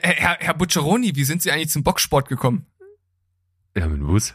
[0.00, 2.66] Herr, Herr, Herr Bucceroni, wie sind Sie eigentlich zum Boxsport gekommen?
[3.76, 4.32] Ja, mit dem Bus.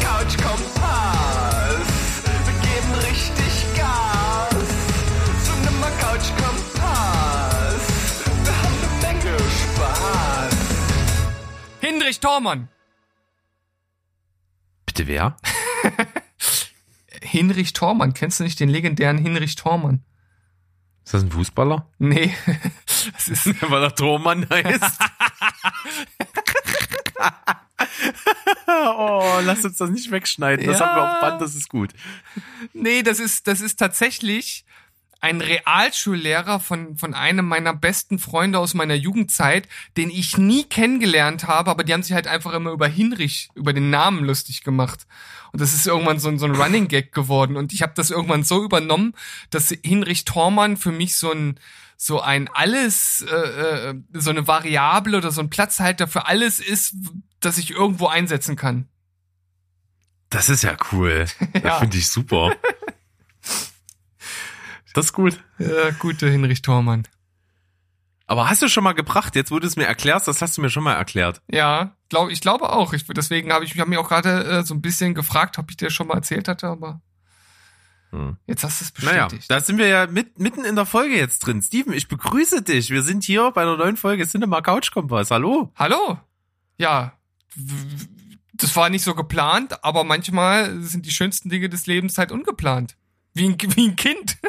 [0.00, 1.86] Couch Kompass.
[2.44, 4.54] Wir geben richtig Gas.
[5.44, 7.84] Cinema Couch Kompass.
[8.44, 10.56] Wir haben eine Menge Spaß.
[11.80, 12.68] Hinrich Thormann.
[14.86, 15.36] Bitte wer?
[17.32, 20.04] Hinrich Thormann, kennst du nicht den legendären Hinrich Thormann?
[21.04, 21.88] Ist das ein Fußballer?
[21.98, 22.34] Nee,
[23.14, 24.98] das ist, Weil er Tormann heißt.
[28.68, 30.66] oh, lass uns das nicht wegschneiden.
[30.66, 30.86] Das Ja.
[30.86, 31.92] haben wir auf Band, das ist gut.
[32.72, 34.64] nee, das ist, das ist tatsächlich
[35.22, 41.46] ein Realschullehrer von, von einem meiner besten Freunde aus meiner Jugendzeit, den ich nie kennengelernt
[41.46, 45.06] habe, aber die haben sich halt einfach immer über Hinrich, über den Namen lustig gemacht.
[45.52, 47.56] Und das ist irgendwann so ein, so ein Running Gag geworden.
[47.56, 49.14] Und ich habe das irgendwann so übernommen,
[49.50, 51.60] dass Hinrich Thormann für mich so ein,
[51.96, 56.96] so ein alles, äh, äh, so eine Variable oder so ein Platzhalter für alles ist,
[57.38, 58.88] das ich irgendwo einsetzen kann.
[60.30, 61.26] Das ist ja cool.
[61.54, 61.60] Ja.
[61.60, 62.56] Das finde ich super.
[64.94, 65.42] Das ist gut.
[65.58, 67.06] Ja, gute Hinrich Thormann.
[68.26, 69.34] Aber hast du schon mal gebracht?
[69.36, 71.42] Jetzt, wo du es mir erklärst, das hast du mir schon mal erklärt.
[71.50, 72.92] Ja, glaub, ich glaube auch.
[72.92, 75.70] Ich, deswegen habe ich, ich hab mich auch gerade äh, so ein bisschen gefragt, ob
[75.70, 77.00] ich dir schon mal erzählt hatte, aber
[78.10, 78.36] Hm.
[78.46, 79.50] jetzt hast du es Naja, bestätigt.
[79.50, 81.62] da sind wir ja mit, mitten in der Folge jetzt drin.
[81.62, 82.90] Steven, ich begrüße dich.
[82.90, 85.30] Wir sind hier bei einer neuen Folge Cinema Couch Kompass.
[85.30, 85.72] Hallo.
[85.76, 86.18] Hallo?
[86.78, 87.14] Ja,
[88.54, 92.96] das war nicht so geplant, aber manchmal sind die schönsten Dinge des Lebens halt ungeplant.
[93.34, 94.38] Wie ein, wie ein Kind.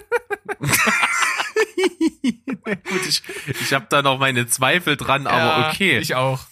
[2.66, 3.24] Gut, ich,
[3.62, 6.00] ich habe da noch meine Zweifel dran, aber Ja, okay.
[6.00, 6.46] Ich auch.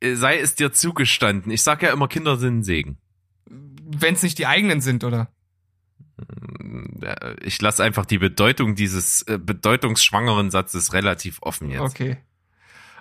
[0.00, 1.50] Äh, Sei es dir zugestanden.
[1.52, 2.98] Ich sag ja immer, Kinder sind ein Segen.
[3.50, 5.30] Wenn es nicht die eigenen sind, oder?
[7.02, 11.80] Äh, Ich lasse einfach die Bedeutung dieses äh, bedeutungsschwangeren Satzes relativ offen jetzt.
[11.80, 12.18] Okay.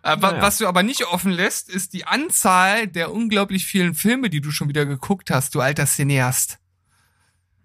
[0.03, 0.41] Äh, Naja.
[0.41, 4.51] Was du aber nicht offen lässt, ist die Anzahl der unglaublich vielen Filme, die du
[4.51, 6.59] schon wieder geguckt hast, du alter Cineast.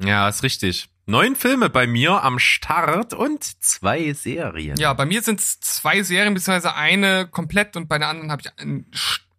[0.04, 0.88] Ja, ist richtig.
[1.06, 4.76] Neun Filme bei mir am Start und zwei Serien.
[4.76, 8.42] Ja, bei mir sind es zwei Serien, beziehungsweise eine komplett und bei der anderen habe
[8.42, 8.52] ich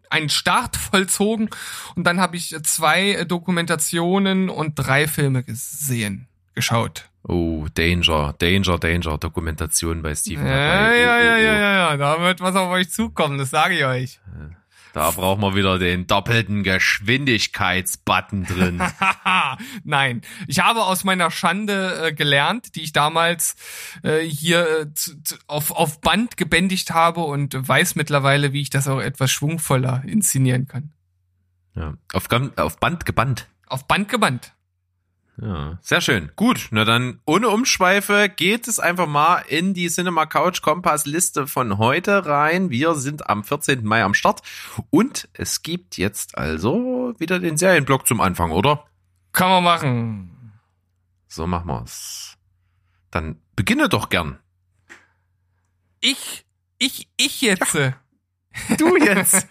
[0.09, 1.49] einen, Start vollzogen
[1.95, 7.09] und dann habe ich zwei Dokumentationen und drei Filme gesehen, geschaut.
[7.25, 10.45] Oh, Danger, Danger, Danger, Dokumentation bei Steven.
[10.45, 10.99] Ja, dabei.
[10.99, 11.37] ja, Oh, oh, ja, oh.
[11.37, 14.19] ja, ja, ja, da wird was auf euch zukommen, das sage ich euch.
[14.93, 18.79] Da brauchen wir wieder den doppelten Geschwindigkeitsbutton drin.
[19.83, 23.55] Nein, ich habe aus meiner Schande äh, gelernt, die ich damals
[24.03, 28.69] äh, hier äh, zu, zu, auf, auf Band gebändigt habe und weiß mittlerweile, wie ich
[28.69, 30.93] das auch etwas schwungvoller inszenieren kann.
[31.75, 31.95] ja.
[32.13, 32.27] auf,
[32.57, 33.47] auf Band gebannt.
[33.65, 34.52] Auf Band gebannt.
[35.41, 36.31] Ja, sehr schön.
[36.35, 41.47] Gut, na dann ohne Umschweife geht es einfach mal in die Cinema Couch Kompass Liste
[41.47, 42.69] von heute rein.
[42.69, 43.83] Wir sind am 14.
[43.83, 44.41] Mai am Start
[44.91, 48.85] und es gibt jetzt also wieder den Serienblock zum Anfang, oder?
[49.31, 50.53] Kann man machen.
[51.27, 52.37] So machen wir's.
[53.09, 54.37] Dann beginne doch gern.
[55.99, 56.45] Ich,
[56.77, 57.59] ich, ich jetzt.
[58.77, 59.47] Du jetzt.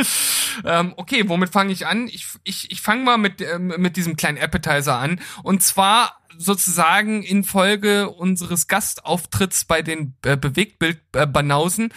[0.64, 2.08] ähm, okay, womit fange ich an?
[2.08, 5.20] Ich, ich, ich fange mal mit, ähm, mit diesem kleinen Appetizer an.
[5.42, 11.92] Und zwar sozusagen in Folge unseres Gastauftritts bei den äh, Bewegtbild-Banausen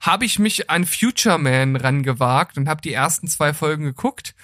[0.00, 4.34] habe ich mich an Future Man rangewagt und habe die ersten zwei Folgen geguckt.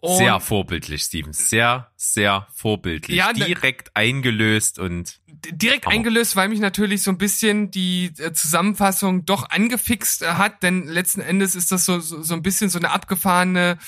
[0.00, 1.32] Und sehr vorbildlich, Steven.
[1.32, 3.16] Sehr, sehr vorbildlich.
[3.16, 5.20] Ja, Direkt eingelöst und
[5.50, 5.94] direkt Hammer.
[5.96, 10.86] eingelöst, weil mich natürlich so ein bisschen die äh, Zusammenfassung doch angefixt äh, hat, denn
[10.86, 13.78] letzten Endes ist das so, so, so ein bisschen so eine abgefahrene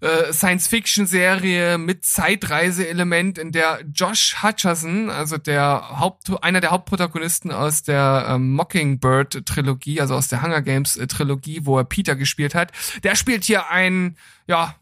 [0.00, 7.82] äh, Science-Fiction-Serie mit Zeitreise-Element, in der Josh Hutcherson, also der Haupt, einer der Hauptprotagonisten aus
[7.82, 12.72] der ähm, Mockingbird-Trilogie, also aus der Hunger Games-Trilogie, wo er Peter gespielt hat,
[13.02, 14.16] der spielt hier ein,
[14.46, 14.76] ja,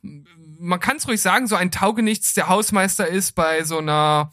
[0.58, 4.30] man kann es ruhig sagen, so ein Taugenichts, der Hausmeister ist bei so einer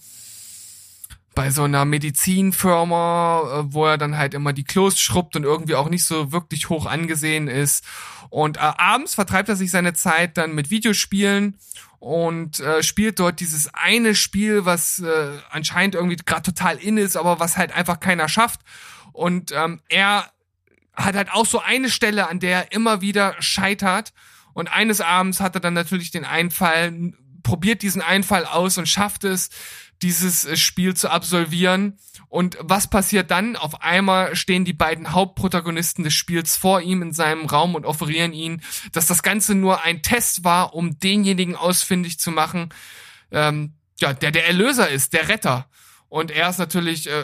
[1.35, 5.75] bei so einer Medizinfirma, äh, wo er dann halt immer die Klos schrubbt und irgendwie
[5.75, 7.83] auch nicht so wirklich hoch angesehen ist.
[8.29, 11.57] Und äh, abends vertreibt er sich seine Zeit dann mit Videospielen
[11.99, 17.15] und äh, spielt dort dieses eine Spiel, was äh, anscheinend irgendwie gerade total in ist,
[17.15, 18.61] aber was halt einfach keiner schafft.
[19.13, 20.29] Und ähm, er
[20.95, 24.13] hat halt auch so eine Stelle, an der er immer wieder scheitert.
[24.53, 29.23] Und eines Abends hat er dann natürlich den Einfall, probiert diesen Einfall aus und schafft
[29.23, 29.49] es,
[30.03, 31.97] dieses äh, Spiel zu absolvieren.
[32.27, 33.55] Und was passiert dann?
[33.55, 38.33] Auf einmal stehen die beiden Hauptprotagonisten des Spiels vor ihm in seinem Raum und offerieren
[38.33, 38.61] ihn,
[38.91, 42.69] dass das Ganze nur ein Test war, um denjenigen ausfindig zu machen,
[43.31, 45.69] ähm, ja, der der Erlöser ist, der Retter.
[46.09, 47.23] Und er ist natürlich äh,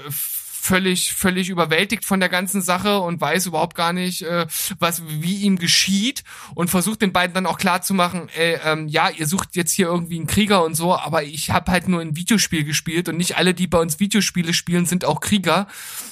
[0.69, 4.45] völlig, völlig überwältigt von der ganzen Sache und weiß überhaupt gar nicht, äh,
[4.77, 6.24] was, wie ihm geschieht
[6.54, 9.71] und versucht den beiden dann auch klar zu machen, äh, ähm, ja, ihr sucht jetzt
[9.71, 13.18] hier irgendwie einen Krieger und so, aber ich habe halt nur ein Videospiel gespielt und
[13.18, 15.66] nicht alle, die bei uns Videospiele spielen, sind auch Krieger,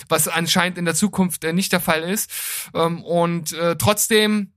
[0.09, 2.31] was anscheinend in der Zukunft äh, nicht der Fall ist.
[2.73, 4.53] Ähm, und äh, trotzdem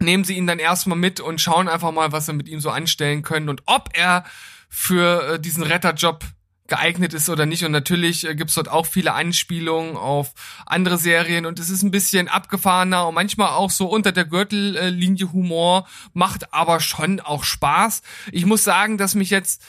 [0.00, 2.68] nehmen sie ihn dann erstmal mit und schauen einfach mal, was sie mit ihm so
[2.68, 4.24] anstellen können und ob er
[4.68, 6.26] für äh, diesen Retterjob
[6.70, 7.64] geeignet ist oder nicht.
[7.64, 10.32] Und natürlich äh, gibt's dort auch viele Anspielungen auf
[10.64, 15.32] andere Serien und es ist ein bisschen abgefahrener und manchmal auch so unter der Gürtellinie
[15.32, 18.00] Humor, macht aber schon auch Spaß.
[18.32, 19.62] Ich muss sagen, dass mich jetzt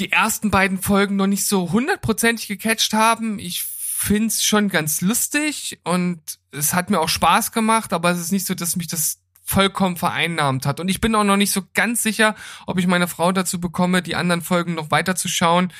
[0.00, 3.38] die ersten beiden Folgen noch nicht so hundertprozentig gecatcht haben.
[3.38, 6.20] Ich find's schon ganz lustig und
[6.50, 9.96] es hat mir auch Spaß gemacht, aber es ist nicht so, dass mich das vollkommen
[9.96, 10.80] vereinnahmt hat.
[10.80, 12.34] Und ich bin auch noch nicht so ganz sicher,
[12.66, 15.72] ob ich meine Frau dazu bekomme, die anderen Folgen noch weiter zu schauen.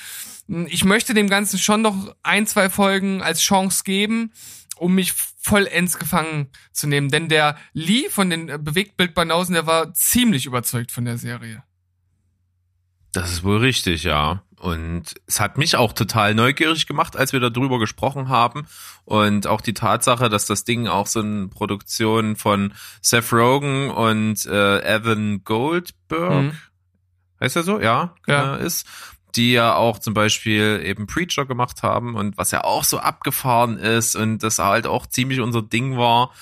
[0.66, 4.32] Ich möchte dem Ganzen schon noch ein, zwei Folgen als Chance geben,
[4.76, 7.08] um mich vollends gefangen zu nehmen.
[7.08, 11.64] Denn der Lee von den Bewegtbildbanausen, der war ziemlich überzeugt von der Serie.
[13.12, 14.42] Das ist wohl richtig, ja.
[14.64, 18.66] Und es hat mich auch total neugierig gemacht, als wir darüber gesprochen haben.
[19.04, 22.72] Und auch die Tatsache, dass das Ding auch so eine Produktion von
[23.02, 26.52] Seth Rogen und äh, Evan Goldberg, mhm.
[27.42, 27.78] heißt er so?
[27.78, 28.56] Ja, ja.
[28.56, 28.86] Äh, ist.
[29.34, 33.76] Die ja auch zum Beispiel eben Preacher gemacht haben und was ja auch so abgefahren
[33.76, 36.32] ist und das halt auch ziemlich unser Ding war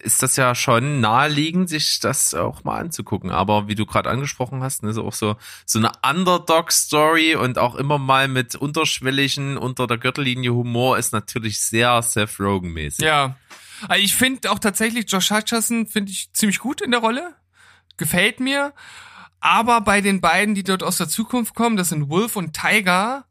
[0.00, 3.30] ist das ja schon naheliegend, sich das auch mal anzugucken.
[3.30, 5.36] Aber wie du gerade angesprochen hast, ist ne, auch so,
[5.66, 11.60] so eine Underdog-Story und auch immer mal mit unterschwelligen, unter der Gürtellinie Humor ist natürlich
[11.60, 13.04] sehr Seth Rogen-mäßig.
[13.04, 13.36] Ja.
[13.86, 17.34] Also ich finde auch tatsächlich Josh Hutcherson finde ich ziemlich gut in der Rolle.
[17.96, 18.72] Gefällt mir.
[19.40, 23.24] Aber bei den beiden, die dort aus der Zukunft kommen, das sind Wolf und Tiger,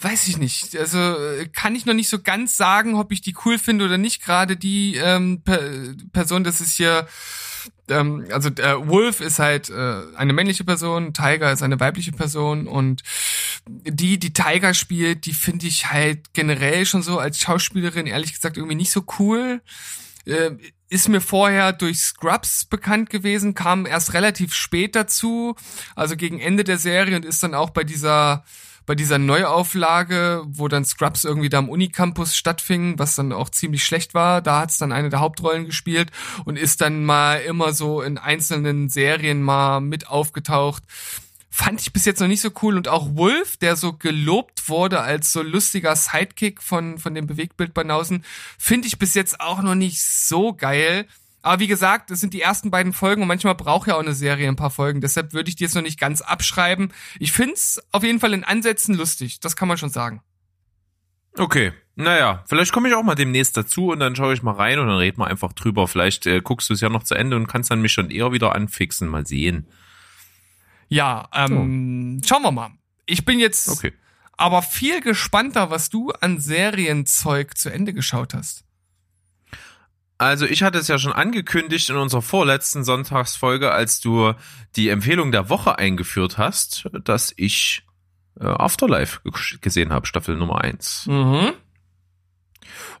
[0.00, 0.76] weiß ich nicht.
[0.76, 3.98] Also äh, kann ich noch nicht so ganz sagen, ob ich die cool finde oder
[3.98, 4.22] nicht.
[4.24, 5.60] Gerade die ähm, per
[6.12, 7.06] Person, das ist hier,
[7.88, 12.66] ähm, also der Wolf ist halt äh, eine männliche Person, Tiger ist eine weibliche Person
[12.66, 13.02] und
[13.68, 18.56] die, die Tiger spielt, die finde ich halt generell schon so als Schauspielerin ehrlich gesagt
[18.56, 19.60] irgendwie nicht so cool.
[20.24, 20.52] Äh,
[20.88, 25.54] ist mir vorher durch Scrubs bekannt gewesen, kam erst relativ spät dazu,
[25.94, 28.44] also gegen Ende der Serie und ist dann auch bei dieser
[28.90, 33.84] bei dieser Neuauflage, wo dann Scrubs irgendwie da am Unicampus stattfing, was dann auch ziemlich
[33.84, 36.10] schlecht war, da hat's dann eine der Hauptrollen gespielt
[36.44, 40.82] und ist dann mal immer so in einzelnen Serien mal mit aufgetaucht.
[41.50, 44.98] Fand ich bis jetzt noch nicht so cool und auch Wolf, der so gelobt wurde
[45.02, 48.24] als so lustiger Sidekick von, von dem Bewegtbildbanausen,
[48.58, 51.06] finde ich bis jetzt auch noch nicht so geil.
[51.42, 54.14] Aber wie gesagt, das sind die ersten beiden Folgen und manchmal braucht ja auch eine
[54.14, 55.00] Serie ein paar Folgen.
[55.00, 56.92] Deshalb würde ich die jetzt noch nicht ganz abschreiben.
[57.18, 59.40] Ich find's auf jeden Fall in Ansätzen lustig.
[59.40, 60.22] Das kann man schon sagen.
[61.38, 61.72] Okay.
[61.96, 64.88] Naja, vielleicht komme ich auch mal demnächst dazu und dann schaue ich mal rein und
[64.88, 65.86] dann reden wir einfach drüber.
[65.86, 68.32] Vielleicht äh, guckst du es ja noch zu Ende und kannst dann mich schon eher
[68.32, 69.08] wieder anfixen.
[69.08, 69.66] Mal sehen.
[70.88, 72.26] Ja, ähm, oh.
[72.26, 72.70] schauen wir mal.
[73.06, 73.92] Ich bin jetzt okay.
[74.36, 78.64] aber viel gespannter, was du an Serienzeug zu Ende geschaut hast.
[80.20, 84.34] Also ich hatte es ja schon angekündigt in unserer vorletzten Sonntagsfolge, als du
[84.76, 87.86] die Empfehlung der Woche eingeführt hast, dass ich
[88.38, 89.20] äh, Afterlife
[89.62, 91.06] gesehen habe, Staffel Nummer eins.
[91.06, 91.54] Mhm.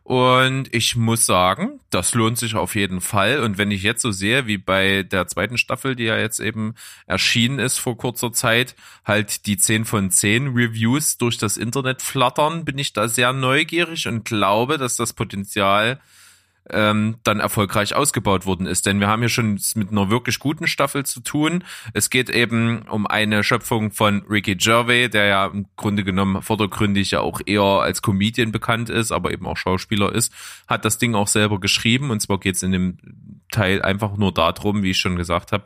[0.02, 3.40] Und ich muss sagen, das lohnt sich auf jeden Fall.
[3.40, 6.74] Und wenn ich jetzt so sehe, wie bei der zweiten Staffel, die ja jetzt eben
[7.06, 8.74] erschienen ist vor kurzer Zeit,
[9.04, 14.08] halt die 10 von 10 Reviews durch das Internet flattern, bin ich da sehr neugierig
[14.08, 16.00] und glaube, dass das Potenzial
[16.68, 18.86] ähm, dann erfolgreich ausgebaut worden ist.
[18.86, 21.64] Denn wir haben hier schon mit einer wirklich guten Staffel zu tun.
[21.94, 27.12] Es geht eben um eine Schöpfung von Ricky Gervais, der ja im Grunde genommen vordergründig
[27.12, 30.32] ja auch eher als Comedian bekannt ist, aber eben auch Schauspieler ist,
[30.68, 32.10] hat das Ding auch selber geschrieben.
[32.10, 32.98] Und zwar geht es in dem
[33.50, 35.64] Teil einfach nur darum, wie ich schon gesagt habe,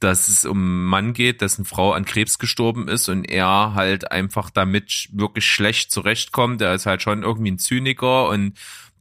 [0.00, 4.12] dass es um einen Mann geht, dessen Frau an Krebs gestorben ist und er halt
[4.12, 6.62] einfach damit wirklich schlecht zurechtkommt.
[6.62, 8.56] Er ist halt schon irgendwie ein Zyniker und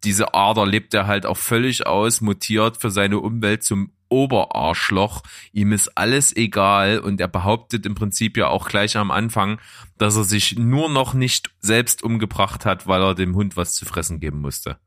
[0.08, 5.22] diese Ader lebt er halt auch völlig aus, mutiert für seine Umwelt zum Oberarschloch.
[5.52, 9.60] Ihm ist alles egal und er behauptet im Prinzip ja auch gleich am Anfang,
[9.98, 13.84] dass er sich nur noch nicht selbst umgebracht hat, weil er dem Hund was zu
[13.84, 14.78] fressen geben musste.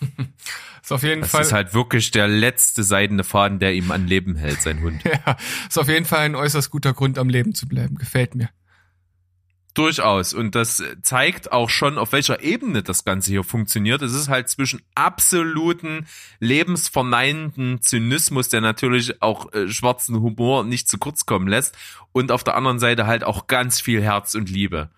[0.82, 1.42] ist auf jeden das Fall.
[1.42, 5.04] ist halt wirklich der letzte seidene Faden, der ihm an Leben hält, sein Hund.
[5.04, 5.36] ja,
[5.68, 7.96] ist auf jeden Fall ein äußerst guter Grund, am Leben zu bleiben.
[7.96, 8.48] Gefällt mir.
[9.74, 10.34] Durchaus.
[10.34, 14.02] Und das zeigt auch schon, auf welcher Ebene das Ganze hier funktioniert.
[14.02, 16.06] Es ist halt zwischen absoluten
[16.40, 21.76] lebensverneinenden Zynismus, der natürlich auch äh, schwarzen Humor nicht zu kurz kommen lässt,
[22.12, 24.90] und auf der anderen Seite halt auch ganz viel Herz und Liebe.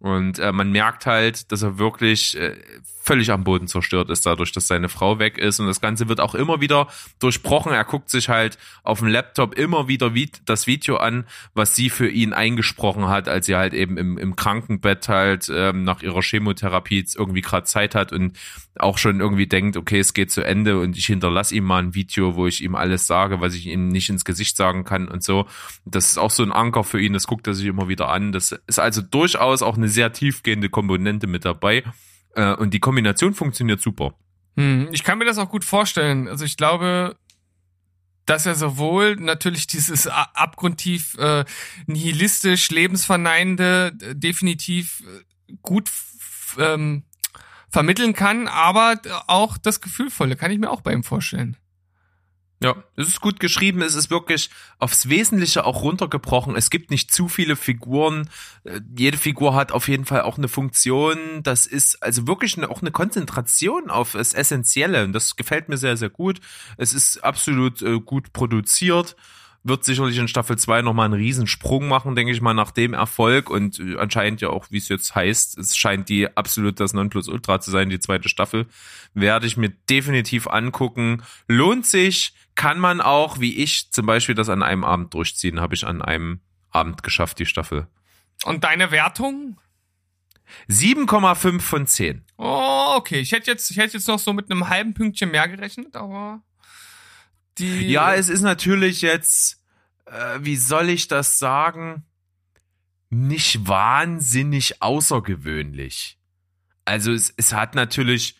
[0.00, 2.56] Und äh, man merkt halt, dass er wirklich äh,
[3.02, 5.60] völlig am Boden zerstört ist, dadurch, dass seine Frau weg ist.
[5.60, 6.88] Und das Ganze wird auch immer wieder
[7.18, 7.72] durchbrochen.
[7.72, 10.12] Er guckt sich halt auf dem Laptop immer wieder
[10.46, 14.36] das Video an, was sie für ihn eingesprochen hat, als sie halt eben im, im
[14.36, 18.38] Krankenbett halt ähm, nach ihrer Chemotherapie irgendwie gerade Zeit hat und
[18.78, 21.94] auch schon irgendwie denkt, okay, es geht zu Ende und ich hinterlasse ihm mal ein
[21.94, 25.22] Video, wo ich ihm alles sage, was ich ihm nicht ins Gesicht sagen kann und
[25.22, 25.46] so.
[25.84, 28.32] Das ist auch so ein Anker für ihn, das guckt er sich immer wieder an.
[28.32, 31.84] Das ist also durchaus auch eine sehr tiefgehende Komponente mit dabei.
[32.34, 34.14] Äh, und die Kombination funktioniert super.
[34.56, 36.28] Hm, ich kann mir das auch gut vorstellen.
[36.28, 37.16] Also ich glaube,
[38.26, 41.44] dass er sowohl natürlich dieses abgrundtief äh,
[41.86, 45.02] nihilistisch, lebensverneinende äh, definitiv
[45.48, 45.90] äh, gut
[46.58, 47.04] ähm,
[47.68, 51.56] vermitteln kann, aber auch das Gefühlvolle kann ich mir auch bei ihm vorstellen.
[52.62, 56.56] Ja, es ist gut geschrieben, es ist wirklich aufs Wesentliche auch runtergebrochen.
[56.56, 58.28] Es gibt nicht zu viele Figuren.
[58.64, 61.42] Äh, jede Figur hat auf jeden Fall auch eine Funktion.
[61.42, 65.04] Das ist also wirklich eine, auch eine Konzentration auf das Essentielle.
[65.04, 66.40] Und das gefällt mir sehr, sehr gut.
[66.76, 69.16] Es ist absolut äh, gut produziert
[69.62, 73.50] wird sicherlich in Staffel 2 nochmal einen Riesensprung machen, denke ich mal, nach dem Erfolg
[73.50, 77.60] und äh, anscheinend ja auch, wie es jetzt heißt, es scheint die absolut das Nonplusultra
[77.60, 78.66] zu sein, die zweite Staffel,
[79.12, 81.22] werde ich mir definitiv angucken.
[81.46, 85.74] Lohnt sich, kann man auch, wie ich zum Beispiel das an einem Abend durchziehen, habe
[85.74, 86.40] ich an einem
[86.70, 87.86] Abend geschafft, die Staffel.
[88.44, 89.58] Und deine Wertung?
[90.68, 92.24] 7,5 von 10.
[92.36, 93.20] Oh, okay.
[93.20, 96.42] Ich hätte jetzt, ich hätte jetzt noch so mit einem halben Pünktchen mehr gerechnet, aber
[97.60, 97.88] die.
[97.88, 99.62] Ja, es ist natürlich jetzt,
[100.06, 102.04] äh, wie soll ich das sagen,
[103.10, 106.18] nicht wahnsinnig außergewöhnlich.
[106.84, 108.36] Also es, es hat natürlich,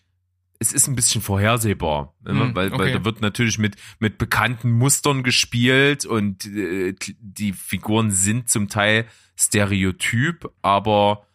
[0.58, 2.78] es ist ein bisschen vorhersehbar, hm, weil, okay.
[2.78, 8.68] weil da wird natürlich mit, mit bekannten Mustern gespielt und äh, die Figuren sind zum
[8.68, 11.26] Teil stereotyp, aber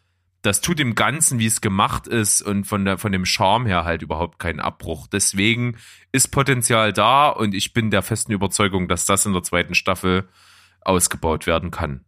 [0.46, 3.84] das tut dem Ganzen, wie es gemacht ist und von der, von dem Charme her
[3.84, 5.08] halt überhaupt keinen Abbruch.
[5.08, 5.78] Deswegen
[6.12, 10.30] ist Potenzial da und ich bin der festen Überzeugung, dass das in der zweiten Staffel
[10.82, 12.06] ausgebaut werden kann.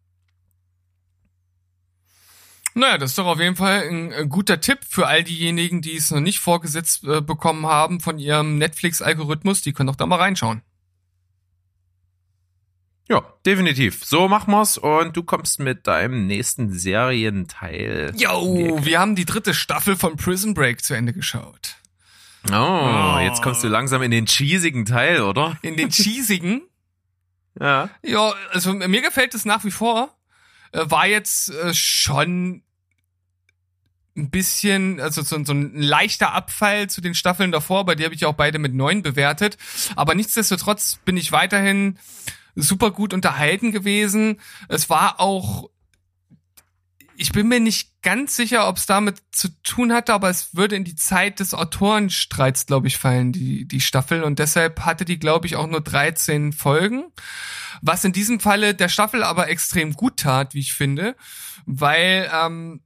[2.75, 5.95] Naja, das ist doch auf jeden Fall ein, ein guter Tipp für all diejenigen, die
[5.95, 9.63] es noch nicht vorgesetzt äh, bekommen haben von ihrem Netflix-Algorithmus.
[9.63, 10.61] Die können doch da mal reinschauen.
[13.09, 14.03] Ja, definitiv.
[14.03, 18.13] So machen wir's und du kommst mit deinem nächsten Serienteil.
[18.17, 21.77] Yo, wir haben die dritte Staffel von Prison Break zu Ende geschaut.
[22.51, 25.57] Oh, oh, jetzt kommst du langsam in den cheesigen Teil, oder?
[25.61, 26.61] In den cheesigen?
[27.59, 27.89] ja.
[28.03, 30.13] Ja, also mir gefällt es nach wie vor.
[30.71, 32.63] Äh, war jetzt äh, schon
[34.17, 38.15] ein bisschen, also so, so ein leichter Abfall zu den Staffeln davor, bei der habe
[38.15, 39.57] ich auch beide mit neun bewertet.
[39.95, 41.99] Aber nichtsdestotrotz bin ich weiterhin
[42.57, 44.39] super gut unterhalten gewesen.
[44.67, 45.69] Es war auch,
[47.15, 50.75] ich bin mir nicht ganz sicher, ob es damit zu tun hatte, aber es würde
[50.75, 54.23] in die Zeit des Autorenstreits, glaube ich, fallen, die, die Staffel.
[54.23, 57.05] Und deshalb hatte die, glaube ich, auch nur 13 Folgen.
[57.81, 61.15] Was in diesem Falle der Staffel aber extrem gut tat, wie ich finde,
[61.65, 62.81] weil, ähm,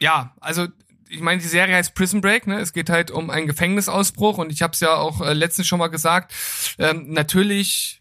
[0.00, 0.68] ja, also
[1.10, 2.60] ich meine, die Serie heißt Prison Break, ne?
[2.60, 5.78] Es geht halt um einen Gefängnisausbruch und ich habe es ja auch äh, letztens schon
[5.78, 6.32] mal gesagt.
[6.78, 8.00] Ähm, natürlich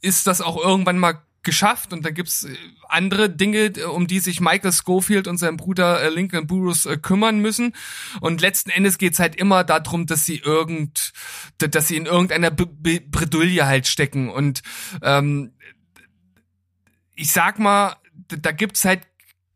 [0.00, 2.56] ist das auch irgendwann mal geschafft und da gibt's äh,
[2.88, 7.38] andere Dinge, um die sich Michael Schofield und sein Bruder äh, Lincoln Burroughs äh, kümmern
[7.40, 7.74] müssen
[8.20, 11.12] und letzten Endes geht's halt immer darum, dass sie irgend,
[11.58, 14.62] dass sie in irgendeiner Bredouille halt stecken und
[15.02, 15.52] ähm,
[17.14, 17.96] ich sag mal,
[18.28, 19.02] da gibt's halt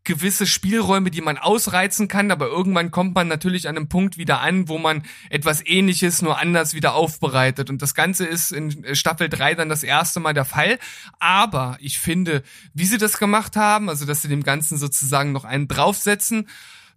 [0.06, 4.40] gewisse Spielräume, die man ausreizen kann, aber irgendwann kommt man natürlich an einem Punkt wieder
[4.40, 7.68] an, wo man etwas ähnliches nur anders wieder aufbereitet.
[7.68, 10.78] Und das Ganze ist in Staffel 3 dann das erste Mal der Fall.
[11.18, 15.44] Aber ich finde, wie sie das gemacht haben, also dass sie dem Ganzen sozusagen noch
[15.44, 16.48] einen draufsetzen,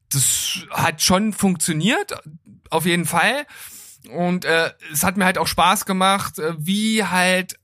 [0.09, 2.15] das hat schon funktioniert,
[2.69, 3.45] auf jeden Fall.
[4.11, 7.58] Und äh, es hat mir halt auch Spaß gemacht, äh, wie halt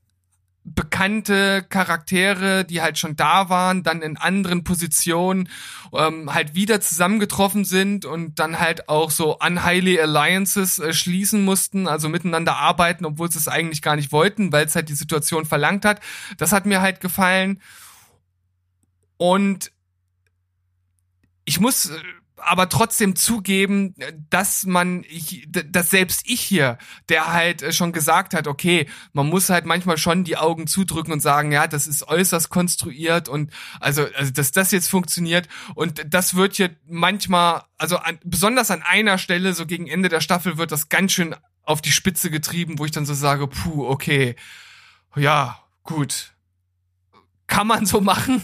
[0.68, 5.48] bekannte Charaktere, die halt schon da waren, dann in anderen Positionen
[5.92, 11.86] ähm, halt wieder zusammengetroffen sind und dann halt auch so unhighly Alliances äh, schließen mussten,
[11.86, 15.44] also miteinander arbeiten, obwohl sie es eigentlich gar nicht wollten, weil es halt die Situation
[15.44, 16.00] verlangt hat.
[16.36, 17.60] Das hat mir halt gefallen.
[19.18, 19.70] Und
[21.44, 21.98] ich muss äh,
[22.46, 23.94] aber trotzdem zugeben,
[24.30, 25.04] dass man,
[25.48, 29.98] dass selbst ich hier, der halt äh, schon gesagt hat, okay, man muss halt manchmal
[29.98, 34.52] schon die Augen zudrücken und sagen, ja, das ist äußerst konstruiert und also, also dass
[34.52, 35.48] das jetzt funktioniert.
[35.74, 40.20] Und das wird hier manchmal, also an, besonders an einer Stelle, so gegen Ende der
[40.20, 43.86] Staffel, wird das ganz schön auf die Spitze getrieben, wo ich dann so sage, puh,
[43.88, 44.36] okay,
[45.16, 46.35] ja, gut,
[47.46, 48.42] kann man so machen,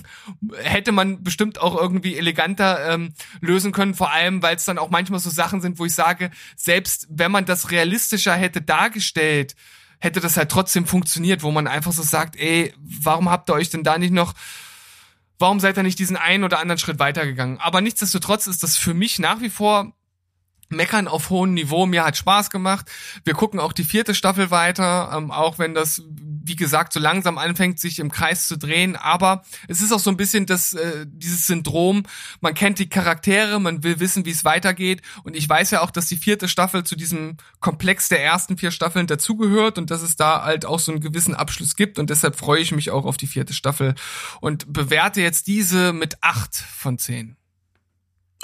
[0.59, 4.90] hätte man bestimmt auch irgendwie eleganter ähm, lösen können, vor allem, weil es dann auch
[4.90, 9.56] manchmal so Sachen sind, wo ich sage, selbst wenn man das realistischer hätte dargestellt,
[9.99, 13.71] hätte das halt trotzdem funktioniert, wo man einfach so sagt, ey, warum habt ihr euch
[13.71, 14.35] denn da nicht noch,
[15.38, 17.59] warum seid ihr nicht diesen einen oder anderen Schritt weitergegangen?
[17.59, 19.92] Aber nichtsdestotrotz ist das für mich nach wie vor
[20.73, 21.87] Meckern auf hohem Niveau.
[21.87, 22.90] Mir hat Spaß gemacht.
[23.25, 26.02] Wir gucken auch die vierte Staffel weiter, ähm, auch wenn das,
[26.44, 28.96] wie gesagt, so langsam anfängt, sich im Kreis zu drehen.
[28.96, 32.04] Aber es ist auch so ein bisschen das, äh, dieses Syndrom.
[32.40, 35.02] Man kennt die Charaktere, man will wissen, wie es weitergeht.
[35.25, 38.70] Und ich weiß ja auch, dass die vierte Staffel zu diesem Komplex der ersten vier
[38.70, 41.99] Staffeln dazugehört und dass es da halt auch so einen gewissen Abschluss gibt.
[41.99, 43.94] Und deshalb freue ich mich auch auf die vierte Staffel
[44.40, 47.37] und bewerte jetzt diese mit acht von zehn.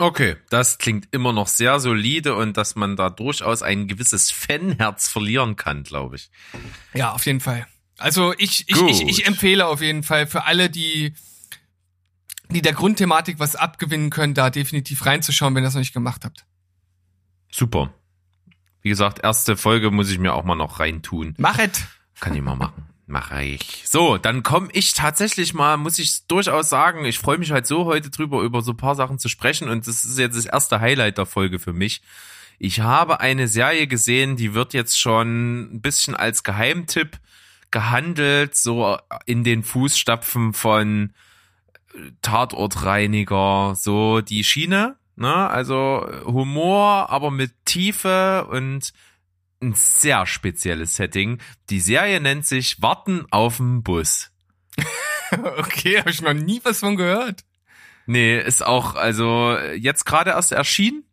[0.01, 5.09] Okay, das klingt immer noch sehr solide und dass man da durchaus ein gewisses Fanherz
[5.09, 6.31] verlieren kann, glaube ich.
[6.95, 7.67] Ja, auf jeden Fall.
[7.99, 11.15] Also ich, ich, ich, ich empfehle auf jeden Fall für alle, die,
[12.51, 16.25] die der Grundthematik was abgewinnen können, da definitiv reinzuschauen, wenn ihr das noch nicht gemacht
[16.25, 16.47] habt.
[17.51, 17.93] Super.
[18.83, 21.35] Wie gesagt, erste Folge muss ich mir auch mal noch reintun.
[21.39, 21.87] Machet!
[22.21, 22.89] Kann ich mal machen.
[23.07, 23.85] Mache ich.
[23.87, 27.87] So, dann komme ich tatsächlich mal, muss ich durchaus sagen, ich freue mich halt so
[27.87, 30.81] heute drüber, über so ein paar Sachen zu sprechen und das ist jetzt das erste
[30.81, 32.03] Highlight der Folge für mich.
[32.59, 37.19] Ich habe eine Serie gesehen, die wird jetzt schon ein bisschen als Geheimtipp
[37.71, 41.13] gehandelt, so in den Fußstapfen von
[42.23, 45.49] Tatortreiniger, so die Schiene, ne?
[45.49, 48.93] Also Humor, aber mit Tiefe und
[49.61, 51.39] ein sehr spezielles Setting.
[51.71, 54.31] Die Serie nennt sich Warten auf dem Bus.
[55.31, 57.45] okay, habe ich noch nie was von gehört.
[58.07, 61.05] Nee, ist auch, also jetzt gerade erst erschienen.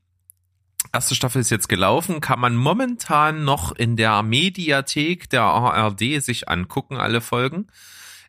[0.95, 6.47] Erste Staffel ist jetzt gelaufen, kann man momentan noch in der Mediathek der ARD sich
[6.47, 7.67] angucken, alle Folgen.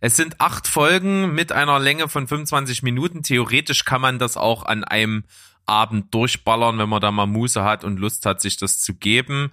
[0.00, 3.22] Es sind acht Folgen mit einer Länge von 25 Minuten.
[3.22, 5.22] Theoretisch kann man das auch an einem
[5.64, 9.52] Abend durchballern, wenn man da mal Muße hat und Lust hat, sich das zu geben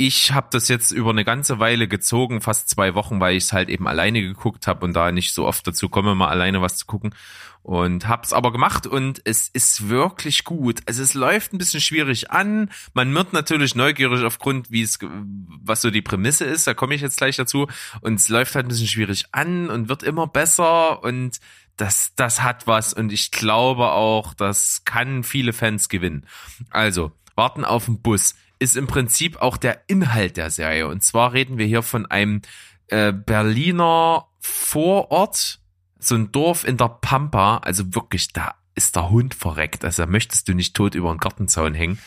[0.00, 3.52] ich habe das jetzt über eine ganze Weile gezogen, fast zwei Wochen, weil ich es
[3.52, 6.78] halt eben alleine geguckt habe und da nicht so oft dazu komme, mal alleine was
[6.78, 7.14] zu gucken.
[7.62, 10.80] Und hab's aber gemacht und es ist wirklich gut.
[10.86, 12.70] Also es läuft ein bisschen schwierig an.
[12.94, 16.66] Man wird natürlich neugierig aufgrund, wie es, was so die Prämisse ist.
[16.66, 17.66] Da komme ich jetzt gleich dazu.
[18.00, 21.40] Und es läuft halt ein bisschen schwierig an und wird immer besser und
[21.76, 26.26] das, das hat was und ich glaube auch, das kann viele Fans gewinnen.
[26.70, 30.86] Also, warten auf den Bus ist im Prinzip auch der Inhalt der Serie.
[30.86, 32.42] Und zwar reden wir hier von einem
[32.86, 35.58] äh, Berliner Vorort,
[35.98, 37.58] so ein Dorf in der Pampa.
[37.58, 39.84] Also wirklich, da ist der Hund verreckt.
[39.84, 41.98] Also da möchtest du nicht tot über den Gartenzaun hängen.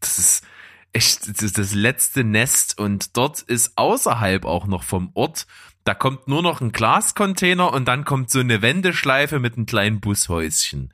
[0.00, 0.44] Das ist
[0.92, 2.78] echt das, ist das letzte Nest.
[2.78, 5.46] Und dort ist außerhalb auch noch vom Ort
[5.84, 10.00] da kommt nur noch ein Glascontainer und dann kommt so eine Wendeschleife mit einem kleinen
[10.00, 10.92] Bushäuschen.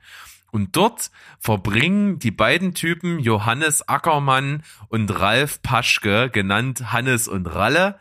[0.51, 7.99] Und dort verbringen die beiden Typen Johannes Ackermann und Ralf Paschke, genannt Hannes und Ralle,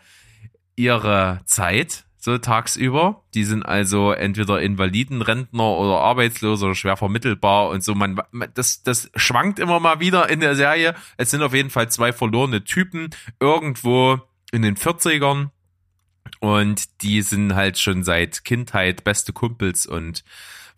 [0.74, 3.22] ihre Zeit so tagsüber.
[3.34, 7.94] Die sind also entweder Invalidenrentner oder arbeitslos oder schwer vermittelbar und so.
[7.94, 8.20] Man,
[8.54, 10.94] das, das schwankt immer mal wieder in der Serie.
[11.16, 13.10] Es sind auf jeden Fall zwei verlorene Typen
[13.40, 14.20] irgendwo
[14.52, 15.50] in den 40ern
[16.40, 20.24] und die sind halt schon seit Kindheit beste Kumpels und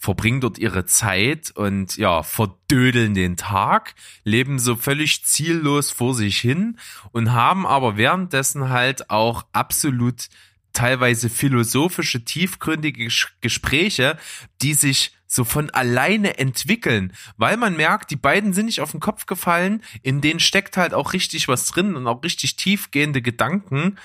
[0.02, 6.38] verbringen dort ihre Zeit und ja, verdödeln den Tag, leben so völlig ziellos vor sich
[6.38, 6.76] hin
[7.12, 10.28] und haben aber währenddessen halt auch absolut
[10.72, 13.08] teilweise philosophische, tiefgründige
[13.40, 14.18] Gespräche,
[14.60, 19.00] die sich so von alleine entwickeln, weil man merkt, die beiden sind nicht auf den
[19.00, 23.98] Kopf gefallen, in denen steckt halt auch richtig was drin und auch richtig tiefgehende Gedanken,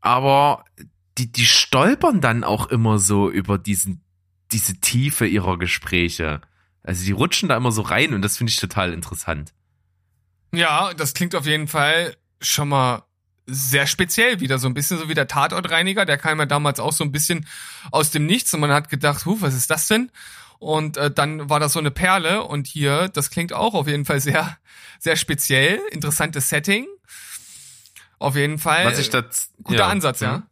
[0.00, 0.64] aber
[1.18, 4.04] die, die stolpern dann auch immer so über diesen
[4.52, 6.40] diese Tiefe ihrer Gespräche.
[6.82, 9.52] Also die rutschen da immer so rein und das finde ich total interessant.
[10.52, 13.04] Ja, das klingt auf jeden Fall schon mal
[13.46, 16.92] sehr speziell wieder, so ein bisschen so wie der Tatortreiniger, der kam ja damals auch
[16.92, 17.46] so ein bisschen
[17.90, 20.10] aus dem Nichts und man hat gedacht, huh, was ist das denn?
[20.58, 24.04] Und äh, dann war das so eine Perle und hier, das klingt auch auf jeden
[24.04, 24.56] Fall sehr,
[25.00, 26.86] sehr speziell, interessantes Setting.
[28.20, 28.84] Auf jeden Fall.
[28.84, 30.44] Was ich das, guter ja, Ansatz, ja.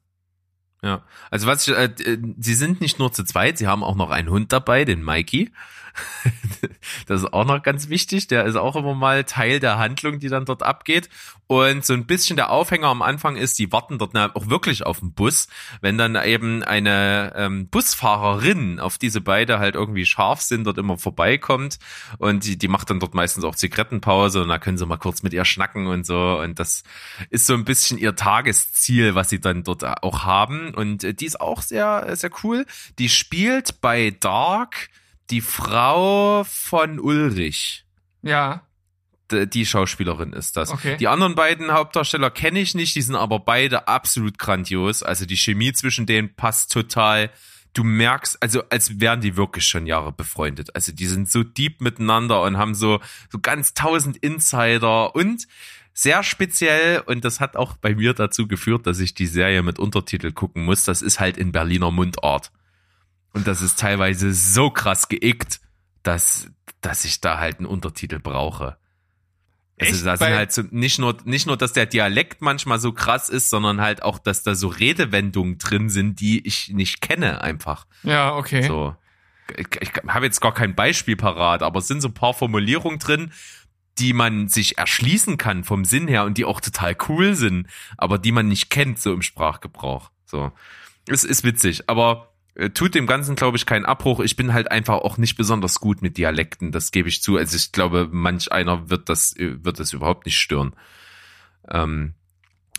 [0.83, 1.91] Ja, also was ich, äh,
[2.39, 5.51] sie sind nicht nur zu zweit, sie haben auch noch einen Hund dabei, den Mikey.
[7.07, 8.29] das ist auch noch ganz wichtig.
[8.29, 11.09] Der ist auch immer mal Teil der Handlung, die dann dort abgeht.
[11.47, 15.01] Und so ein bisschen der Aufhänger am Anfang ist, die warten dort auch wirklich auf
[15.01, 15.49] den Bus.
[15.81, 20.97] Wenn dann eben eine ähm, Busfahrerin, auf diese beide halt irgendwie scharf sind, dort immer
[20.97, 21.81] vorbeikommt
[22.19, 25.25] und die, die macht dann dort meistens auch Zigarettenpause und da können sie mal kurz
[25.25, 26.39] mit ihr schnacken und so.
[26.39, 26.85] Und das
[27.31, 30.73] ist so ein bisschen ihr Tagesziel, was sie dann dort auch haben.
[30.73, 32.65] Und äh, die ist auch sehr, sehr cool.
[33.01, 34.89] Die spielt bei Dark
[35.31, 37.85] die Frau von Ulrich.
[38.23, 38.67] Ja.
[39.31, 40.71] Die Schauspielerin ist das.
[40.71, 40.97] Okay.
[40.97, 45.05] Die anderen beiden Hauptdarsteller kenne ich nicht, die sind aber beide absolut grandios.
[45.05, 47.31] Also die Chemie zwischen denen passt total.
[47.73, 50.75] Du merkst, also als wären die wirklich schon Jahre befreundet.
[50.75, 55.47] Also die sind so deep miteinander und haben so, so ganz tausend Insider und
[55.93, 59.79] sehr speziell und das hat auch bei mir dazu geführt, dass ich die Serie mit
[59.79, 60.85] Untertitel gucken muss.
[60.85, 62.51] Das ist halt in Berliner Mundart.
[63.33, 65.61] Und das ist teilweise so krass geickt,
[66.03, 68.77] dass, dass ich da halt einen Untertitel brauche.
[69.81, 70.07] Also Echt?
[70.07, 73.49] da sind halt so, nicht nur, nicht nur, dass der Dialekt manchmal so krass ist,
[73.49, 77.87] sondern halt auch, dass da so Redewendungen drin sind, die ich nicht kenne einfach.
[78.03, 78.63] Ja, okay.
[78.63, 78.95] So.
[79.57, 82.99] Ich, ich habe jetzt gar kein Beispiel parat, aber es sind so ein paar Formulierungen
[82.99, 83.33] drin,
[83.99, 87.67] die man sich erschließen kann vom Sinn her und die auch total cool sind,
[87.97, 90.11] aber die man nicht kennt so im Sprachgebrauch.
[90.27, 90.53] So.
[91.09, 92.30] Es ist witzig, aber
[92.75, 94.21] tut dem Ganzen, glaube ich, keinen Abbruch.
[94.21, 97.37] Ich bin halt einfach auch nicht besonders gut mit Dialekten, das gebe ich zu.
[97.37, 100.75] Also ich glaube, manch einer wird das, äh, wird das überhaupt nicht stören.
[101.69, 102.15] Ähm,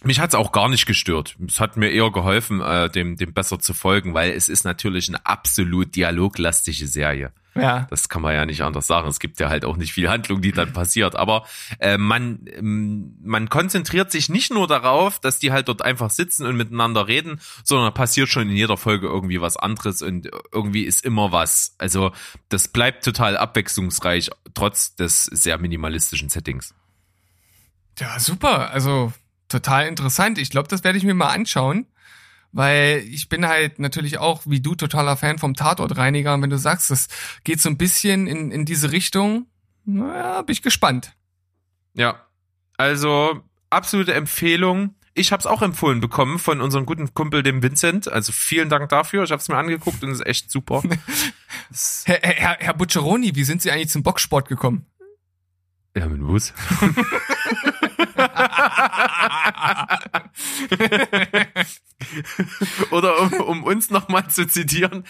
[0.03, 1.35] mich hat's auch gar nicht gestört.
[1.47, 5.09] Es hat mir eher geholfen, äh, dem, dem besser zu folgen, weil es ist natürlich
[5.09, 7.31] eine absolut dialoglastige Serie.
[7.53, 7.85] Ja.
[7.89, 9.07] Das kann man ja nicht anders sagen.
[9.09, 11.15] Es gibt ja halt auch nicht viel Handlung, die dann passiert.
[11.15, 11.45] Aber
[11.79, 16.45] äh, man, ähm, man konzentriert sich nicht nur darauf, dass die halt dort einfach sitzen
[16.45, 21.03] und miteinander reden, sondern passiert schon in jeder Folge irgendwie was anderes und irgendwie ist
[21.03, 21.75] immer was.
[21.77, 22.11] Also
[22.49, 26.73] das bleibt total abwechslungsreich, trotz des sehr minimalistischen Settings.
[27.99, 28.71] Ja, super.
[28.71, 29.11] Also
[29.49, 30.37] total interessant.
[30.37, 31.85] Ich glaube, das werde ich mir mal anschauen.
[32.53, 36.33] Weil ich bin halt natürlich auch, wie du, totaler Fan vom Tatortreiniger.
[36.33, 37.07] Und wenn du sagst, das
[37.43, 39.47] geht so ein bisschen in, in diese Richtung,
[39.85, 41.13] naja, bin ich gespannt.
[41.93, 42.25] Ja,
[42.77, 44.95] also absolute Empfehlung.
[45.13, 48.09] Ich habe es auch empfohlen bekommen von unserem guten Kumpel, dem Vincent.
[48.11, 49.23] Also vielen Dank dafür.
[49.23, 50.81] Ich habe es mir angeguckt und es ist echt super.
[51.71, 54.85] Es- Herr, Herr, Herr Bucceroni, wie sind Sie eigentlich zum Boxsport gekommen?
[55.95, 56.53] ja, mit Bus.
[62.91, 65.05] Oder um, um uns nochmal zu zitieren,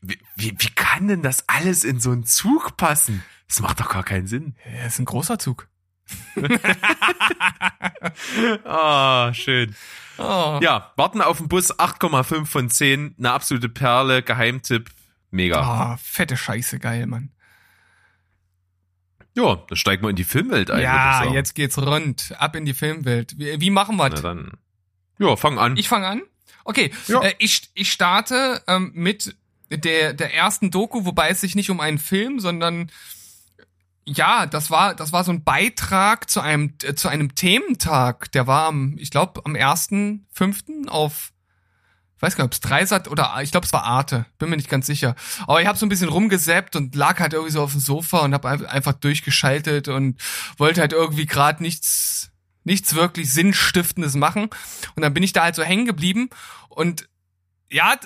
[0.00, 3.22] wie, wie, wie kann denn das alles in so einen Zug passen?
[3.48, 4.56] Das macht doch gar keinen Sinn.
[4.64, 5.68] Ja, ist ein großer Zug.
[8.64, 9.74] Ah, schön.
[10.18, 10.58] Oh.
[10.62, 14.90] Ja, warten auf den Bus, 8,5 von 10, eine absolute Perle, Geheimtipp,
[15.30, 15.60] mega.
[15.60, 17.30] Ah, fette Scheiße, geil, Mann.
[19.34, 20.82] Ja, dann steigen wir in die Filmwelt ein.
[20.82, 22.34] ja, jetzt geht's rund.
[22.38, 23.38] Ab in die Filmwelt.
[23.38, 24.22] Wie, wie machen wir das?
[25.18, 25.76] Ja, fang an.
[25.76, 26.22] Ich fange an.
[26.64, 27.22] Okay, Ja.
[27.22, 29.34] äh, ich, ich starte ähm, mit
[29.70, 32.90] der, der ersten Doku, wobei es sich nicht um einen Film, sondern
[34.04, 38.30] ja, das war das war so ein Beitrag zu einem äh, zu einem Thementag.
[38.32, 40.88] Der war am, ich glaube, am 1.5.
[40.88, 41.31] auf
[42.22, 44.56] ich weiß gar nicht, ob es Dreisat oder ich glaube, es war Arte, bin mir
[44.56, 45.16] nicht ganz sicher.
[45.40, 48.18] Aber ich habe so ein bisschen rumgesäppt und lag halt irgendwie so auf dem Sofa
[48.20, 50.20] und habe einfach durchgeschaltet und
[50.56, 52.30] wollte halt irgendwie gerade nichts
[52.62, 54.48] nichts wirklich sinnstiftendes machen
[54.94, 56.30] und dann bin ich da halt so hängen geblieben
[56.68, 57.08] und
[57.72, 57.96] ja,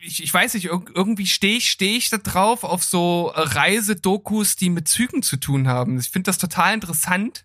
[0.00, 4.56] ich, ich weiß nicht, irg- irgendwie stehe ich, stehe ich da drauf auf so Reisedokus,
[4.56, 5.98] die mit Zügen zu tun haben.
[5.98, 7.44] Ich finde das total interessant.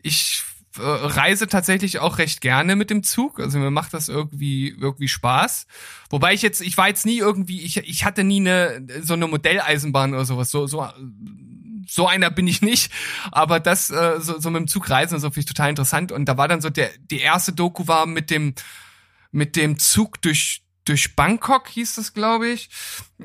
[0.00, 0.42] Ich
[0.78, 3.40] reise tatsächlich auch recht gerne mit dem Zug.
[3.40, 5.66] Also mir macht das irgendwie irgendwie Spaß.
[6.10, 9.26] Wobei ich jetzt, ich war jetzt nie irgendwie, ich, ich hatte nie eine so eine
[9.26, 10.50] Modelleisenbahn oder sowas.
[10.50, 10.86] So so
[11.88, 12.92] so einer bin ich nicht,
[13.30, 16.12] aber das äh, so, so mit dem Zug reisen so finde ich total interessant.
[16.12, 18.54] Und da war dann so der die erste Doku war mit dem
[19.30, 22.70] mit dem Zug durch durch Bangkok hieß das, glaube ich.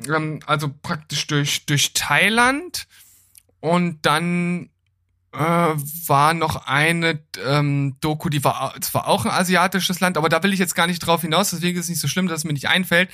[0.06, 2.86] Ähm, also praktisch durch durch Thailand
[3.60, 4.70] und dann
[5.32, 10.42] äh, war noch eine ähm, Doku, die war zwar auch ein asiatisches Land, aber da
[10.42, 12.44] will ich jetzt gar nicht drauf hinaus, deswegen ist es nicht so schlimm, dass es
[12.44, 13.10] mir nicht einfällt.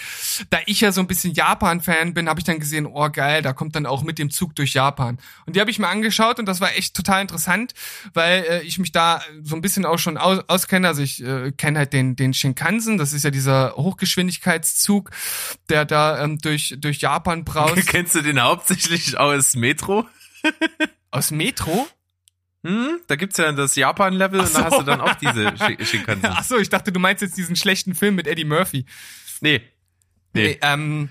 [0.50, 3.52] Da ich ja so ein bisschen Japan-Fan bin, habe ich dann gesehen, oh geil, da
[3.52, 5.18] kommt dann auch mit dem Zug durch Japan.
[5.46, 7.74] Und die habe ich mir angeschaut und das war echt total interessant,
[8.12, 10.86] weil äh, ich mich da so ein bisschen auch schon aus, auskenne.
[10.86, 15.10] Also ich äh, kenne halt den, den Shinkansen, das ist ja dieser Hochgeschwindigkeitszug,
[15.68, 17.86] der da ähm, durch, durch Japan braust.
[17.88, 20.06] Kennst du den hauptsächlich aus Metro?
[21.10, 21.88] Aus Metro?
[22.64, 23.00] Hm?
[23.06, 24.58] Da gibt's ja das Japan-Level und so.
[24.58, 26.30] da hast du dann auch diese Shi- Shinkansen.
[26.32, 28.86] Ach so, ich dachte, du meinst jetzt diesen schlechten Film mit Eddie Murphy.
[29.40, 29.60] Nee.
[30.32, 30.46] Nee.
[30.48, 31.10] Nee, ähm,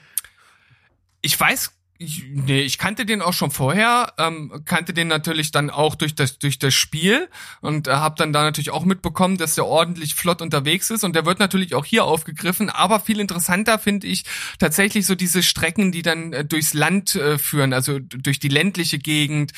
[1.21, 5.69] ich weiß, ich, nee, ich kannte den auch schon vorher, ähm, kannte den natürlich dann
[5.69, 7.29] auch durch das durch das Spiel
[7.61, 11.15] und äh, habe dann da natürlich auch mitbekommen, dass der ordentlich flott unterwegs ist und
[11.15, 12.69] der wird natürlich auch hier aufgegriffen.
[12.69, 14.25] Aber viel interessanter finde ich
[14.59, 18.97] tatsächlich so diese Strecken, die dann äh, durchs Land äh, führen, also durch die ländliche
[18.99, 19.53] Gegend,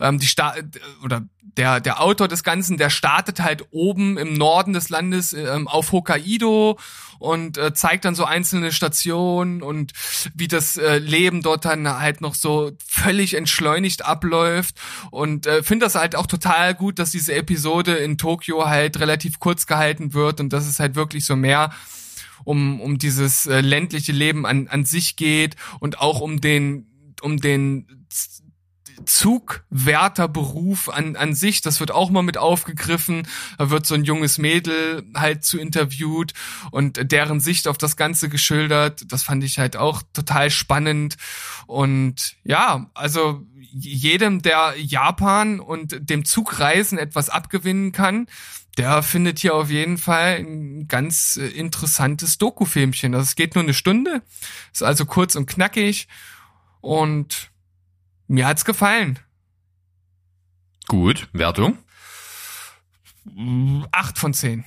[0.00, 0.54] ähm, die Sta
[1.02, 1.26] oder
[1.58, 5.90] der, der Autor des Ganzen, der startet halt oben im Norden des Landes ähm, auf
[5.90, 6.78] Hokkaido
[7.18, 9.92] und äh, zeigt dann so einzelne Stationen und
[10.34, 14.76] wie das äh, Leben dort dann halt noch so völlig entschleunigt abläuft.
[15.10, 19.40] Und äh, finde das halt auch total gut, dass diese Episode in Tokio halt relativ
[19.40, 21.72] kurz gehalten wird und dass es halt wirklich so mehr
[22.44, 26.84] um, um dieses äh, ländliche Leben an, an sich geht und auch um den
[27.20, 28.06] um den
[29.04, 33.26] Zugwärterberuf an, an sich, das wird auch mal mit aufgegriffen.
[33.58, 36.32] Da wird so ein junges Mädel halt zu interviewt
[36.70, 39.12] und deren Sicht auf das Ganze geschildert.
[39.12, 41.16] Das fand ich halt auch total spannend.
[41.66, 48.26] Und ja, also jedem, der Japan und dem Zugreisen etwas abgewinnen kann,
[48.78, 53.12] der findet hier auf jeden Fall ein ganz äh, interessantes Doku-Filmchen.
[53.14, 54.22] Es geht nur eine Stunde,
[54.72, 56.06] ist also kurz und knackig
[56.80, 57.50] und
[58.28, 59.18] mir hat's gefallen.
[60.86, 61.76] Gut, Wertung?
[63.92, 64.64] Acht von zehn.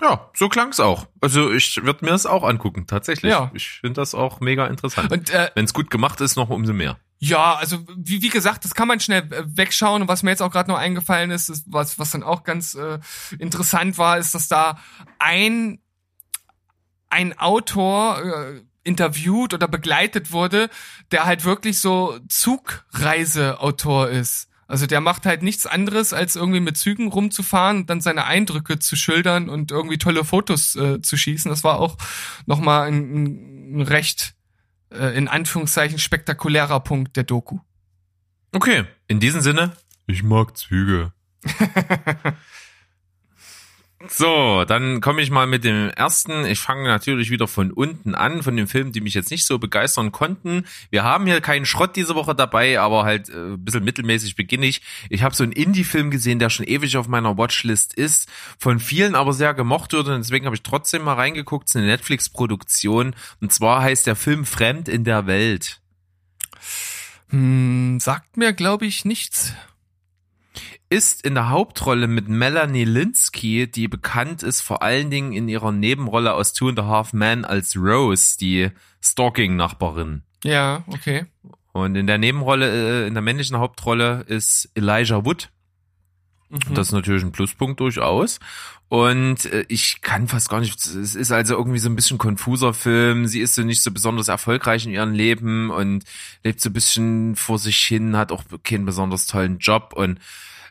[0.00, 1.06] Ja, so klang's auch.
[1.20, 3.30] Also ich würde mir das auch angucken, tatsächlich.
[3.30, 3.50] Ja.
[3.54, 5.12] Ich finde das auch mega interessant.
[5.12, 6.98] Und äh, Wenn es gut gemacht ist, noch umso mehr.
[7.18, 10.02] ja, also wie, wie gesagt, das kann man schnell äh, wegschauen.
[10.02, 12.74] Und was mir jetzt auch gerade noch eingefallen ist, ist was, was dann auch ganz
[12.76, 12.98] äh,
[13.38, 14.78] interessant war, ist, dass da
[15.18, 15.80] ein
[17.10, 20.68] ein Autor äh, interviewt oder begleitet wurde,
[21.12, 24.48] der halt wirklich so Zugreiseautor ist.
[24.66, 28.78] Also der macht halt nichts anderes, als irgendwie mit Zügen rumzufahren und dann seine Eindrücke
[28.78, 31.50] zu schildern und irgendwie tolle Fotos äh, zu schießen.
[31.50, 31.96] Das war auch
[32.46, 34.34] nochmal ein, ein recht,
[34.92, 37.58] äh, in Anführungszeichen, spektakulärer Punkt der Doku.
[38.52, 39.72] Okay, in diesem Sinne,
[40.06, 41.12] ich mag Züge.
[44.08, 46.46] So, dann komme ich mal mit dem ersten.
[46.46, 49.58] Ich fange natürlich wieder von unten an, von den Filmen, die mich jetzt nicht so
[49.58, 50.64] begeistern konnten.
[50.88, 54.64] Wir haben hier keinen Schrott diese Woche dabei, aber halt äh, ein bisschen mittelmäßig beginne
[54.64, 54.80] ich.
[55.10, 58.26] Ich habe so einen Indie-Film gesehen, der schon ewig auf meiner Watchlist ist,
[58.58, 61.68] von vielen aber sehr gemocht wird und deswegen habe ich trotzdem mal reingeguckt.
[61.68, 65.78] Es ist eine Netflix-Produktion und zwar heißt der Film Fremd in der Welt.
[67.28, 69.52] Hm, sagt mir, glaube ich, nichts.
[70.90, 75.70] Ist in der Hauptrolle mit Melanie Linsky, die bekannt ist vor allen Dingen in ihrer
[75.70, 80.22] Nebenrolle aus Two and a Half Men als Rose, die Stalking-Nachbarin.
[80.42, 81.26] Ja, okay.
[81.72, 85.50] Und in der Nebenrolle, äh, in der männlichen Hauptrolle ist Elijah Wood.
[86.48, 86.74] Mhm.
[86.74, 88.40] Das ist natürlich ein Pluspunkt durchaus.
[88.88, 92.74] Und äh, ich kann fast gar nicht, es ist also irgendwie so ein bisschen konfuser
[92.74, 93.28] Film.
[93.28, 96.02] Sie ist so nicht so besonders erfolgreich in ihrem Leben und
[96.42, 100.18] lebt so ein bisschen vor sich hin, hat auch keinen besonders tollen Job und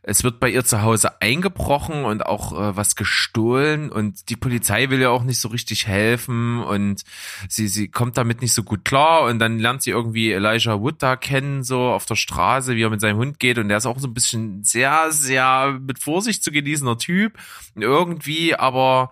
[0.04, 4.90] es wird bei ihr zu Hause eingebrochen und auch äh, was gestohlen und die Polizei
[4.90, 7.04] will ja auch nicht so richtig helfen und
[7.48, 11.02] sie, sie kommt damit nicht so gut klar und dann lernt sie irgendwie Elijah Wood
[11.04, 13.86] da kennen, so auf der Straße, wie er mit seinem Hund geht und der ist
[13.86, 17.38] auch so ein bisschen sehr, sehr mit Vorsicht zu genießender Typ.
[17.76, 19.12] Und irgendwie aber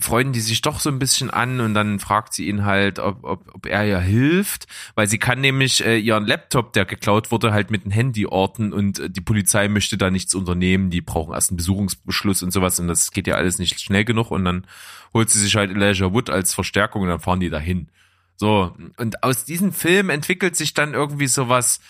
[0.00, 3.22] freunden die sich doch so ein bisschen an und dann fragt sie ihn halt, ob,
[3.24, 7.52] ob, ob er ihr hilft, weil sie kann nämlich äh, ihren Laptop, der geklaut wurde,
[7.52, 11.34] halt mit dem Handy orten und äh, die Polizei möchte da nichts unternehmen, die brauchen
[11.34, 14.66] erst einen Besuchungsbeschluss und sowas und das geht ja alles nicht schnell genug und dann
[15.12, 17.88] holt sie sich halt Elijah Wood als Verstärkung und dann fahren die dahin.
[18.36, 21.80] So, und aus diesem Film entwickelt sich dann irgendwie sowas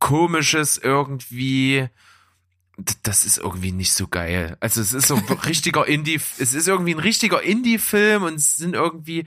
[0.00, 1.88] komisches irgendwie,
[3.02, 4.56] das ist irgendwie nicht so geil.
[4.60, 8.56] Also es ist so ein richtiger Indie, es ist irgendwie ein richtiger Indie-Film und es
[8.56, 9.26] sind irgendwie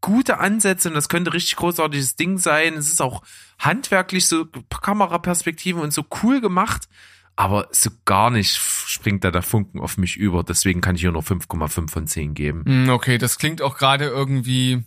[0.00, 2.74] gute Ansätze und das könnte richtig großartiges Ding sein.
[2.74, 3.22] Es ist auch
[3.58, 6.88] handwerklich so Kameraperspektiven und so cool gemacht,
[7.36, 10.42] aber so gar nicht springt da der Funken auf mich über.
[10.42, 12.64] Deswegen kann ich hier nur 5,5 von 10 geben.
[12.66, 14.84] Hm, Okay, das klingt auch gerade irgendwie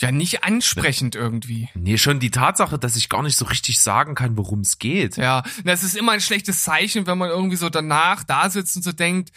[0.00, 1.68] ja nicht ansprechend irgendwie.
[1.74, 5.16] Nee, schon die Tatsache, dass ich gar nicht so richtig sagen kann, worum es geht.
[5.16, 8.82] Ja, das ist immer ein schlechtes Zeichen, wenn man irgendwie so danach da sitzt und
[8.82, 9.30] so denkt,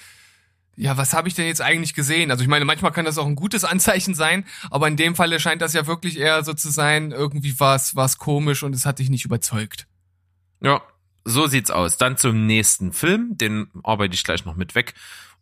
[0.76, 2.32] ja, was habe ich denn jetzt eigentlich gesehen?
[2.32, 5.40] Also ich meine, manchmal kann das auch ein gutes Anzeichen sein, aber in dem Falle
[5.40, 9.00] scheint das ja wirklich eher so zu sein, irgendwie was was komisch und es hat
[9.00, 9.88] dich nicht überzeugt.
[10.62, 10.82] Ja,
[11.26, 11.98] so sieht's aus.
[11.98, 14.94] Dann zum nächsten Film, den arbeite ich gleich noch mit weg.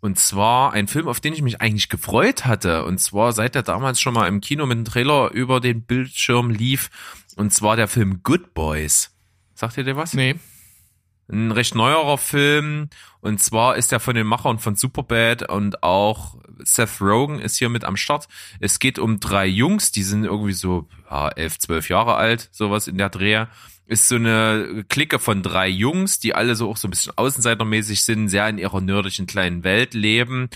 [0.02, 2.86] Und zwar ein Film, auf den ich mich eigentlich gefreut hatte.
[2.86, 6.50] Und zwar seit er damals schon mal im Kino mit dem Trailer über den Bildschirm
[6.50, 6.90] lief.
[7.36, 9.16] Und zwar der Film Good Boys.
[9.54, 10.14] Sagt ihr dir was?
[10.14, 10.36] Nee.
[11.32, 12.90] ein recht neuerer Film.
[13.22, 17.70] Und zwar ist er von den Machern von Superbad und auch Seth Rogen ist hier
[17.70, 18.28] mit am Start.
[18.60, 22.88] Es geht um drei Jungs, die sind irgendwie so ja, elf, zwölf Jahre alt, sowas
[22.88, 23.46] in der Dreh.
[23.92, 28.04] Ist so eine Clique von drei Jungs, die alle so auch so ein bisschen außenseitermäßig
[28.04, 30.50] sind, sehr in ihrer nördlichen kleinen Welt leben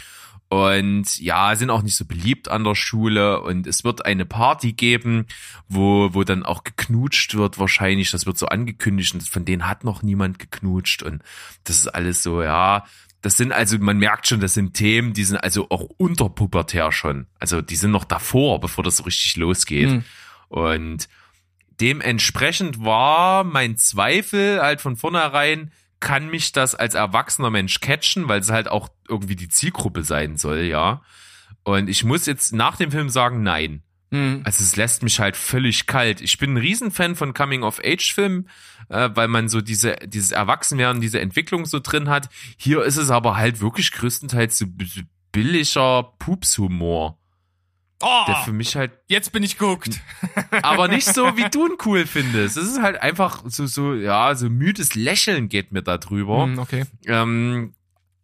[0.48, 4.74] und ja, sind auch nicht so beliebt an der Schule und es wird eine Party
[4.74, 5.26] geben,
[5.68, 9.84] wo, wo dann auch geknutscht wird wahrscheinlich, das wird so angekündigt und von denen hat
[9.84, 11.24] noch niemand geknutscht und
[11.64, 12.86] das ist alles so, ja,
[13.22, 17.26] das sind also, man merkt schon, das sind Themen, die sind also auch unterpubertär schon.
[17.40, 19.90] Also die sind noch davor, bevor das so richtig losgeht.
[19.90, 20.04] Mhm.
[20.48, 21.10] Und
[21.80, 28.40] dementsprechend war mein Zweifel halt von vornherein, kann mich das als erwachsener Mensch catchen, weil
[28.40, 31.02] es halt auch irgendwie die Zielgruppe sein soll, ja.
[31.64, 33.82] Und ich muss jetzt nach dem Film sagen, nein.
[34.12, 34.42] Mhm.
[34.44, 36.22] Also es lässt mich halt völlig kalt.
[36.22, 38.50] Ich bin ein Riesenfan von Coming-of-Age-Filmen,
[38.90, 42.30] äh, weil man so diese, dieses Erwachsenwerden, diese Entwicklung so drin hat.
[42.58, 44.66] Hier ist es aber halt wirklich größtenteils so
[45.32, 47.18] billiger Pupshumor.
[48.02, 48.92] Oh, der für mich halt.
[49.08, 50.02] Jetzt bin ich guckt.
[50.62, 52.58] aber nicht so, wie du ihn cool findest.
[52.58, 56.46] Es ist halt einfach so, so, ja, so müdes Lächeln geht mir da drüber.
[56.46, 56.86] Mm, okay.
[57.06, 57.74] Ähm,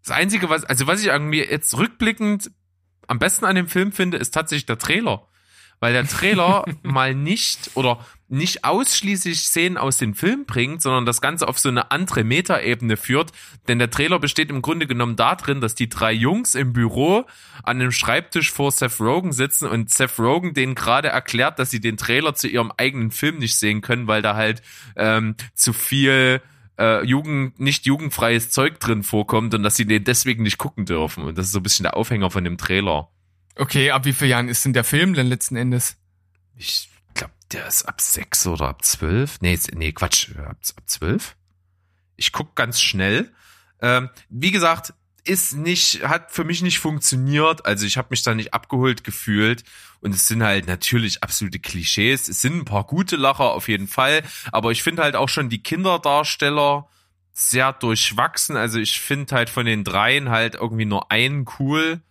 [0.04, 2.52] das Einzige, was, also was ich irgendwie jetzt rückblickend
[3.08, 5.28] am besten an dem Film finde, ist tatsächlich der Trailer
[5.82, 11.20] weil der Trailer mal nicht oder nicht ausschließlich Szenen aus dem Film bringt, sondern das
[11.20, 13.34] Ganze auf so eine andere Metaebene führt.
[13.68, 17.26] Denn der Trailer besteht im Grunde genommen darin, dass die drei Jungs im Büro
[17.64, 21.82] an einem Schreibtisch vor Seth Rogen sitzen und Seth Rogen denen gerade erklärt, dass sie
[21.82, 24.62] den Trailer zu ihrem eigenen Film nicht sehen können, weil da halt
[24.96, 26.42] ähm, zu viel
[26.80, 31.26] äh, Jugend, nicht jugendfreies Zeug drin vorkommt und dass sie den deswegen nicht gucken dürfen.
[31.26, 33.10] Und das ist so ein bisschen der Aufhänger von dem Trailer.
[33.58, 35.98] Okay, ab wie vielen Jahren ist denn der Film denn letzten Endes?
[36.56, 36.91] Ich
[37.54, 39.40] der ist ab sechs oder ab zwölf.
[39.42, 41.36] Nee, nee, Quatsch, ab, ab zwölf.
[42.16, 43.32] Ich guck ganz schnell.
[43.82, 47.66] Ähm, wie gesagt, ist nicht, hat für mich nicht funktioniert.
[47.66, 49.64] Also ich habe mich da nicht abgeholt gefühlt.
[50.00, 52.28] Und es sind halt natürlich absolute Klischees.
[52.28, 54.24] Es sind ein paar gute Lacher auf jeden Fall.
[54.52, 56.88] Aber ich finde halt auch schon die Kinderdarsteller
[57.34, 58.58] sehr durchwachsen.
[58.58, 62.02] Also ich finde halt von den dreien halt irgendwie nur einen cool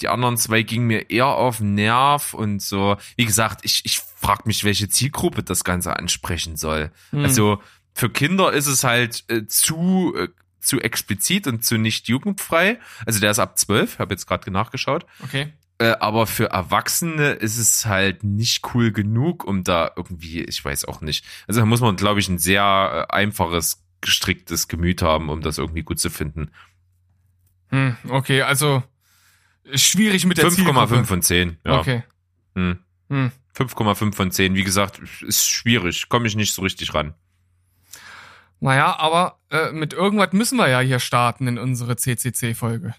[0.00, 2.96] die anderen zwei gingen mir eher auf den Nerv und so.
[3.16, 6.90] Wie gesagt, ich, ich frage mich, welche Zielgruppe das Ganze ansprechen soll.
[7.10, 7.24] Hm.
[7.24, 10.28] Also für Kinder ist es halt äh, zu, äh,
[10.60, 12.80] zu explizit und zu nicht jugendfrei.
[13.06, 15.06] Also der ist ab zwölf, habe jetzt gerade nachgeschaut.
[15.22, 15.52] Okay.
[15.78, 20.84] Äh, aber für Erwachsene ist es halt nicht cool genug, um da irgendwie, ich weiß
[20.86, 21.24] auch nicht.
[21.46, 25.58] Also da muss man, glaube ich, ein sehr äh, einfaches, gestricktes Gemüt haben, um das
[25.58, 26.50] irgendwie gut zu finden.
[27.70, 28.82] Hm, okay, also
[29.74, 31.58] schwierig mit der 5,5 von 10.
[31.64, 31.78] Ja.
[31.80, 32.02] Okay.
[32.54, 32.78] Hm.
[33.08, 33.32] Hm.
[33.56, 34.54] 5,5 von 10.
[34.54, 36.08] Wie gesagt, ist schwierig.
[36.08, 37.14] Komme ich nicht so richtig ran.
[38.60, 42.94] Naja, aber äh, mit irgendwas müssen wir ja hier starten in unsere CCC-Folge.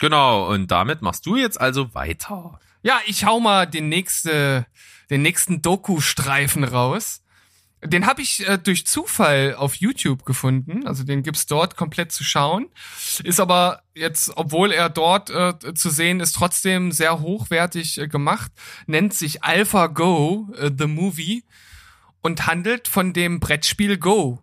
[0.00, 2.58] Genau, und damit machst du jetzt also weiter.
[2.82, 4.66] Ja, ich hau mal den, nächste,
[5.10, 7.22] den nächsten Doku-Streifen raus.
[7.84, 10.86] Den habe ich äh, durch Zufall auf YouTube gefunden.
[10.86, 12.68] Also den gibt's dort komplett zu schauen.
[13.22, 18.50] Ist aber jetzt, obwohl er dort äh, zu sehen ist, trotzdem sehr hochwertig äh, gemacht.
[18.86, 21.44] Nennt sich AlphaGo, äh, The Movie.
[22.20, 24.42] Und handelt von dem Brettspiel Go.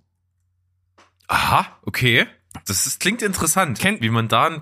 [1.28, 2.26] Aha, okay.
[2.66, 4.62] Das ist, klingt interessant, Ken wie man da ein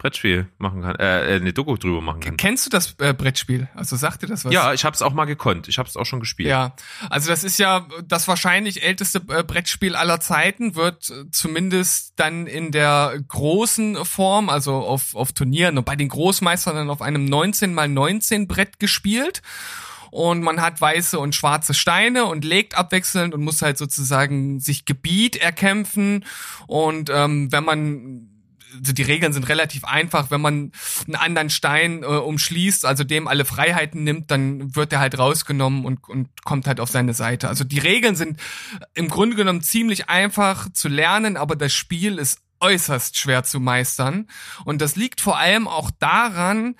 [0.00, 2.36] Brettspiel machen kann, äh, eine Doku drüber machen kann.
[2.38, 3.68] Kennst du das äh, Brettspiel?
[3.74, 4.52] Also sagt dir das was?
[4.52, 5.68] Ja, ich habe es auch mal gekonnt.
[5.68, 6.48] Ich habe es auch schon gespielt.
[6.48, 6.74] Ja,
[7.10, 12.46] also das ist ja das wahrscheinlich älteste äh, Brettspiel aller Zeiten, wird äh, zumindest dann
[12.46, 17.26] in der großen Form, also auf, auf Turnieren und bei den Großmeistern dann auf einem
[17.26, 19.42] 19 mal 19 Brett gespielt
[20.10, 24.84] und man hat weiße und schwarze Steine und legt abwechselnd und muss halt sozusagen sich
[24.84, 26.24] Gebiet erkämpfen
[26.66, 28.29] und ähm, wenn man
[28.78, 30.30] die Regeln sind relativ einfach.
[30.30, 30.72] Wenn man
[31.06, 35.84] einen anderen Stein äh, umschließt, also dem alle Freiheiten nimmt, dann wird er halt rausgenommen
[35.84, 37.48] und, und kommt halt auf seine Seite.
[37.48, 38.40] Also die Regeln sind
[38.94, 44.28] im Grunde genommen ziemlich einfach zu lernen, aber das Spiel ist äußerst schwer zu meistern.
[44.64, 46.76] Und das liegt vor allem auch daran,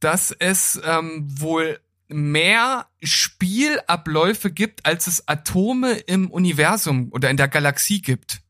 [0.00, 7.48] dass es ähm, wohl mehr Spielabläufe gibt, als es Atome im Universum oder in der
[7.48, 8.43] Galaxie gibt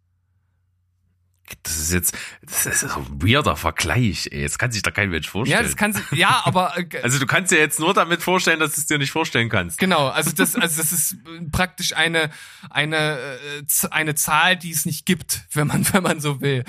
[1.62, 4.40] das ist jetzt, das ist so ein weirder Vergleich, ey.
[4.40, 5.60] Jetzt kann sich da kein Mensch vorstellen.
[5.60, 6.76] Ja, das kann sich, ja, aber.
[6.78, 9.50] Äh, also du kannst dir jetzt nur damit vorstellen, dass du es dir nicht vorstellen
[9.50, 9.78] kannst.
[9.78, 11.16] Genau, also das, also das ist
[11.52, 12.30] praktisch eine,
[12.70, 16.64] eine, äh, eine Zahl, die es nicht gibt, wenn man, wenn man so will.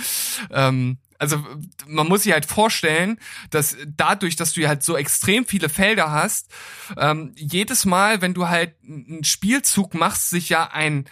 [0.51, 1.41] Ähm, also
[1.87, 3.17] man muss sich halt vorstellen,
[3.49, 6.51] dass dadurch, dass du halt so extrem viele Felder hast,
[6.97, 11.05] ähm, jedes Mal, wenn du halt einen Spielzug machst, sich ja ein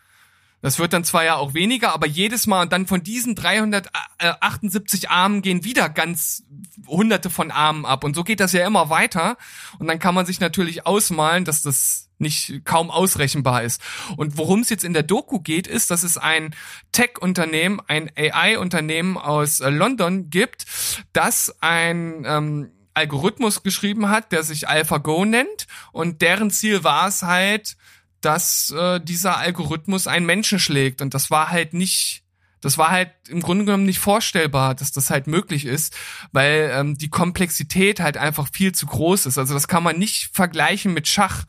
[0.60, 5.08] Das wird dann zwar ja auch weniger, aber jedes Mal und dann von diesen 378
[5.08, 6.42] Armen gehen wieder ganz
[6.88, 8.02] hunderte von Armen ab.
[8.02, 9.36] Und so geht das ja immer weiter.
[9.78, 13.80] Und dann kann man sich natürlich ausmalen, dass das nicht kaum ausrechenbar ist.
[14.16, 16.56] Und worum es jetzt in der Doku geht, ist, dass es ein
[16.90, 20.66] Tech-Unternehmen, ein AI-Unternehmen aus äh, London gibt,
[21.12, 25.66] das ein ähm, Algorithmus geschrieben hat, der sich AlphaGo nennt.
[25.92, 27.76] Und deren Ziel war es halt,
[28.20, 31.00] dass äh, dieser Algorithmus einen Menschen schlägt.
[31.00, 32.24] Und das war halt nicht,
[32.60, 35.96] das war halt im Grunde genommen nicht vorstellbar, dass das halt möglich ist,
[36.32, 39.38] weil ähm, die Komplexität halt einfach viel zu groß ist.
[39.38, 41.44] Also das kann man nicht vergleichen mit Schach.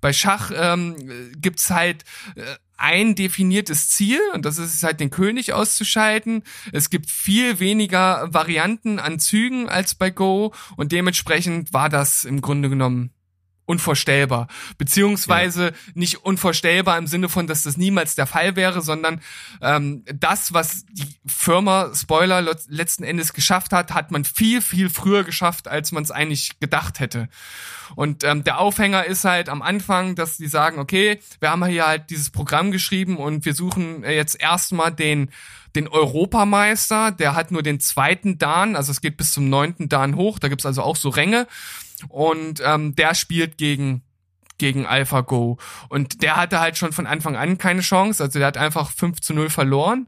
[0.00, 0.96] Bei Schach ähm,
[1.36, 2.04] gibt's halt
[2.34, 6.42] äh, ein definiertes Ziel und das ist halt den König auszuschalten.
[6.72, 12.40] Es gibt viel weniger Varianten an Zügen als bei Go und dementsprechend war das im
[12.40, 13.12] Grunde genommen
[13.66, 14.48] unvorstellbar.
[14.78, 15.72] Beziehungsweise ja.
[15.94, 19.20] nicht unvorstellbar im Sinne von, dass das niemals der Fall wäre, sondern
[19.60, 25.24] ähm, das, was die Firma Spoiler letzten Endes geschafft hat, hat man viel, viel früher
[25.24, 27.28] geschafft, als man es eigentlich gedacht hätte.
[27.94, 31.86] Und ähm, der Aufhänger ist halt am Anfang, dass die sagen, okay, wir haben hier
[31.86, 35.30] halt dieses Programm geschrieben und wir suchen jetzt erstmal den
[35.74, 40.16] den Europameister, der hat nur den zweiten Dan, also es geht bis zum neunten Dan
[40.16, 41.46] hoch, da gibt's also auch so Ränge.
[42.08, 44.02] Und ähm, der spielt gegen
[44.58, 45.58] gegen AlphaGo.
[45.88, 48.22] Und der hatte halt schon von Anfang an keine Chance.
[48.22, 50.06] Also der hat einfach 5 zu 0 verloren.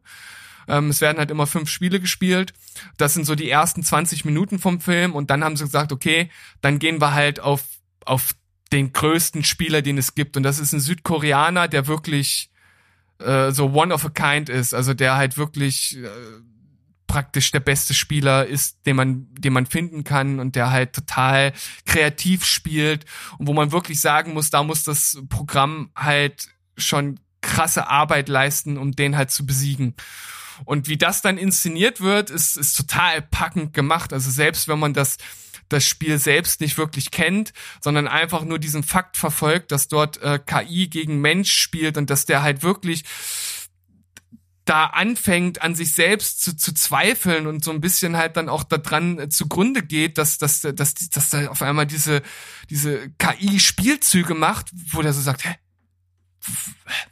[0.69, 2.55] Ähm, es werden halt immer fünf Spiele gespielt.
[2.97, 5.15] Das sind so die ersten 20 Minuten vom Film.
[5.15, 6.31] Und dann haben sie gesagt, okay,
[6.61, 7.65] dann gehen wir halt auf,
[8.05, 8.31] auf
[8.73, 10.37] den größten Spieler, den es gibt.
[10.37, 12.51] Und das ist ein Südkoreaner, der wirklich
[13.19, 14.75] äh, so one of a kind ist.
[14.75, 16.09] Also der halt wirklich äh,
[17.15, 21.53] praktisch der beste Spieler ist, den man, den man finden kann und der halt total
[21.87, 23.05] kreativ spielt
[23.39, 28.77] und wo man wirklich sagen muss, da muss das Programm halt schon krasse Arbeit leisten,
[28.77, 29.95] um den halt zu besiegen.
[30.65, 34.13] Und wie das dann inszeniert wird, ist, ist total packend gemacht.
[34.13, 35.19] Also selbst wenn man das,
[35.69, 40.41] das Spiel selbst nicht wirklich kennt, sondern einfach nur diesen Fakt verfolgt, dass dort äh,
[40.45, 43.05] KI gegen Mensch spielt und dass der halt wirklich
[44.65, 48.65] da anfängt, an sich selbst zu, zu zweifeln und so ein bisschen halt dann auch
[48.65, 52.23] daran äh, zugrunde geht, dass, dass, dass, dass da auf einmal diese,
[52.71, 55.55] diese KI-Spielzüge macht, wo der so sagt, hä,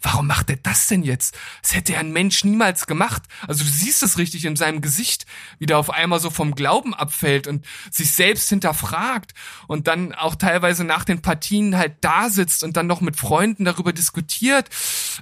[0.03, 1.37] warum macht er das denn jetzt?
[1.63, 3.23] Das hätte ja ein Mensch niemals gemacht.
[3.47, 5.27] Also du siehst es richtig in seinem Gesicht,
[5.59, 9.33] wie der auf einmal so vom Glauben abfällt und sich selbst hinterfragt
[9.69, 13.65] und dann auch teilweise nach den Partien halt da sitzt und dann noch mit Freunden
[13.65, 14.69] darüber diskutiert,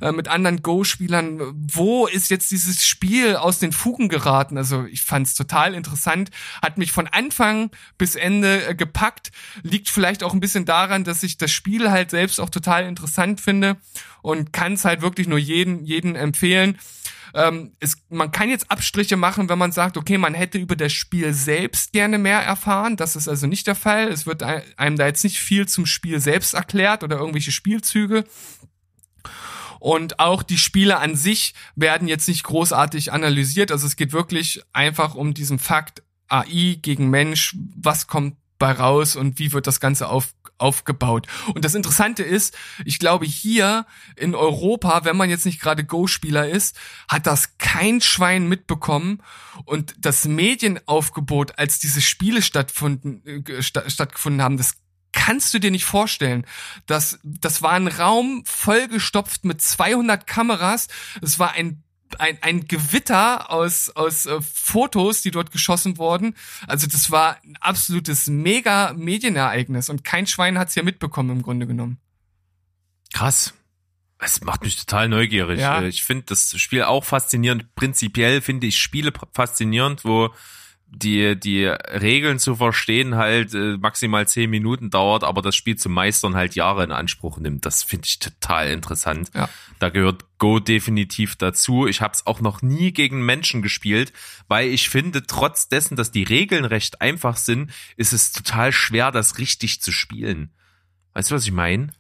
[0.01, 4.59] äh, mit anderen Go-Spielern, wo ist jetzt dieses Spiel aus den Fugen geraten?
[4.59, 6.31] Also ich fand es total interessant,
[6.63, 9.31] hat mich von Anfang bis Ende äh, gepackt,
[9.63, 13.41] liegt vielleicht auch ein bisschen daran, dass ich das Spiel halt selbst auch total interessant
[13.41, 13.77] finde
[14.23, 16.79] und kann es halt wirklich nur jeden, jeden empfehlen.
[17.35, 20.93] Ähm, es, man kann jetzt Abstriche machen, wenn man sagt, okay, man hätte über das
[20.93, 22.97] Spiel selbst gerne mehr erfahren.
[22.97, 24.09] Das ist also nicht der Fall.
[24.09, 28.25] Es wird einem da jetzt nicht viel zum Spiel selbst erklärt oder irgendwelche Spielzüge.
[29.79, 33.73] Und auch die Spiele an sich werden jetzt nicht großartig analysiert.
[33.73, 37.57] Also es geht wirklich einfach um diesen Fakt AI gegen Mensch.
[37.77, 41.27] Was kommt bei raus und wie wird das Ganze auf, aufgebaut.
[41.55, 46.49] Und das Interessante ist, ich glaube hier in Europa, wenn man jetzt nicht gerade Go-Spieler
[46.49, 49.23] ist, hat das kein Schwein mitbekommen
[49.65, 54.75] und das Medienaufgebot, als diese Spiele stattgefunden, äh, stattgefunden haben, das
[55.13, 56.47] kannst du dir nicht vorstellen.
[56.87, 60.87] Das, das war ein Raum vollgestopft mit 200 Kameras.
[61.21, 61.83] Es war ein
[62.19, 66.35] ein, ein Gewitter aus, aus äh, Fotos, die dort geschossen wurden.
[66.67, 71.67] Also das war ein absolutes mega Medienereignis und kein Schwein hat's ja mitbekommen im Grunde
[71.67, 71.99] genommen.
[73.13, 73.55] Krass.
[74.19, 75.61] Es macht mich total neugierig.
[75.61, 75.81] Ja.
[75.81, 77.75] Äh, ich finde das Spiel auch faszinierend.
[77.75, 80.31] Prinzipiell finde ich Spiele faszinierend, wo
[80.93, 85.89] die, die Regeln zu verstehen halt äh, maximal zehn Minuten dauert, aber das Spiel zu
[85.89, 87.65] meistern halt Jahre in Anspruch nimmt.
[87.65, 89.31] Das finde ich total interessant.
[89.35, 89.49] Ja.
[89.79, 91.87] Da gehört Go definitiv dazu.
[91.87, 94.13] Ich habe es auch noch nie gegen Menschen gespielt,
[94.49, 99.13] weil ich finde, trotz dessen, dass die Regeln recht einfach sind, ist es total schwer,
[99.13, 100.51] das richtig zu spielen.
[101.15, 101.93] Weißt du, was ich meine?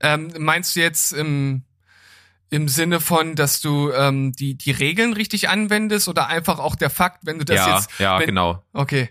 [0.00, 1.62] Ähm, meinst du jetzt im
[2.52, 6.90] Im Sinne von, dass du ähm, die, die Regeln richtig anwendest oder einfach auch der
[6.90, 7.90] Fakt, wenn du das ja, jetzt.
[7.98, 8.62] ja, wenn, genau.
[8.74, 9.08] Okay.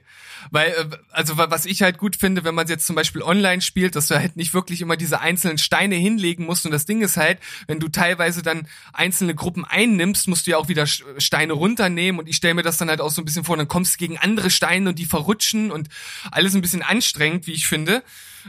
[0.52, 3.62] Weil, äh, also wa- was ich halt gut finde, wenn man jetzt zum Beispiel online
[3.64, 6.66] spielt, dass du halt nicht wirklich immer diese einzelnen Steine hinlegen musst.
[6.68, 10.58] Und das Ding ist halt, wenn du teilweise dann einzelne Gruppen einnimmst, musst du ja
[10.58, 12.20] auch wieder Steine runternehmen.
[12.20, 13.98] Und ich stelle mir das dann halt auch so ein bisschen vor, dann kommst du
[13.98, 15.90] gegen andere Steine und die verrutschen und
[16.30, 18.04] alles ein bisschen anstrengend, wie ich finde.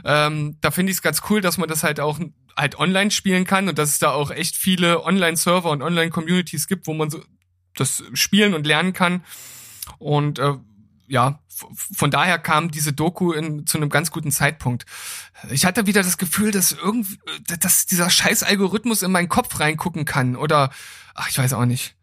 [0.05, 2.19] Ähm, da finde ich es ganz cool, dass man das halt auch
[2.55, 6.87] halt online spielen kann und dass es da auch echt viele Online-Server und Online-Communities gibt,
[6.87, 7.23] wo man so
[7.75, 9.23] das spielen und lernen kann.
[9.97, 10.53] Und äh,
[11.07, 11.39] ja,
[11.75, 14.85] von daher kam diese Doku in, zu einem ganz guten Zeitpunkt.
[15.49, 17.19] Ich hatte wieder das Gefühl, dass irgendwie,
[17.59, 20.71] dass dieser scheiß Algorithmus in meinen Kopf reingucken kann oder,
[21.13, 21.95] ach, ich weiß auch nicht.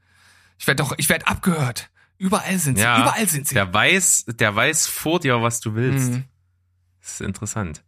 [0.58, 1.90] Ich werde doch, ich werde abgehört.
[2.18, 3.54] Überall sind sie, Ja, überall sind sie.
[3.54, 6.12] Der weiß, der weiß vor dir, was du willst.
[6.12, 6.24] Mhm.
[7.00, 7.82] Das ist interessant.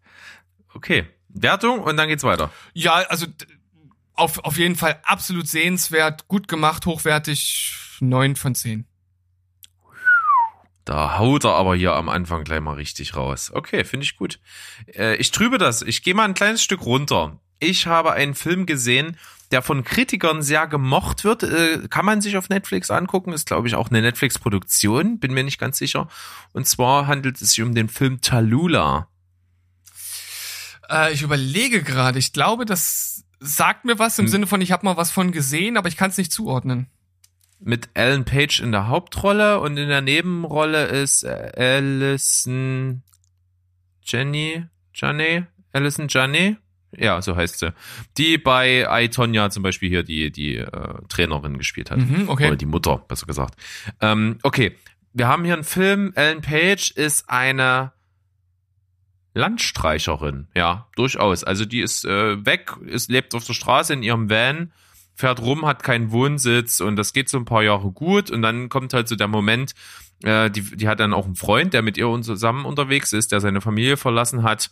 [0.72, 1.06] Okay.
[1.34, 2.50] Wertung und dann geht's weiter.
[2.74, 3.26] Ja, also
[4.14, 8.86] auf, auf jeden Fall absolut sehenswert, gut gemacht, hochwertig, neun von zehn.
[10.84, 13.52] Da haut er aber hier am Anfang gleich mal richtig raus.
[13.54, 14.40] Okay, finde ich gut.
[14.86, 15.82] Äh, ich trübe das.
[15.82, 17.38] Ich gehe mal ein kleines Stück runter.
[17.60, 19.16] Ich habe einen Film gesehen,
[19.52, 21.44] der von Kritikern sehr gemocht wird.
[21.44, 23.32] Äh, kann man sich auf Netflix angucken.
[23.32, 25.20] Ist, glaube ich, auch eine Netflix-Produktion.
[25.20, 26.08] Bin mir nicht ganz sicher.
[26.52, 29.08] Und zwar handelt es sich um den Film Tallulah.
[30.90, 34.30] Äh, ich überlege gerade, ich glaube, das sagt mir was im Hm.
[34.32, 36.86] Sinne von, ich habe mal was von gesehen, aber ich kann es nicht zuordnen.
[37.64, 43.02] mit Ellen Page in der Hauptrolle und in der Nebenrolle ist äh, Alison
[44.02, 44.64] Jenny,
[44.94, 46.56] Janney, Alison Janney,
[46.96, 47.72] ja, so heißt sie,
[48.18, 51.98] die bei I, Tonya zum Beispiel hier die, die äh, Trainerin gespielt hat.
[51.98, 52.48] Mhm, okay.
[52.48, 53.54] Oder die Mutter, besser gesagt.
[54.00, 54.76] Ähm, okay,
[55.12, 57.92] wir haben hier einen Film, Ellen Page ist eine
[59.34, 61.44] Landstreicherin, ja, durchaus.
[61.44, 64.72] Also die ist äh, weg, ist, lebt auf der Straße in ihrem Van,
[65.14, 68.68] fährt rum, hat keinen Wohnsitz und das geht so ein paar Jahre gut und dann
[68.68, 69.74] kommt halt so der Moment,
[70.22, 73.40] äh, die, die hat dann auch einen Freund, der mit ihr zusammen unterwegs ist, der
[73.40, 74.70] seine Familie verlassen hat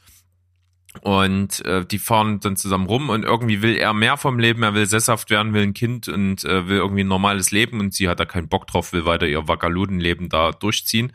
[1.02, 4.74] und äh, die fahren dann zusammen rum und irgendwie will er mehr vom Leben, er
[4.74, 8.08] will sesshaft werden, will ein Kind und äh, will irgendwie ein normales Leben und sie
[8.08, 11.12] hat da keinen Bock drauf, will weiter ihr Wackerludenleben da durchziehen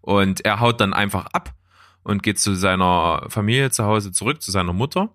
[0.00, 1.52] und er haut dann einfach ab
[2.06, 5.12] und geht zu seiner Familie zu Hause zurück, zu seiner Mutter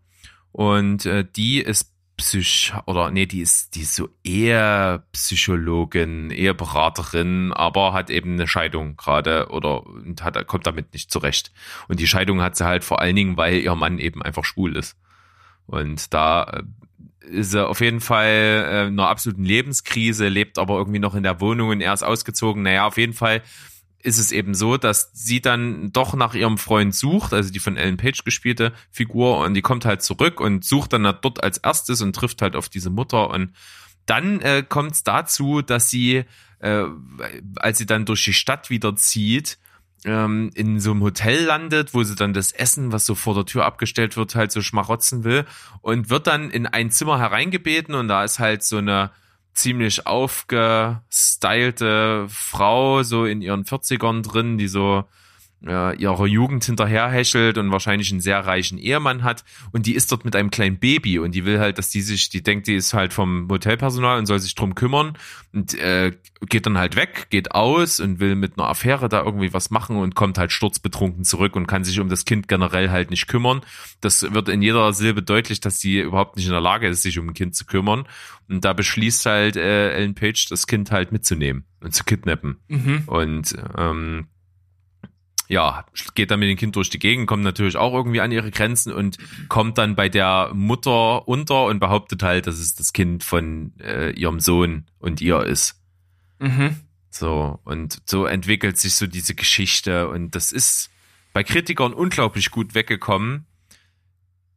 [0.51, 6.53] und äh, die ist Psych oder nee, die ist die ist so eher Psychologin, eher
[6.53, 11.53] Beraterin, aber hat eben eine Scheidung gerade oder und hat kommt damit nicht zurecht.
[11.87, 14.75] Und die Scheidung hat sie halt vor allen Dingen, weil ihr Mann eben einfach schwul
[14.75, 14.97] ist.
[15.65, 16.63] Und da äh,
[17.29, 21.23] ist er auf jeden Fall äh, in einer absoluten Lebenskrise, lebt aber irgendwie noch in
[21.23, 22.63] der Wohnung und er ist ausgezogen.
[22.63, 23.41] Naja, auf jeden Fall
[24.03, 27.77] ist es eben so, dass sie dann doch nach ihrem Freund sucht, also die von
[27.77, 32.01] Ellen Page gespielte Figur, und die kommt halt zurück und sucht dann dort als erstes
[32.01, 33.29] und trifft halt auf diese Mutter.
[33.29, 33.53] Und
[34.05, 36.23] dann äh, kommt es dazu, dass sie,
[36.59, 36.83] äh,
[37.55, 39.57] als sie dann durch die Stadt wieder zieht,
[40.03, 43.45] ähm, in so einem Hotel landet, wo sie dann das Essen, was so vor der
[43.45, 45.45] Tür abgestellt wird, halt so schmarotzen will
[45.81, 49.11] und wird dann in ein Zimmer hereingebeten und da ist halt so eine
[49.53, 55.05] ziemlich aufgestylte Frau, so in ihren 40ern drin, die so
[55.65, 60.25] äh, ihrer Jugend hinterherhäschelt und wahrscheinlich einen sehr reichen Ehemann hat und die ist dort
[60.25, 62.93] mit einem kleinen Baby und die will halt, dass die sich, die denkt, die ist
[62.93, 65.17] halt vom Hotelpersonal und soll sich drum kümmern
[65.53, 66.13] und äh,
[66.47, 69.97] geht dann halt weg, geht aus und will mit einer Affäre da irgendwie was machen
[69.97, 73.61] und kommt halt sturzbetrunken zurück und kann sich um das Kind generell halt nicht kümmern.
[73.99, 77.19] Das wird in jeder Silbe deutlich, dass sie überhaupt nicht in der Lage ist, sich
[77.19, 78.05] um ein Kind zu kümmern
[78.51, 82.57] und da beschließt halt äh, Ellen Page, das Kind halt mitzunehmen und zu kidnappen.
[82.67, 83.03] Mhm.
[83.05, 84.27] Und ähm,
[85.51, 85.85] ja,
[86.15, 88.93] geht dann mit dem Kind durch die Gegend, kommt natürlich auch irgendwie an ihre Grenzen
[88.93, 89.17] und
[89.49, 94.11] kommt dann bei der Mutter unter und behauptet halt, dass es das Kind von äh,
[94.11, 95.81] ihrem Sohn und ihr ist.
[96.39, 96.77] Mhm.
[97.09, 100.89] So, und so entwickelt sich so diese Geschichte und das ist
[101.33, 103.45] bei Kritikern unglaublich gut weggekommen.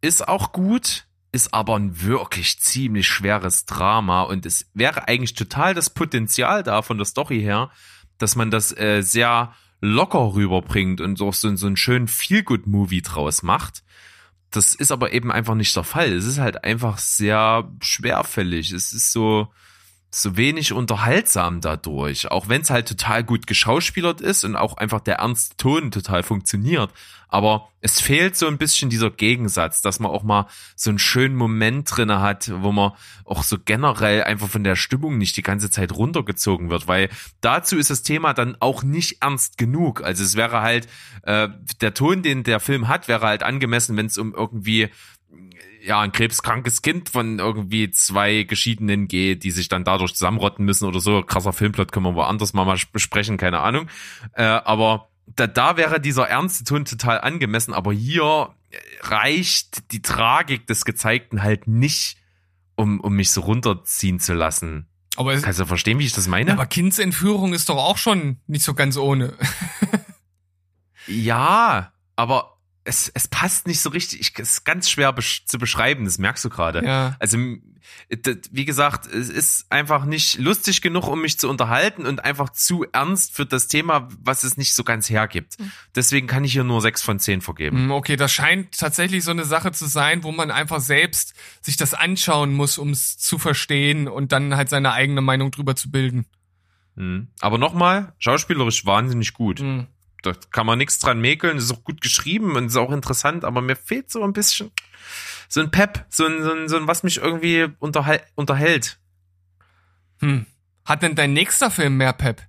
[0.01, 5.75] Ist auch gut, ist aber ein wirklich ziemlich schweres Drama und es wäre eigentlich total
[5.75, 7.73] das Potenzial da von der Story her,
[8.19, 9.55] dass man das äh, sehr
[9.85, 13.85] locker rüberbringt und so, so, so einen schönen Feel-Good-Movie draus macht.
[14.51, 16.13] Das ist aber eben einfach nicht der Fall.
[16.13, 18.73] Es ist halt einfach sehr schwerfällig.
[18.73, 19.49] Es ist so,
[20.11, 25.01] so wenig unterhaltsam dadurch, auch wenn es halt total gut geschauspielert ist und auch einfach
[25.01, 26.91] der ernste Ton total funktioniert.
[27.35, 31.35] Aber es fehlt so ein bisschen dieser Gegensatz, dass man auch mal so einen schönen
[31.35, 32.93] Moment drinne hat, wo man
[33.25, 37.09] auch so generell einfach von der Stimmung nicht die ganze Zeit runtergezogen wird, weil
[37.41, 40.01] dazu ist das Thema dann auch nicht ernst genug.
[40.05, 40.87] Also es wäre halt,
[41.23, 41.49] äh,
[41.81, 44.91] der Ton, den der Film hat, wäre halt angemessen, wenn es um irgendwie
[45.83, 50.87] ja, ein krebskrankes Kind von irgendwie zwei Geschiedenen geht, die sich dann dadurch zusammenrotten müssen
[50.87, 51.23] oder so.
[51.23, 53.89] Krasser Filmplot können wir woanders mal, mal besprechen, keine Ahnung.
[54.35, 58.55] Äh, aber da, da wäre dieser ernste Ton total angemessen, aber hier
[59.01, 62.17] reicht die Tragik des Gezeigten halt nicht,
[62.77, 64.89] um, um mich so runterziehen zu lassen.
[65.17, 66.53] Aber, es, Kannst du verstehen, wie ich das meine?
[66.53, 69.35] aber Kindsentführung ist doch auch schon nicht so ganz ohne.
[71.07, 72.54] ja, aber
[72.85, 74.21] es, es passt nicht so richtig.
[74.21, 76.85] Ich, es ist ganz schwer besch zu beschreiben, das merkst du gerade.
[76.85, 77.17] Ja.
[77.19, 82.51] Also, wie gesagt, es ist einfach nicht lustig genug, um mich zu unterhalten und einfach
[82.51, 85.57] zu ernst für das Thema, was es nicht so ganz hergibt.
[85.95, 87.77] Deswegen kann ich hier nur sechs von zehn vergeben.
[87.77, 91.77] Hm, Okay, das scheint tatsächlich so eine Sache zu sein, wo man einfach selbst sich
[91.77, 95.91] das anschauen muss, um es zu verstehen und dann halt seine eigene Meinung drüber zu
[95.91, 96.27] bilden.
[96.97, 97.29] Mhm.
[97.41, 99.61] Aber nochmal, schauspielerisch wahnsinnig gut.
[99.61, 99.87] Hm.
[100.27, 103.61] Da kann man nichts dran mäkeln, ist auch gut geschrieben und ist auch interessant, aber
[103.61, 104.71] mir fehlt so ein bisschen
[105.49, 108.99] so ein Pep, so ein, so ein, so ein was mich irgendwie unterhal unterhält.
[110.21, 110.47] Hm.
[110.85, 112.43] Hat denn dein nächster Film mehr Pep?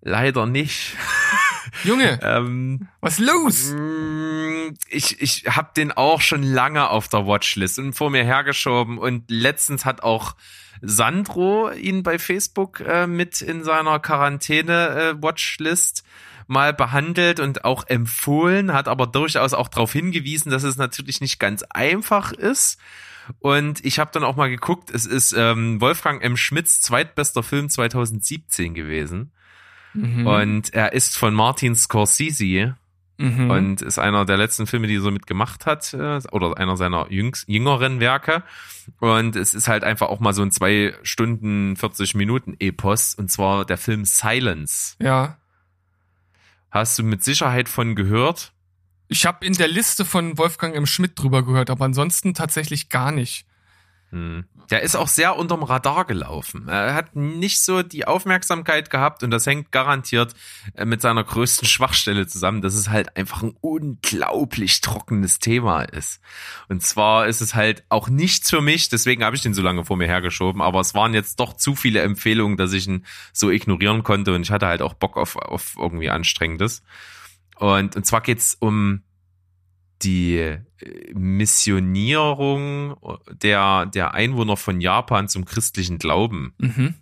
[0.00, 0.96] Leider nicht.
[1.84, 3.72] Junge, Ähm, was los?
[3.72, 8.98] Mm, Ich, ich habe den auch schon lange auf der Watchlist und vor mir hergeschoben
[8.98, 10.36] und letztens hat auch
[10.84, 16.04] Sandro ihn bei Facebook äh, mit in seiner Quarantäne-Watchlist
[16.46, 21.38] mal behandelt und auch empfohlen, hat aber durchaus auch darauf hingewiesen, dass es natürlich nicht
[21.38, 22.78] ganz einfach ist.
[23.38, 26.36] Und ich habe dann auch mal geguckt, es ist ähm, Wolfgang M.
[26.36, 29.32] Schmidts zweitbester Film 2017 gewesen.
[29.94, 30.26] Mhm.
[30.26, 32.76] Und er ist von Martin Scorsese
[33.16, 33.50] Mhm.
[33.50, 37.10] und ist einer der letzten Filme, die er so mitgemacht hat, äh, oder einer seiner
[37.10, 38.42] jüngs, jüngeren Werke.
[38.98, 43.30] Und es ist halt einfach auch mal so ein zwei Stunden, 40 Minuten Epos, und
[43.30, 44.96] zwar der Film Silence.
[44.98, 45.38] ja.
[46.70, 48.52] Hast du mit Sicherheit von gehört?
[49.06, 50.86] Ich habe in der Liste von Wolfgang M.
[50.86, 53.46] Schmidt drüber gehört, aber ansonsten tatsächlich gar nicht.
[54.14, 54.44] Hm.
[54.70, 56.68] Der ist auch sehr unterm Radar gelaufen.
[56.68, 60.34] Er hat nicht so die Aufmerksamkeit gehabt und das hängt garantiert
[60.76, 66.20] äh, mit seiner größten Schwachstelle zusammen, dass es halt einfach ein unglaublich trockenes Thema ist.
[66.68, 69.84] Und zwar ist es halt auch nichts für mich, deswegen habe ich den so lange
[69.84, 73.50] vor mir hergeschoben, aber es waren jetzt doch zu viele Empfehlungen, dass ich ihn so
[73.50, 76.84] ignorieren konnte und ich hatte halt auch Bock auf, auf irgendwie Anstrengendes.
[77.56, 79.02] Und, und zwar geht's um
[80.02, 80.60] die äh,
[81.14, 82.96] Missionierung
[83.30, 86.54] der, der Einwohner von Japan zum christlichen Glauben.
[86.58, 86.94] Mhm.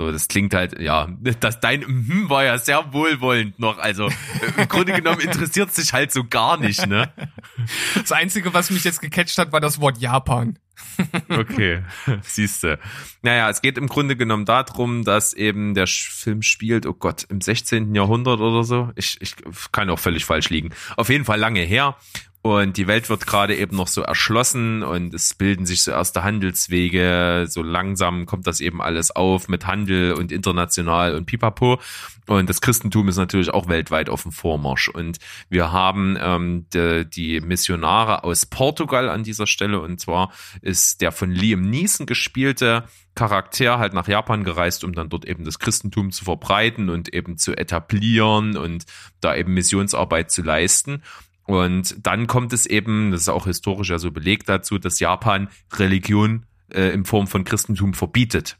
[0.00, 1.08] So, das klingt halt, ja,
[1.40, 3.76] das dein mhm war ja sehr wohlwollend noch.
[3.76, 4.08] Also
[4.56, 7.12] im Grunde genommen interessiert sich halt so gar nicht, ne?
[7.94, 10.58] Das Einzige, was mich jetzt gecatcht hat, war das Wort Japan.
[11.28, 11.82] Okay,
[12.22, 12.78] siehste.
[13.22, 17.40] Naja, es geht im Grunde genommen darum, dass eben der Film spielt, oh Gott, im
[17.40, 17.94] 16.
[17.94, 18.90] Jahrhundert oder so.
[18.96, 19.34] Ich, ich
[19.72, 20.70] kann auch völlig falsch liegen.
[20.96, 21.96] Auf jeden Fall lange her.
[22.42, 26.24] Und die Welt wird gerade eben noch so erschlossen und es bilden sich so erste
[26.24, 27.46] Handelswege.
[27.46, 31.78] So langsam kommt das eben alles auf mit Handel und international und pipapo.
[32.26, 34.88] Und das Christentum ist natürlich auch weltweit auf dem Vormarsch.
[34.88, 35.18] Und
[35.50, 39.80] wir haben ähm, de, die Missionare aus Portugal an dieser Stelle.
[39.80, 40.32] Und zwar
[40.62, 42.84] ist der von Liam Neeson gespielte
[43.14, 47.36] Charakter halt nach Japan gereist, um dann dort eben das Christentum zu verbreiten und eben
[47.36, 48.86] zu etablieren und
[49.20, 51.02] da eben Missionsarbeit zu leisten.
[51.50, 55.48] Und dann kommt es eben, das ist auch historisch ja so belegt dazu, dass Japan
[55.72, 58.56] Religion äh, in Form von Christentum verbietet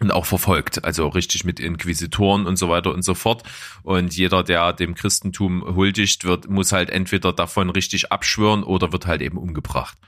[0.00, 3.42] und auch verfolgt, also richtig mit Inquisitoren und so weiter und so fort.
[3.82, 9.06] Und jeder, der dem Christentum huldigt, wird, muss halt entweder davon richtig abschwören oder wird
[9.06, 9.98] halt eben umgebracht.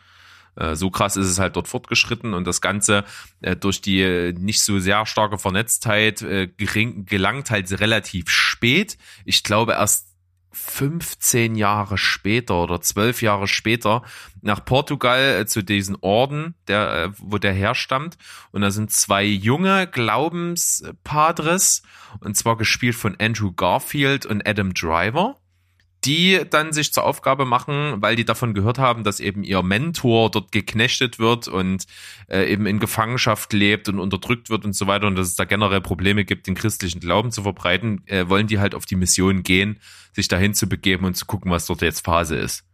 [0.56, 3.04] Äh, So krass ist es halt dort fortgeschritten und das Ganze
[3.42, 8.96] äh, durch die äh, nicht so sehr starke Vernetztheit äh, gelangt halt relativ spät.
[9.26, 10.09] Ich glaube erst
[10.52, 14.02] 15 Jahre später oder 12 Jahre später
[14.42, 18.18] nach Portugal äh, zu diesen Orden, der, äh, wo der herstammt.
[18.50, 21.82] Und da sind zwei junge Glaubenspadres,
[22.20, 25.36] und zwar gespielt von Andrew Garfield und Adam Driver
[26.04, 30.30] die dann sich zur Aufgabe machen, weil die davon gehört haben, dass eben ihr Mentor
[30.30, 31.84] dort geknechtet wird und
[32.28, 35.44] äh, eben in Gefangenschaft lebt und unterdrückt wird und so weiter und dass es da
[35.44, 39.42] generell Probleme gibt, den christlichen Glauben zu verbreiten, äh, wollen die halt auf die Mission
[39.42, 39.78] gehen,
[40.12, 42.64] sich dahin zu begeben und zu gucken, was dort jetzt Phase ist.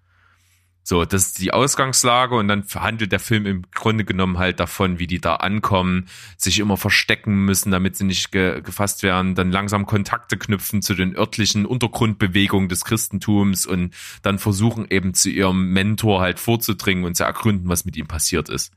[0.89, 5.01] So, das ist die Ausgangslage und dann handelt der Film im Grunde genommen halt davon,
[5.01, 6.07] wie die da ankommen,
[6.37, 10.95] sich immer verstecken müssen, damit sie nicht ge gefasst werden, dann langsam Kontakte knüpfen zu
[10.95, 17.17] den örtlichen Untergrundbewegungen des Christentums und dann versuchen eben zu ihrem Mentor halt vorzudringen und
[17.17, 18.73] zu ergründen, was mit ihm passiert ist.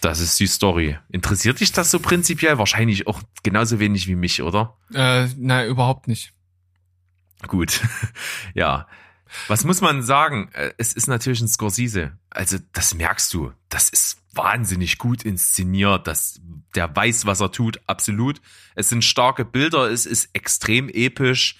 [0.00, 0.96] Das ist die Story.
[1.10, 2.56] Interessiert dich das so prinzipiell?
[2.56, 4.78] Wahrscheinlich auch genauso wenig wie mich, oder?
[4.94, 6.32] Äh, nein, überhaupt nicht.
[7.46, 7.82] Gut.
[8.54, 8.86] ja.
[9.46, 10.50] Was muss man sagen?
[10.52, 12.12] Äh, Es ist natürlich ein Scorsese.
[12.30, 13.52] Also das merkst du.
[13.68, 16.06] Das ist wahnsinnig gut inszeniert.
[16.06, 16.40] Das,
[16.74, 17.80] der weiß, was er tut.
[17.86, 18.40] Absolut.
[18.74, 19.90] Es sind starke Bilder.
[19.90, 21.56] Es ist extrem episch.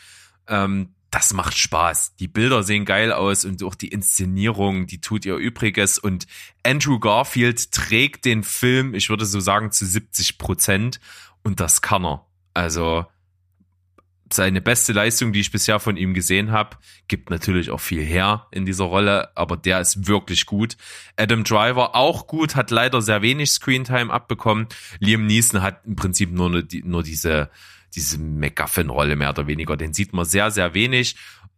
[0.46, 2.16] Ähm, das macht Spaß.
[2.16, 5.98] Die Bilder sehen geil aus und auch die Inszenierung, die tut ihr Übriges.
[5.98, 6.26] Und
[6.62, 11.00] Andrew Garfield trägt den Film, ich würde so sagen, zu 70 Prozent.
[11.42, 12.26] Und das kann er.
[12.52, 13.06] Also
[14.32, 16.76] seine beste Leistung, die ich bisher von ihm gesehen habe,
[17.06, 20.76] gibt natürlich auch viel her in dieser Rolle, aber der ist wirklich gut.
[21.16, 24.68] Adam Driver auch gut, hat leider sehr wenig Screentime abbekommen.
[24.98, 27.50] Liam Neeson hat im Prinzip nur, nur diese,
[27.94, 29.76] diese MacGuffin-Rolle mehr oder weniger.
[29.76, 31.16] Den sieht man sehr, sehr wenig.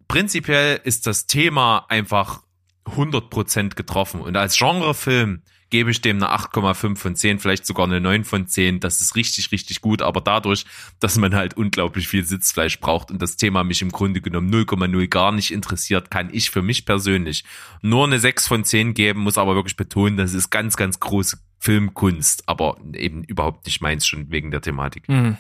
[0.09, 2.43] Prinzipiell ist das Thema einfach
[2.87, 8.01] 100% getroffen und als Genrefilm gebe ich dem eine 8,5 von 10, vielleicht sogar eine
[8.01, 8.81] 9 von 10.
[8.81, 10.66] Das ist richtig, richtig gut, aber dadurch,
[10.99, 15.09] dass man halt unglaublich viel Sitzfleisch braucht und das Thema mich im Grunde genommen 0,0
[15.09, 17.45] gar nicht interessiert, kann ich für mich persönlich
[17.83, 21.39] nur eine 6 von 10 geben, muss aber wirklich betonen, das ist ganz, ganz große
[21.61, 25.07] Filmkunst, aber eben überhaupt nicht meins schon wegen der Thematik.
[25.07, 25.37] Hm.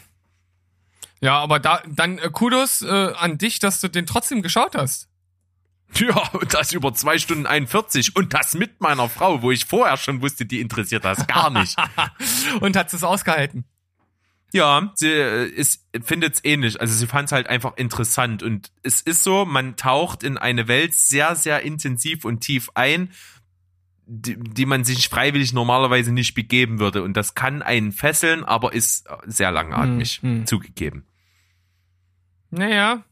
[1.20, 5.09] Ja, aber da dann äh, Kudos äh, an dich, dass du den trotzdem geschaut hast.
[5.98, 9.96] Ja, und das über zwei Stunden 41 und das mit meiner Frau, wo ich vorher
[9.96, 11.76] schon wusste, die interessiert das gar nicht.
[12.60, 13.64] Und hat es ausgehalten.
[14.52, 16.80] Ja, sie äh, ist, findet es ähnlich.
[16.80, 18.42] Also sie fand es halt einfach interessant.
[18.42, 23.10] Und es ist so, man taucht in eine Welt sehr, sehr intensiv und tief ein,
[24.06, 27.02] die, die man sich freiwillig normalerweise nicht begeben würde.
[27.02, 30.46] Und das kann einen fesseln, aber ist sehr langatmig, Hm, hm.
[30.46, 31.04] zugegeben.
[32.50, 33.04] Naja.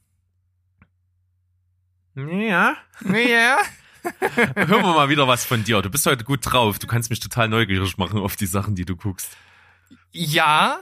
[2.27, 2.77] Ja.
[3.01, 3.59] Naja.
[4.55, 5.83] Hören wir mal wieder was von dir.
[5.83, 6.79] Du bist heute gut drauf.
[6.79, 9.37] Du kannst mich total neugierig machen auf die Sachen, die du guckst.
[10.11, 10.81] Ja,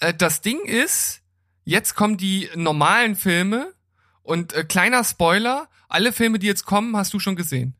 [0.00, 1.22] äh, das Ding ist,
[1.64, 3.72] jetzt kommen die normalen Filme
[4.22, 7.76] und äh, kleiner Spoiler, alle Filme, die jetzt kommen, hast du schon gesehen.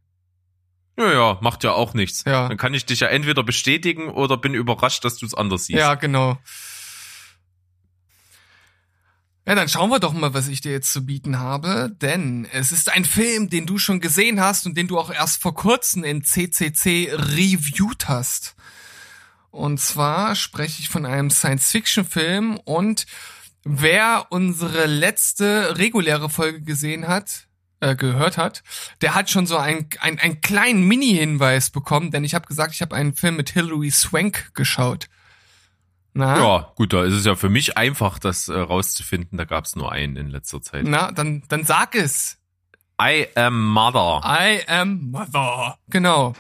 [0.99, 2.24] Ja, ja, macht ja auch nichts.
[2.24, 2.49] Ja.
[2.49, 5.78] Dann kann ich dich ja entweder bestätigen oder bin überrascht, dass du es anders siehst.
[5.78, 6.39] Ja, genau.
[9.49, 12.72] Ja, dann schauen wir doch mal, was ich dir jetzt zu bieten habe, denn es
[12.72, 16.03] ist ein Film, den du schon gesehen hast und den du auch erst vor kurzem
[16.03, 18.57] in CCC reviewed hast.
[19.53, 23.07] Und zwar spreche ich von einem Science-Fiction-Film und
[23.62, 27.47] wer unsere letzte reguläre Folge gesehen hat,
[27.78, 28.64] äh, gehört hat,
[29.01, 32.82] der hat schon so einen, einen, einen kleinen Mini-Hinweis bekommen, denn ich habe gesagt, ich
[32.82, 35.09] habe einen Film mit Hilary Swank geschaut.
[36.16, 39.36] Na, Ja, gut, da ist es ja für mich einfach, das äh, rauszufinden.
[39.36, 40.84] Da gab es nur einen in letzter Zeit.
[40.86, 42.38] na dann, dann sag es.
[43.00, 44.22] I am Mother.
[44.24, 45.78] I am Mother.
[45.88, 46.32] Genau.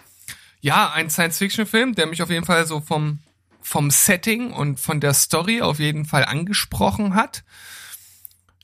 [0.62, 3.18] Ja, ein Science-Fiction-Film, der mich auf jeden Fall so vom,
[3.60, 7.44] vom Setting und von der Story auf jeden Fall angesprochen hat.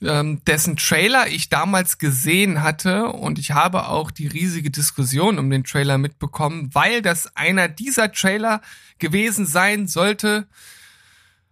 [0.01, 5.51] Ähm, dessen Trailer ich damals gesehen hatte und ich habe auch die riesige Diskussion um
[5.51, 8.61] den Trailer mitbekommen, weil das einer dieser Trailer
[8.97, 10.47] gewesen sein sollte,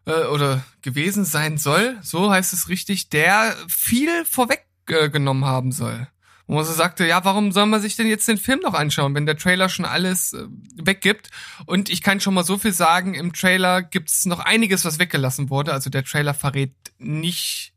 [0.05, 6.07] äh, oder gewesen sein soll, so heißt es richtig, der viel vorweggenommen äh, haben soll.
[6.47, 9.15] Wo man so sagte, ja, warum soll man sich denn jetzt den Film noch anschauen,
[9.15, 10.45] wenn der Trailer schon alles äh,
[10.75, 11.29] weggibt?
[11.65, 15.49] Und ich kann schon mal so viel sagen, im Trailer gibt's noch einiges, was weggelassen
[15.49, 15.71] wurde.
[15.71, 17.70] Also der Trailer verrät nicht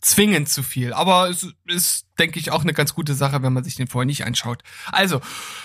[0.00, 0.92] zwingend zu viel.
[0.92, 4.06] Aber es ist, denke ich, auch eine ganz gute Sache, wenn man sich den vorher
[4.06, 4.62] nicht anschaut.
[4.90, 5.16] Also,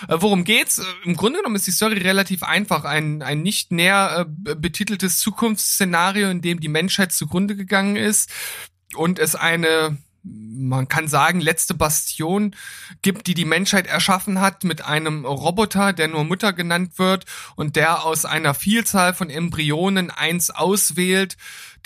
[0.08, 0.78] äh, worum geht's?
[0.78, 2.84] Äh, Im Grunde genommen ist die Story relativ einfach.
[2.84, 8.30] Ein, ein nicht näher äh, be- betiteltes Zukunftsszenario, in dem die Menschheit zugrunde gegangen ist
[8.94, 12.56] und es eine man kann sagen, letzte Bastion
[13.00, 17.76] gibt, die die Menschheit erschaffen hat mit einem Roboter, der nur Mutter genannt wird und
[17.76, 21.36] der aus einer Vielzahl von Embryonen eins auswählt.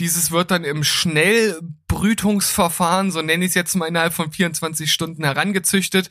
[0.00, 5.22] Dieses wird dann im Schnellbrütungsverfahren, so nenne ich es jetzt mal innerhalb von 24 Stunden
[5.22, 6.10] herangezüchtet.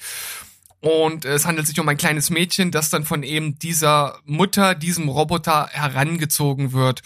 [0.80, 5.10] Und es handelt sich um ein kleines Mädchen, das dann von eben dieser Mutter, diesem
[5.10, 7.02] Roboter herangezogen wird.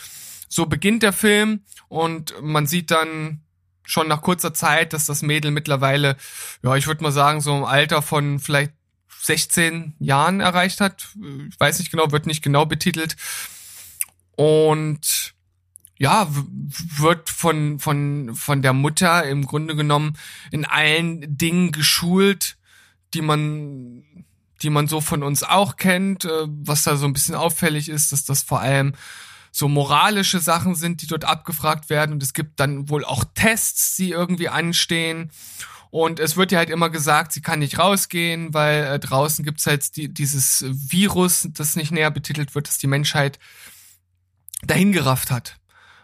[0.47, 3.41] So beginnt der Film und man sieht dann
[3.85, 6.15] schon nach kurzer Zeit, dass das Mädel mittlerweile,
[6.61, 8.73] ja, ich würde mal sagen, so im Alter von vielleicht
[9.21, 11.07] 16 Jahren erreicht hat.
[11.49, 13.15] Ich weiß nicht genau, wird nicht genau betitelt.
[14.35, 15.32] Und
[15.97, 20.17] ja, wird von, von, von der Mutter im Grunde genommen
[20.51, 22.57] in allen Dingen geschult,
[23.13, 24.03] die man,
[24.61, 26.25] die man so von uns auch kennt.
[26.25, 28.93] Äh, Was da so ein bisschen auffällig ist, dass das vor allem
[29.51, 32.13] so moralische Sachen sind, die dort abgefragt werden.
[32.13, 35.31] Und es gibt dann wohl auch Tests, die irgendwie anstehen.
[35.91, 39.67] Und es wird ja halt immer gesagt, sie kann nicht rausgehen, weil äh, draußen gibt's
[39.67, 43.37] halt die, dieses Virus, das nicht näher betitelt wird, das die Menschheit
[44.63, 45.57] dahingerafft hat.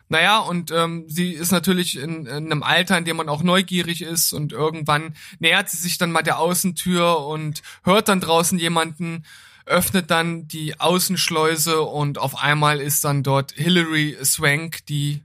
[0.10, 4.01] Naja, und ähm, sie ist natürlich in, in einem Alter, in dem man auch neugierig
[4.01, 9.24] ist und irgendwann nähert sie sich dann mal der Außentür und hört dann draußen jemanden,
[9.68, 15.22] öffnet dann die Außenschleuse und auf einmal ist dann dort Hilary Swank, die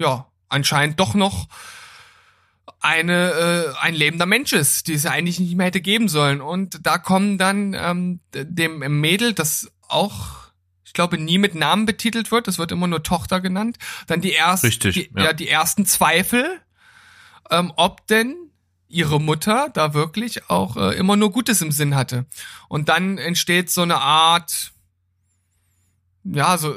[0.00, 1.46] ja anscheinend doch noch
[2.80, 6.40] eine äh, ein lebender Mensch ist, die es eigentlich nicht mehr hätte geben sollen.
[6.40, 10.45] Und da kommen dann ähm, dem Mädel, das auch
[10.96, 12.48] glaube, nie mit Namen betitelt wird.
[12.48, 13.78] Das wird immer nur Tochter genannt.
[14.08, 15.26] Dann die ersten, Richtig, die, ja.
[15.26, 15.32] ja.
[15.32, 16.44] die ersten Zweifel,
[17.50, 18.34] ähm, ob denn
[18.88, 22.26] ihre Mutter da wirklich auch äh, immer nur Gutes im Sinn hatte.
[22.68, 24.72] Und dann entsteht so eine Art,
[26.24, 26.74] ja, so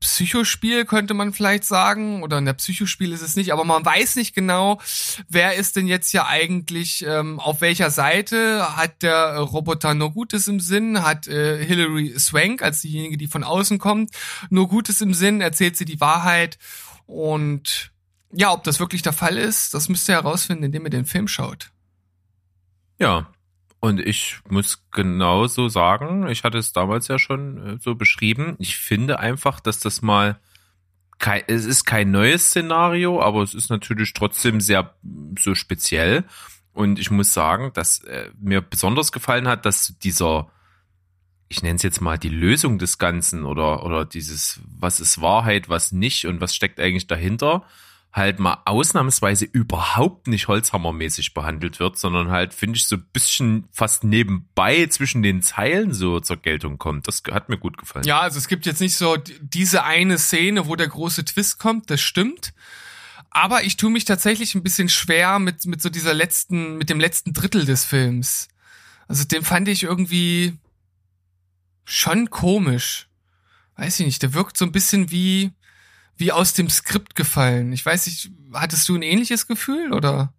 [0.00, 4.16] Psychospiel könnte man vielleicht sagen, oder in der Psychospiel ist es nicht, aber man weiß
[4.16, 4.80] nicht genau,
[5.28, 8.76] wer ist denn jetzt ja eigentlich ähm, auf welcher Seite.
[8.76, 11.02] Hat der Roboter nur Gutes im Sinn?
[11.02, 14.10] Hat äh, Hilary Swank als diejenige, die von außen kommt,
[14.50, 15.40] nur Gutes im Sinn?
[15.40, 16.58] Erzählt sie die Wahrheit?
[17.06, 17.90] Und
[18.32, 21.28] ja, ob das wirklich der Fall ist, das müsst ihr herausfinden, indem ihr den Film
[21.28, 21.70] schaut.
[22.98, 23.32] Ja.
[23.80, 28.56] Und ich muss genauso sagen, ich hatte es damals ja schon äh, so beschrieben.
[28.58, 30.40] Ich finde einfach, dass das mal
[31.18, 34.94] kein, es ist kein neues Szenario, aber es ist natürlich trotzdem sehr
[35.38, 36.24] so speziell.
[36.72, 40.50] Und ich muss sagen, dass äh, mir besonders gefallen hat, dass dieser,
[41.48, 45.68] ich nenne es jetzt mal die Lösung des Ganzen oder, oder dieses, was ist Wahrheit,
[45.68, 47.64] was nicht und was steckt eigentlich dahinter,
[48.12, 53.68] halt mal ausnahmsweise überhaupt nicht holzhammermäßig behandelt wird, sondern halt, finde ich, so ein bisschen
[53.70, 57.06] fast nebenbei zwischen den Zeilen so zur Geltung kommt.
[57.06, 58.06] Das hat mir gut gefallen.
[58.06, 61.90] Ja, also es gibt jetzt nicht so diese eine Szene, wo der große Twist kommt,
[61.90, 62.54] das stimmt.
[63.30, 66.98] Aber ich tue mich tatsächlich ein bisschen schwer mit, mit so dieser letzten, mit dem
[66.98, 68.48] letzten Drittel des Films.
[69.06, 70.58] Also den fand ich irgendwie
[71.84, 73.08] schon komisch.
[73.76, 75.52] Weiß ich nicht, der wirkt so ein bisschen wie,
[76.18, 77.72] wie aus dem Skript gefallen.
[77.72, 80.34] Ich weiß nicht, hattest du ein ähnliches Gefühl oder?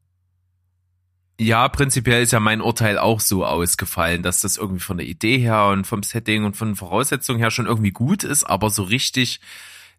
[1.39, 5.37] Ja, prinzipiell ist ja mein Urteil auch so ausgefallen, dass das irgendwie von der Idee
[5.37, 9.39] her und vom Setting und von Voraussetzungen her schon irgendwie gut ist, aber so richtig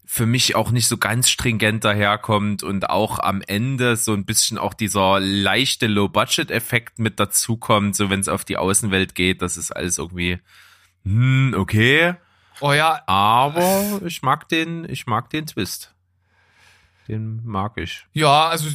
[0.05, 4.59] für mich auch nicht so ganz stringent daherkommt und auch am Ende so ein bisschen
[4.59, 9.71] auch dieser leichte Low-Budget-Effekt mit dazukommt, so wenn es auf die Außenwelt geht, das ist
[9.71, 10.41] alles irgendwie,
[11.05, 12.17] hm, okay,
[12.61, 15.95] Oh ja, aber ich mag den, ich mag den Twist.
[17.09, 18.07] Den mag ich.
[18.13, 18.69] Ja, also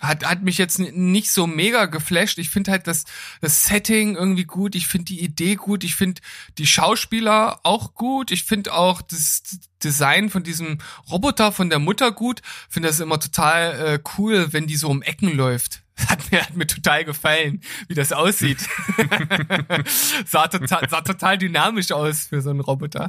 [0.00, 2.38] hat, hat mich jetzt nicht so mega geflasht.
[2.38, 3.04] Ich finde halt das,
[3.40, 4.74] das Setting irgendwie gut.
[4.74, 5.84] Ich finde die Idee gut.
[5.84, 6.20] Ich finde
[6.58, 8.30] die Schauspieler auch gut.
[8.30, 9.42] Ich finde auch das
[9.82, 10.78] Design von diesem
[11.10, 12.42] Roboter von der Mutter gut.
[12.68, 15.83] Finde das immer total äh, cool, wenn die so um Ecken läuft.
[16.08, 18.58] Hat mir, hat mir total gefallen, wie das aussieht.
[20.26, 23.08] sah, total, sah total dynamisch aus für so einen Roboter.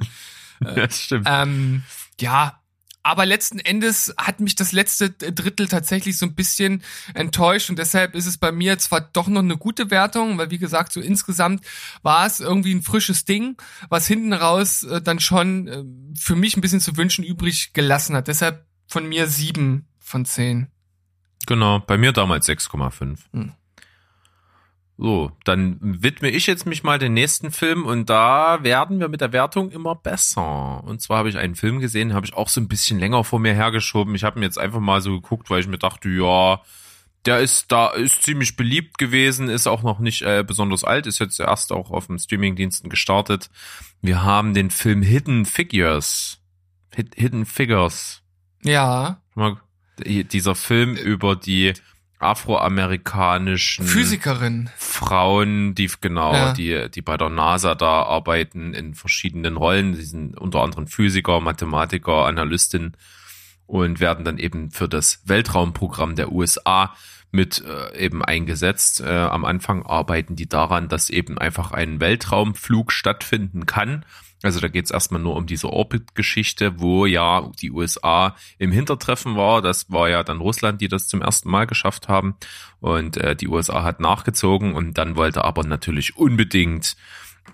[0.59, 1.27] Das stimmt.
[1.29, 1.83] Ähm,
[2.19, 2.59] ja,
[3.05, 6.81] aber letzten Endes hat mich das letzte Drittel tatsächlich so ein bisschen
[7.13, 10.57] enttäuscht und deshalb ist es bei mir zwar doch noch eine gute Wertung, weil wie
[10.57, 11.63] gesagt, so insgesamt
[12.01, 13.57] war es irgendwie ein frisches Ding,
[13.89, 15.83] was hinten raus äh, dann schon äh,
[16.19, 18.27] für mich ein bisschen zu wünschen übrig gelassen hat.
[18.27, 20.71] Deshalb von mir sieben von zehn.
[21.45, 23.17] Genau, bei mir damals 6,5.
[23.33, 23.53] Hm.
[24.97, 29.19] So, dann widme ich jetzt mich mal den nächsten Film und da werden wir mit
[29.19, 30.83] der Wertung immer besser.
[30.85, 33.39] Und zwar habe ich einen Film gesehen, habe ich auch so ein bisschen länger vor
[33.39, 34.15] mir hergeschoben.
[34.15, 36.61] Ich habe mir jetzt einfach mal so geguckt, weil ich mir dachte, ja,
[37.25, 41.19] der ist da ist ziemlich beliebt gewesen, ist auch noch nicht äh, besonders alt, ist
[41.19, 43.49] jetzt erst auch auf dem Streamingdiensten gestartet.
[44.01, 46.39] Wir haben den Film Hidden Figures.
[46.95, 48.21] Hid Hidden Figures.
[48.63, 49.57] Ja, Mal,
[49.97, 51.73] dieser Film über die
[52.19, 54.69] afroamerikanischen Physikerin.
[54.77, 56.53] Frauen, die genau, Ja.
[56.53, 61.39] die die bei der NASA da arbeiten in verschiedenen Rollen, die sind unter anderem Physiker,
[61.41, 62.93] Mathematiker, Analystin
[63.67, 66.95] und werden dann eben für das Weltraumprogramm der USA
[67.31, 69.01] mit äh, eben eingesetzt.
[69.01, 74.05] Äh, am Anfang arbeiten die daran, dass eben einfach ein Weltraumflug stattfinden kann.
[74.43, 79.35] Also da geht es erstmal nur um diese Orbit-Geschichte, wo ja die USA im Hintertreffen
[79.35, 79.61] war.
[79.61, 82.35] Das war ja dann Russland, die das zum ersten Mal geschafft haben.
[82.79, 86.95] Und äh, die USA hat nachgezogen und dann wollte aber natürlich unbedingt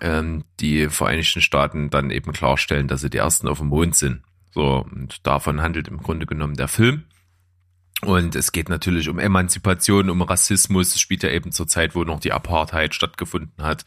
[0.00, 4.22] ähm, die Vereinigten Staaten dann eben klarstellen, dass sie die ersten auf dem Mond sind.
[4.50, 7.04] So, und davon handelt im Grunde genommen der Film.
[8.02, 10.88] Und es geht natürlich um Emanzipation, um Rassismus.
[10.88, 13.84] Es spielt ja eben zur Zeit, wo noch die Apartheid stattgefunden hat.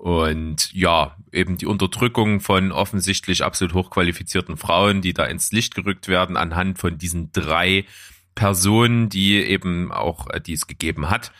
[0.00, 6.08] Und ja, eben die Unterdrückung von offensichtlich absolut hochqualifizierten Frauen, die da ins Licht gerückt
[6.08, 7.84] werden, anhand von diesen drei
[8.34, 11.32] Personen, die eben auch, äh, die es gegeben hat.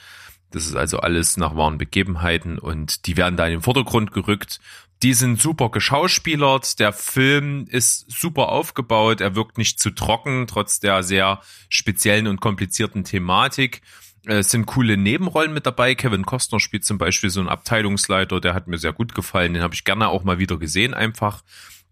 [0.51, 4.61] Das ist also alles nach wahren Begebenheiten und die werden da in den Vordergrund gerückt.
[5.03, 6.81] Die sind super geschauspielert.
[6.81, 9.23] Der Film ist super aufgebaut.
[9.23, 11.41] Er wirkt nicht zu trocken, trotz der sehr
[11.71, 13.81] speziellen und komplizierten Thematik.
[14.27, 15.95] Es sind coole Nebenrollen mit dabei.
[15.95, 19.55] Kevin Costner spielt zum Beispiel so einen Abteilungsleiter, der hat mir sehr gut gefallen.
[19.55, 21.43] Den habe ich gerne auch mal wieder gesehen, einfach.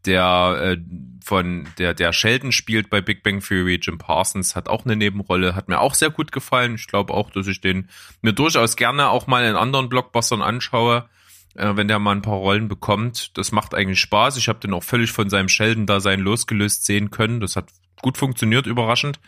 [0.05, 0.77] Der äh,
[1.25, 5.57] von der der Sheldon spielt bei Big Bang Theory, Jim Parsons hat auch eine Nebenrolle,
[5.57, 6.77] hat mir auch sehr gut gefallen.
[6.77, 7.89] Ich glaube auch, dass ich den
[8.23, 11.09] mir durchaus gerne auch mal in anderen Blockbustern anschaue
[11.59, 13.37] äh, wenn der mal ein paar Rollen bekommt.
[13.37, 14.37] Das macht eigentlich Spaß.
[14.37, 17.41] Ich habe den auch völlig von seinem Sheldon-Dasein losgelöst sehen können.
[17.41, 17.71] Das hat
[18.01, 19.19] gut funktioniert, überraschend.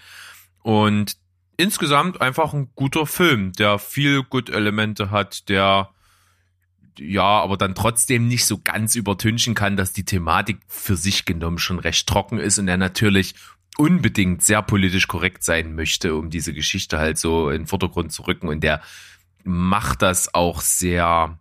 [0.63, 1.17] Und
[1.61, 5.91] insgesamt einfach ein guter Film, der viel gut Elemente hat, der
[6.99, 11.59] ja, aber dann trotzdem nicht so ganz übertünchen kann, dass die Thematik für sich genommen
[11.59, 13.35] schon recht trocken ist und er natürlich
[13.79, 18.27] unbedingt sehr politisch korrekt sein möchte, um diese Geschichte halt so in den Vordergrund zu
[18.27, 18.83] rücken und der
[19.45, 21.39] macht das auch sehr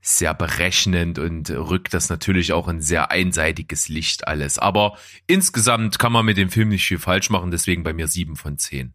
[0.00, 4.56] sehr berechnend und rückt das natürlich auch in sehr einseitiges Licht alles.
[4.56, 4.96] Aber
[5.26, 8.56] insgesamt kann man mit dem Film nicht viel falsch machen, deswegen bei mir sieben von
[8.56, 8.94] zehn.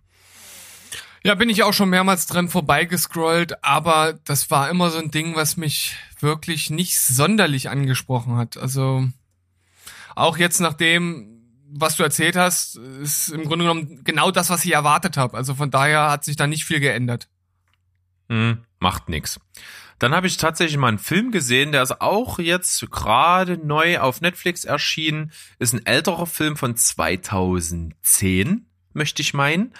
[1.23, 5.35] Ja, bin ich auch schon mehrmals dran vorbeigescrollt, aber das war immer so ein Ding,
[5.35, 8.57] was mich wirklich nicht sonderlich angesprochen hat.
[8.57, 9.07] Also
[10.15, 14.65] auch jetzt nach dem, was du erzählt hast, ist im Grunde genommen genau das, was
[14.65, 15.37] ich erwartet habe.
[15.37, 17.27] Also von daher hat sich da nicht viel geändert.
[18.29, 19.39] Hm, macht nix.
[19.99, 24.21] Dann habe ich tatsächlich mal einen Film gesehen, der ist auch jetzt gerade neu auf
[24.21, 25.31] Netflix erschienen.
[25.59, 29.75] Ist ein älterer Film von 2010, möchte ich meinen.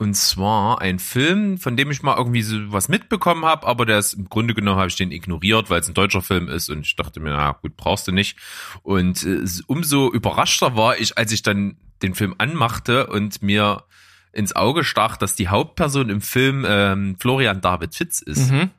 [0.00, 3.98] Und zwar ein Film, von dem ich mal irgendwie so was mitbekommen habe, aber der
[3.98, 6.86] ist im Grunde genommen habe ich den ignoriert, weil es ein deutscher Film ist und
[6.86, 8.38] ich dachte mir, na gut, brauchst du nicht.
[8.82, 13.84] Und äh, umso überraschter war ich, als ich dann den Film anmachte und mir
[14.32, 18.50] ins Auge stach, dass die Hauptperson im Film ähm, Florian David Fitz ist.
[18.50, 18.70] Mhm.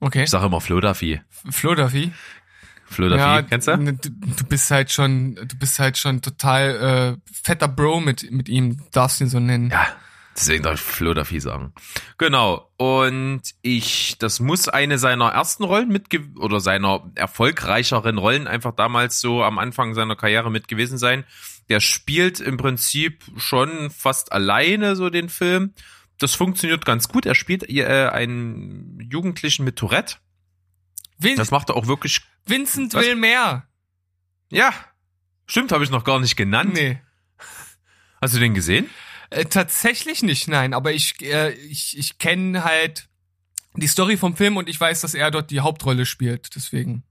[0.00, 0.24] Okay.
[0.24, 1.22] Ich sage immer Flo Duffy.
[1.48, 2.12] Flo Duffy.
[2.84, 3.78] Flo Duffy, Ja, kennst du?
[3.78, 8.82] Du bist halt schon, du bist halt schon total äh, fetter Bro mit mit ihm,
[8.92, 9.70] darfst ihn so nennen.
[9.70, 9.86] Ja,
[10.36, 11.72] deswegen darf ich Flo Duffy sagen.
[12.18, 12.70] Genau.
[12.76, 16.08] Und ich, das muss eine seiner ersten Rollen mit
[16.38, 21.24] oder seiner erfolgreicheren Rollen einfach damals so am Anfang seiner Karriere mit gewesen sein.
[21.68, 25.74] Der spielt im Prinzip schon fast alleine so den Film.
[26.18, 27.26] Das funktioniert ganz gut.
[27.26, 30.16] Er spielt äh, einen Jugendlichen mit Tourette.
[31.18, 32.22] Vin Das macht er auch wirklich.
[32.46, 33.04] Vincent Was?
[33.04, 33.66] will mehr.
[34.50, 34.72] Ja,
[35.46, 36.74] stimmt, habe ich noch gar nicht genannt.
[36.74, 37.00] Nee.
[38.20, 38.88] Hast du den gesehen?
[39.30, 40.74] Äh, tatsächlich nicht, nein.
[40.74, 43.08] Aber ich, äh, ich, ich kenne halt
[43.74, 46.54] die Story vom Film und ich weiß, dass er dort die Hauptrolle spielt.
[46.54, 47.04] Deswegen.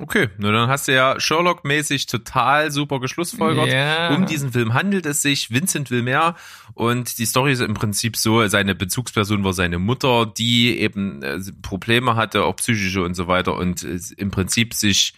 [0.00, 3.66] Okay, nur dann hast du ja Sherlock-mäßig total super geschlussfolgert.
[3.66, 4.14] Ja.
[4.14, 5.50] Um diesen Film handelt es sich.
[5.50, 6.36] Vincent will mehr.
[6.74, 11.40] Und die Story ist im Prinzip so, seine Bezugsperson war seine Mutter, die eben äh,
[11.62, 15.14] Probleme hatte, auch psychische und so weiter und äh, im Prinzip sich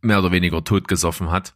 [0.00, 1.54] mehr oder weniger totgesoffen hat.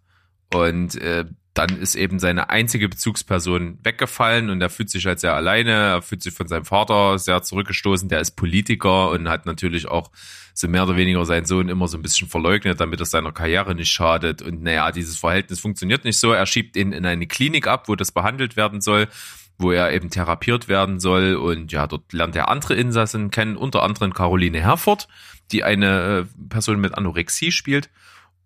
[0.55, 1.25] Und äh,
[1.55, 5.73] dann ist eben seine einzige Bezugsperson weggefallen und er fühlt sich halt sehr alleine.
[5.73, 8.09] Er fühlt sich von seinem Vater sehr zurückgestoßen.
[8.09, 10.11] Der ist Politiker und hat natürlich auch
[10.55, 13.75] so mehr oder weniger seinen Sohn immer so ein bisschen verleugnet, damit es seiner Karriere
[13.75, 14.43] nicht schadet.
[14.43, 16.33] Und naja, dieses Verhältnis funktioniert nicht so.
[16.33, 19.09] Er schiebt ihn in eine Klinik ab, wo das behandelt werden soll,
[19.59, 21.35] wo er eben therapiert werden soll.
[21.35, 25.09] Und ja, dort lernt er andere Insassen kennen, unter anderem Caroline Herford,
[25.51, 27.91] die eine äh, Person mit Anorexie spielt.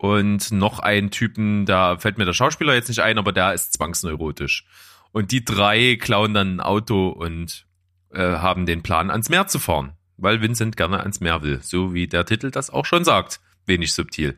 [0.05, 3.72] Und noch einen Typen, da fällt mir der Schauspieler jetzt nicht ein, aber der ist
[3.72, 4.66] zwangsneurotisch.
[5.12, 7.64] Und die drei klauen dann ein Auto und
[8.11, 11.94] äh, haben den Plan, ans Meer zu fahren, weil Vincent gerne ans Meer will, so
[11.94, 13.40] wie der Titel das auch schon sagt.
[13.64, 14.36] Wenig subtil.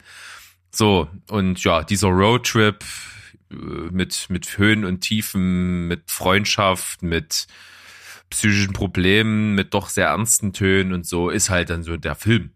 [0.71, 2.85] So, und ja, dieser Roadtrip
[3.51, 7.49] äh, mit, mit Höhen und Tiefen, mit Freundschaft, mit
[8.31, 12.53] psychischen Problemen, mit doch sehr ernsten Tönen und so, ist halt dann so der Film.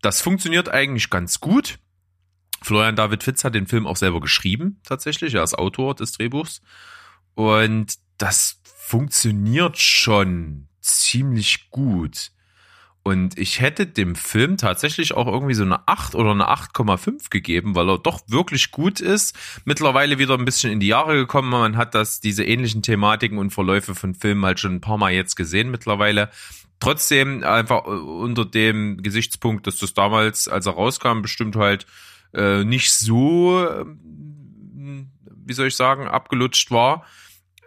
[0.00, 1.78] Das funktioniert eigentlich ganz gut.
[2.62, 5.34] Florian David Fitz hat den Film auch selber geschrieben, tatsächlich.
[5.34, 6.60] Er ist Autor des Drehbuchs.
[7.34, 12.30] Und das funktioniert schon ziemlich gut.
[13.06, 17.76] Und ich hätte dem Film tatsächlich auch irgendwie so eine 8 oder eine 8,5 gegeben,
[17.76, 19.36] weil er doch wirklich gut ist.
[19.64, 21.50] Mittlerweile wieder ein bisschen in die Jahre gekommen.
[21.50, 25.12] Man hat das, diese ähnlichen Thematiken und Verläufe von Filmen halt schon ein paar Mal
[25.12, 26.30] jetzt gesehen mittlerweile.
[26.80, 31.86] Trotzdem einfach unter dem Gesichtspunkt, dass das damals, als er rauskam, bestimmt halt
[32.36, 35.10] äh, nicht so, ähm,
[35.44, 37.04] wie soll ich sagen, abgelutscht war,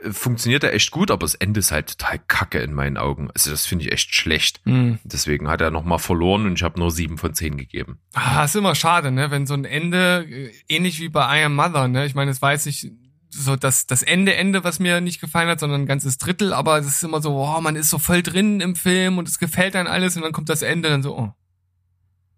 [0.01, 3.29] äh, funktioniert er echt gut, aber das Ende ist halt total kacke in meinen Augen.
[3.33, 4.61] Also das finde ich echt schlecht.
[4.65, 4.99] Hm.
[5.03, 7.99] Deswegen hat er nochmal verloren und ich habe nur sieben von zehn gegeben.
[8.13, 9.31] Ah, ist immer schade, ne?
[9.31, 12.05] Wenn so ein Ende, äh, ähnlich wie bei I Am Mother, ne?
[12.05, 12.91] Ich meine, das weiß ich,
[13.31, 16.79] so das, das Ende, Ende, was mir nicht gefallen hat, sondern ein ganzes Drittel, aber
[16.79, 19.75] es ist immer so, oh, man ist so voll drin im Film und es gefällt
[19.75, 21.31] dann alles und dann kommt das Ende dann so, oh.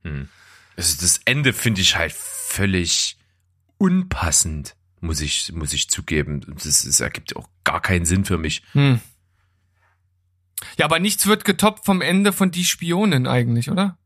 [0.03, 0.27] Hm.
[0.77, 3.17] Also das Ende finde ich halt völlig
[3.77, 6.41] unpassend, muss ich, muss ich zugeben.
[6.63, 8.63] Das, das ergibt auch gar keinen Sinn für mich.
[8.73, 8.99] Hm.
[10.77, 13.97] Ja, aber nichts wird getoppt vom Ende von Die Spionin eigentlich, oder?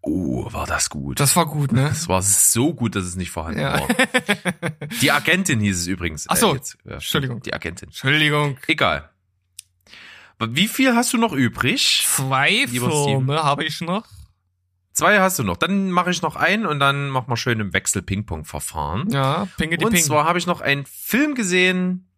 [0.00, 1.18] Oh, war das gut.
[1.18, 1.82] Das war gut, ne?
[1.88, 3.80] Das war so gut, dass es nicht vorhanden Ja.
[3.80, 3.88] war.
[5.00, 6.26] Die Agentin hieß es übrigens.
[6.28, 7.42] Ach so, jetzt, ja, Entschuldigung.
[7.42, 7.88] Die Agentin.
[7.88, 8.58] Entschuldigung.
[8.68, 9.10] Egal.
[10.38, 12.04] Wie viel hast du noch übrig?
[12.06, 12.66] Zwei.
[12.66, 14.04] Filme habe ich noch.
[14.92, 15.56] Zwei hast du noch.
[15.56, 19.08] Dann mache ich noch einen und dann machen wir schön im Wechsel-Ping-Pong-Verfahren.
[19.10, 20.02] Ja, Pinge die und Ping.
[20.02, 22.08] zwar habe ich noch einen Film gesehen,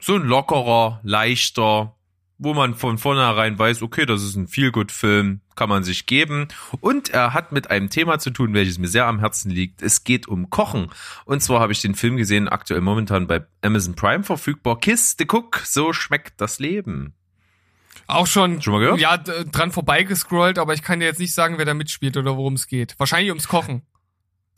[0.00, 1.96] so ein lockerer, leichter,
[2.38, 6.48] wo man von vornherein weiß, okay, das ist ein Feel-Good-Film, kann man sich geben.
[6.80, 9.82] Und er hat mit einem Thema zu tun, welches mir sehr am Herzen liegt.
[9.82, 10.90] Es geht um Kochen.
[11.24, 14.78] Und zwar habe ich den Film gesehen, aktuell momentan bei Amazon Prime verfügbar.
[14.80, 17.14] Kiss the Cook, so schmeckt das Leben.
[18.06, 19.00] Auch schon, Schon mal gehört?
[19.00, 22.54] ja, dran vorbeigescrollt, aber ich kann dir jetzt nicht sagen, wer da mitspielt oder worum
[22.54, 22.94] es geht.
[22.98, 23.82] Wahrscheinlich ums Kochen.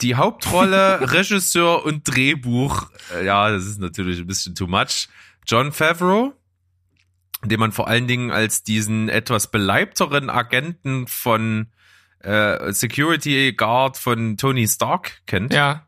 [0.01, 5.07] Die Hauptrolle, Regisseur und Drehbuch, äh, ja, das ist natürlich ein bisschen too much.
[5.47, 6.33] John Favreau,
[7.43, 11.67] den man vor allen Dingen als diesen etwas beleibteren Agenten von
[12.19, 15.85] äh, Security Guard von Tony Stark kennt, Ja.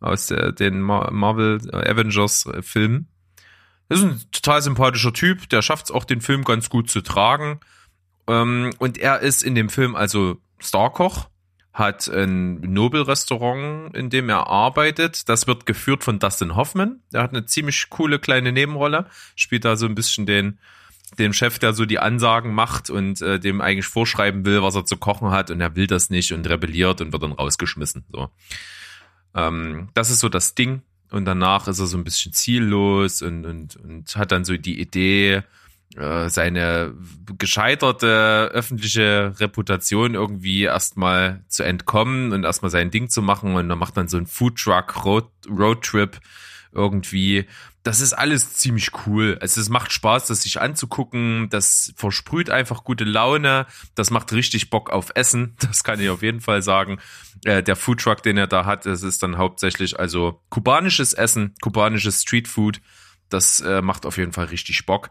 [0.00, 3.08] aus äh, den Mar Marvel Avengers äh, Filmen.
[3.92, 7.60] Ist ein total sympathischer Typ, der schafft es auch, den Film ganz gut zu tragen.
[8.26, 11.28] Ähm, und er ist in dem Film also Starkoch,
[11.72, 15.28] hat ein Nobel-Restaurant, in dem er arbeitet.
[15.28, 17.00] Das wird geführt von Dustin Hoffman.
[17.12, 20.58] Der hat eine ziemlich coole kleine Nebenrolle, spielt da so ein bisschen den,
[21.18, 24.84] den Chef, der so die Ansagen macht und äh, dem eigentlich vorschreiben will, was er
[24.84, 28.04] zu kochen hat und er will das nicht und rebelliert und wird dann rausgeschmissen.
[28.12, 28.28] So.
[29.34, 30.82] Ähm, das ist so das Ding.
[31.12, 34.80] Und danach ist er so ein bisschen ziellos und, und, und hat dann so die
[34.80, 35.42] Idee,
[35.96, 36.94] äh, seine
[37.38, 43.54] gescheiterte öffentliche Reputation irgendwie erstmal zu entkommen und erstmal sein Ding zu machen.
[43.56, 46.18] Und dann macht dann so ein Foodtruck Road, Roadtrip
[46.72, 47.46] irgendwie.
[47.82, 49.38] Das ist alles ziemlich cool.
[49.40, 51.48] Also es macht Spaß, das sich anzugucken.
[51.50, 53.66] Das versprüht einfach gute Laune.
[53.94, 55.56] Das macht richtig Bock auf Essen.
[55.60, 56.98] Das kann ich auf jeden Fall sagen.
[57.44, 62.22] Äh, der Foodtruck, den er da hat, das ist dann hauptsächlich also kubanisches Essen, kubanisches
[62.22, 62.80] Streetfood.
[63.28, 65.10] Das äh, macht auf jeden Fall richtig Bock.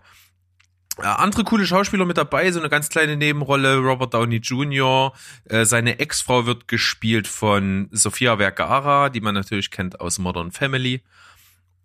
[0.97, 5.13] Äh, andere coole Schauspieler mit dabei, so eine ganz kleine Nebenrolle, Robert Downey Jr.,
[5.45, 11.01] äh, seine Ex-Frau wird gespielt von Sofia Vergara, die man natürlich kennt aus Modern Family.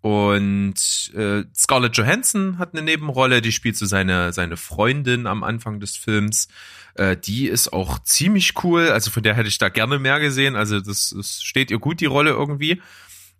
[0.01, 0.75] Und
[1.15, 5.97] äh, Scarlett Johansson hat eine Nebenrolle, die spielt so seine, seine Freundin am Anfang des
[5.97, 6.47] Films.
[6.95, 10.55] Äh, die ist auch ziemlich cool, also von der hätte ich da gerne mehr gesehen.
[10.55, 12.81] Also das, das steht ihr gut, die Rolle irgendwie.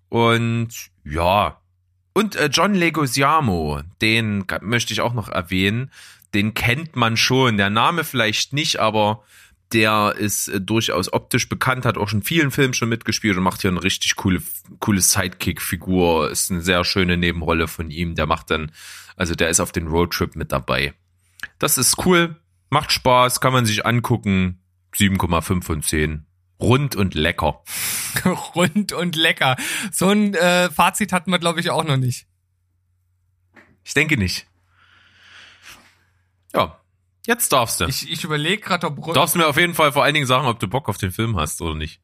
[0.09, 0.69] Und
[1.03, 1.61] ja,
[2.17, 5.91] und äh, John Leguizamo, den möchte ich auch noch erwähnen.
[6.33, 7.57] Den kennt man schon.
[7.57, 9.23] Der Name vielleicht nicht, aber
[9.73, 13.61] der ist äh, durchaus optisch bekannt, hat auch schon vielen Filmen schon mitgespielt und macht
[13.61, 14.41] hier eine richtig coole,
[14.79, 16.29] coole Sidekick-Figur.
[16.31, 18.15] Ist eine sehr schöne Nebenrolle von ihm.
[18.15, 18.71] Der macht dann,
[19.15, 20.93] also der ist auf den Roadtrip mit dabei.
[21.59, 22.37] Das ist cool,
[22.69, 24.59] macht Spaß, kann man sich angucken.
[24.95, 26.25] 7,5 von 10.
[26.59, 27.63] Rund und lecker.
[28.55, 29.57] Rund und lecker.
[29.91, 32.25] So ein äh, Fazit hatten wir, glaube ich, auch noch nicht.
[33.83, 34.47] Ich denke nicht.
[36.55, 36.79] Ja,
[37.27, 37.85] jetzt darfst du.
[37.85, 40.47] Ich, ich überlege gerade, ob Du darfst mir auf jeden Fall vor allen Dingen sagen,
[40.47, 42.01] ob du Bock auf den Film hast oder nicht.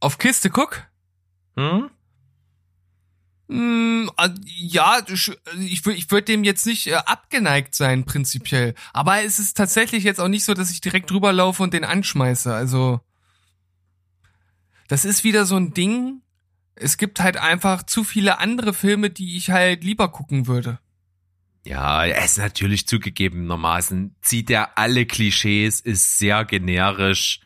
[0.00, 0.82] auf Kiste guck.
[1.56, 1.90] Hm?
[3.48, 8.74] Mm, äh, ja, ich, ich würde dem jetzt nicht äh, abgeneigt sein, prinzipiell.
[8.92, 11.84] Aber es ist tatsächlich jetzt auch nicht so, dass ich direkt drüber laufe und den
[11.84, 12.52] anschmeiße.
[12.52, 13.00] Also,
[14.88, 16.22] das ist wieder so ein Ding.
[16.74, 20.78] Es gibt halt einfach zu viele andere Filme, die ich halt lieber gucken würde.
[21.66, 27.40] Ja, er ist natürlich zugegebenermaßen, zieht er alle Klischees, ist sehr generisch,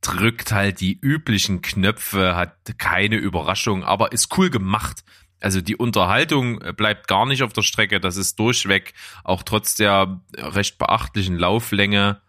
[0.00, 5.04] drückt halt die üblichen Knöpfe, hat keine Überraschung, aber ist cool gemacht.
[5.38, 10.22] Also die Unterhaltung bleibt gar nicht auf der Strecke, das ist durchweg, auch trotz der
[10.34, 12.22] recht beachtlichen Lauflänge,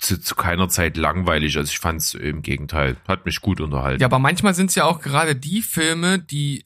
[0.00, 1.56] zu, zu keiner Zeit langweilig.
[1.58, 4.00] Also ich fand es im Gegenteil, hat mich gut unterhalten.
[4.00, 6.64] Ja, aber manchmal sind es ja auch gerade die Filme, die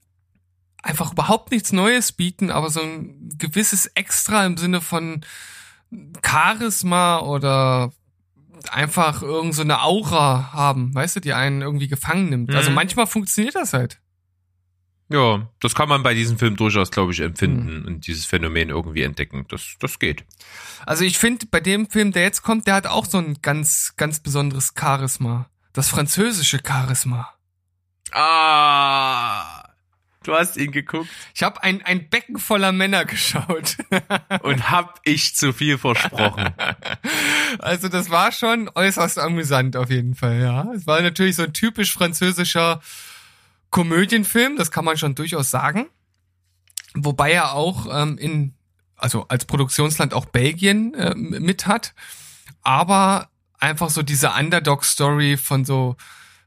[0.84, 5.24] einfach überhaupt nichts Neues bieten, aber so ein gewisses Extra im Sinne von
[6.24, 7.92] Charisma oder
[8.70, 12.54] einfach irgend so eine Aura haben, weißt du, die einen irgendwie gefangen nimmt.
[12.54, 12.76] Also Mhm.
[12.76, 14.00] manchmal funktioniert das halt.
[15.10, 19.02] Ja, das kann man bei diesem Film durchaus, glaube ich, empfinden und dieses Phänomen irgendwie
[19.02, 19.44] entdecken.
[19.50, 20.24] Das, das geht.
[20.86, 23.92] Also ich finde, bei dem Film, der jetzt kommt, der hat auch so ein ganz,
[23.96, 25.50] ganz besonderes Charisma.
[25.74, 27.28] Das französische Charisma.
[28.12, 29.33] Ah,
[30.24, 31.08] Du hast ihn geguckt.
[31.34, 33.76] Ich habe ein, ein Becken voller Männer geschaut.
[34.42, 36.52] Und hab ich zu viel versprochen.
[37.60, 40.72] Also das war schon äußerst amüsant auf jeden Fall, ja.
[40.74, 42.80] Es war natürlich so ein typisch französischer
[43.70, 45.86] Komödienfilm, das kann man schon durchaus sagen.
[46.94, 48.54] Wobei er auch ähm, in,
[48.96, 51.94] also als Produktionsland auch Belgien äh, mit hat.
[52.62, 53.28] Aber
[53.58, 55.96] einfach so diese Underdog-Story von so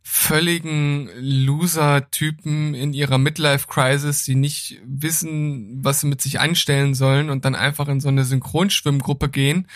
[0.10, 7.44] völligen Loser-Typen in ihrer Midlife-Crisis, die nicht wissen, was sie mit sich anstellen sollen und
[7.44, 9.68] dann einfach in so eine Synchronschwimmgruppe gehen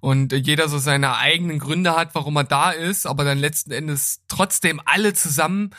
[0.00, 4.20] und jeder so seine eigenen Gründe hat, warum er da ist, aber dann letzten Endes
[4.28, 5.70] trotzdem alle zusammen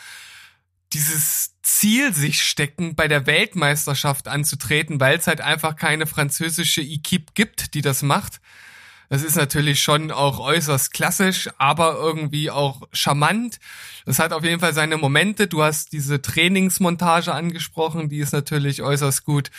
[0.92, 7.32] dieses Ziel sich stecken, bei der Weltmeisterschaft anzutreten, weil es halt einfach keine französische Equipe
[7.34, 8.40] gibt, die das macht.
[9.14, 13.60] Das ist natürlich schon auch äußerst klassisch, aber irgendwie auch charmant.
[14.06, 15.46] Das hat auf jeden Fall seine Momente.
[15.46, 19.52] Du hast diese Trainingsmontage angesprochen, die ist natürlich äußerst gut.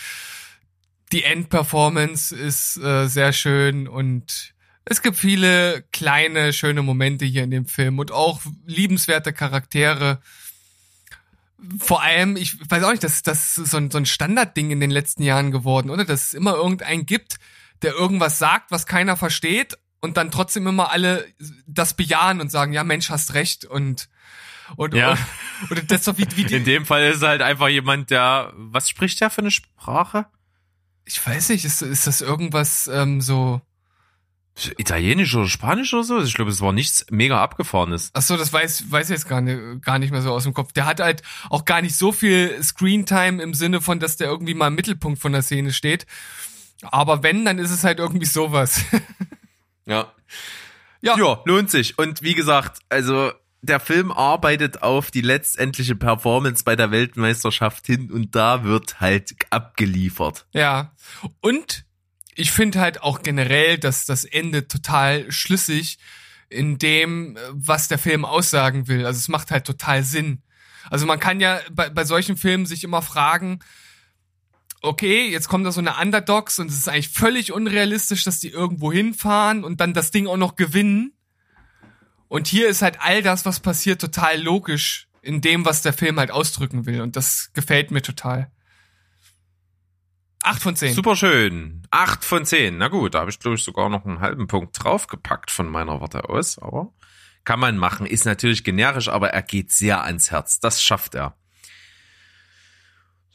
[1.14, 4.54] Die Endperformance ist äh, sehr schön und
[4.84, 10.20] es gibt viele kleine, schöne Momente hier in dem Film und auch liebenswerte Charaktere.
[11.80, 14.92] Vor allem, ich weiß auch nicht, das, das so ein, so ein Standardding in den
[14.92, 16.04] letzten Jahren geworden, oder?
[16.04, 17.38] Dass es immer irgendeinen gibt,
[17.82, 21.26] der irgendwas sagt, was keiner versteht und dann trotzdem immer alle
[21.68, 24.10] das bejahen und sagen, ja Mensch, hast recht und
[24.78, 25.16] und, Ja.
[25.70, 28.10] und, und das ist doch wie, wie die, In dem Fall ist halt einfach jemand,
[28.10, 30.26] der, was spricht der für eine Sprache?
[31.08, 33.62] ich weiß nicht, ist, ist das irgendwas ähm, so
[34.78, 36.22] Italienisch oder Spanisch oder so?
[36.24, 38.10] Ich glaube, es war nichts mega abgefahrenes.
[38.14, 40.54] Ach so, das weiß weiß ich jetzt gar nicht gar nicht mehr so aus dem
[40.54, 40.72] Kopf.
[40.72, 44.54] Der hat halt auch gar nicht so viel Screentime im Sinne von, dass der irgendwie
[44.54, 46.06] mal im Mittelpunkt von der Szene steht.
[46.82, 48.82] Aber wenn, dann ist es halt irgendwie sowas.
[49.88, 50.12] Ja.
[51.02, 51.16] Ja.
[51.16, 52.00] Ja, lohnt sich.
[52.00, 53.32] Und wie gesagt, also
[53.62, 59.36] der Film arbeitet auf die letztendliche Performance bei der Weltmeisterschaft hin und da wird halt
[59.52, 60.48] abgeliefert.
[60.54, 60.96] Ja.
[61.42, 61.86] Und
[62.36, 66.00] ich finde halt auch generell, dass das Ende total schlüssig
[66.50, 69.06] in dem, was der Film aussagen will.
[69.06, 70.42] Also es macht halt total Sinn.
[70.90, 73.60] Also man kann ja bei, bei solchen Filmen sich immer fragen,
[74.86, 78.50] okay, jetzt kommen da so eine Underdogs und es ist eigentlich völlig unrealistisch, dass die
[78.50, 81.14] irgendwo hinfahren und dann das Ding auch noch gewinnen.
[82.28, 86.20] Und hier ist halt all das, was passiert, total logisch in dem, was der Film
[86.20, 87.02] halt ausdrücken will.
[87.02, 88.52] Und das gefällt mir total.
[90.44, 90.94] Acht von zehn.
[90.94, 91.82] Super schön.
[91.90, 92.78] Acht von zehn.
[92.78, 96.02] Na gut, da habe ich, glaube ich, sogar noch einen halben Punkt draufgepackt von meiner
[96.02, 96.60] Warte aus.
[96.60, 96.94] Aber
[97.44, 98.06] kann man machen.
[98.06, 100.60] Ist natürlich generisch, aber er geht sehr ans Herz.
[100.60, 101.36] Das schafft er.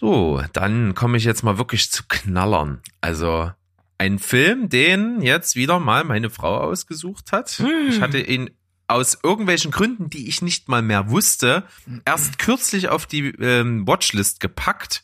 [0.00, 2.80] So, dann komme ich jetzt mal wirklich zu Knallern.
[3.02, 3.52] Also
[3.98, 7.62] ein Film, den jetzt wieder mal meine Frau ausgesucht hat.
[7.90, 8.48] Ich hatte ihn
[8.88, 11.64] aus irgendwelchen Gründen, die ich nicht mal mehr wusste,
[12.06, 15.02] erst kürzlich auf die ähm, Watchlist gepackt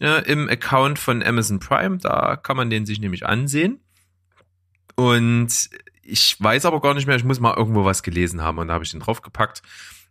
[0.00, 1.98] äh, im Account von Amazon Prime.
[1.98, 3.78] Da kann man den sich nämlich ansehen.
[4.96, 5.70] Und
[6.02, 8.74] ich weiß aber gar nicht mehr, ich muss mal irgendwo was gelesen haben und da
[8.74, 9.62] habe ich den draufgepackt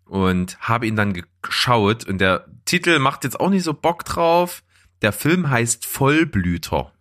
[0.06, 4.64] und habe ihn dann geschaut und der Titel macht jetzt auch nicht so Bock drauf.
[5.02, 6.92] Der Film heißt Vollblüter.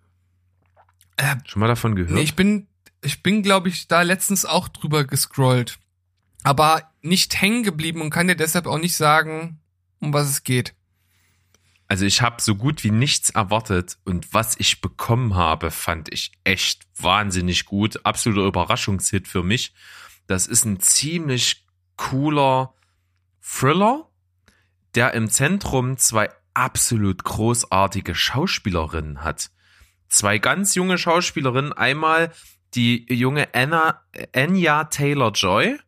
[1.16, 2.12] Äh, Schon mal davon gehört?
[2.12, 2.66] Nee, ich bin,
[3.02, 5.78] ich bin, glaube ich, da letztens auch drüber gescrollt.
[6.42, 9.60] Aber nicht hängen geblieben und kann dir deshalb auch nicht sagen,
[10.00, 10.74] um was es geht.
[11.86, 16.32] Also ich habe so gut wie nichts erwartet und was ich bekommen habe, fand ich
[16.42, 18.04] echt wahnsinnig gut.
[18.04, 19.74] Absoluter Überraschungshit für mich.
[20.26, 21.66] Das ist ein ziemlich
[21.96, 22.74] cooler
[23.46, 24.08] Thriller,
[24.94, 29.50] der im Zentrum zwei absolut großartige Schauspielerinnen hat.
[30.08, 31.72] Zwei ganz junge Schauspielerinnen.
[31.72, 32.32] Einmal
[32.74, 34.02] die junge Anna,
[34.34, 35.78] Anya Taylor-Joy.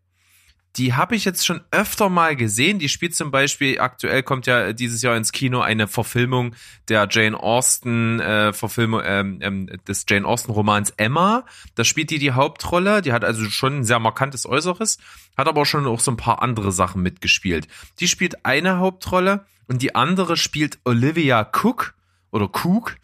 [0.76, 2.78] Die habe ich jetzt schon öfter mal gesehen.
[2.78, 6.54] Die spielt zum Beispiel, aktuell kommt ja dieses Jahr ins Kino eine Verfilmung
[6.88, 11.46] der Jane Austen, äh, Verfilmung ähm, ähm, des Jane Austen Romans Emma.
[11.76, 13.00] Da spielt die die Hauptrolle.
[13.00, 14.98] Die hat also schon ein sehr markantes Äußeres,
[15.36, 17.68] hat aber schon auch so ein paar andere Sachen mitgespielt.
[18.00, 21.94] Die spielt eine Hauptrolle und die andere spielt Olivia Cook
[22.30, 22.96] oder Cook.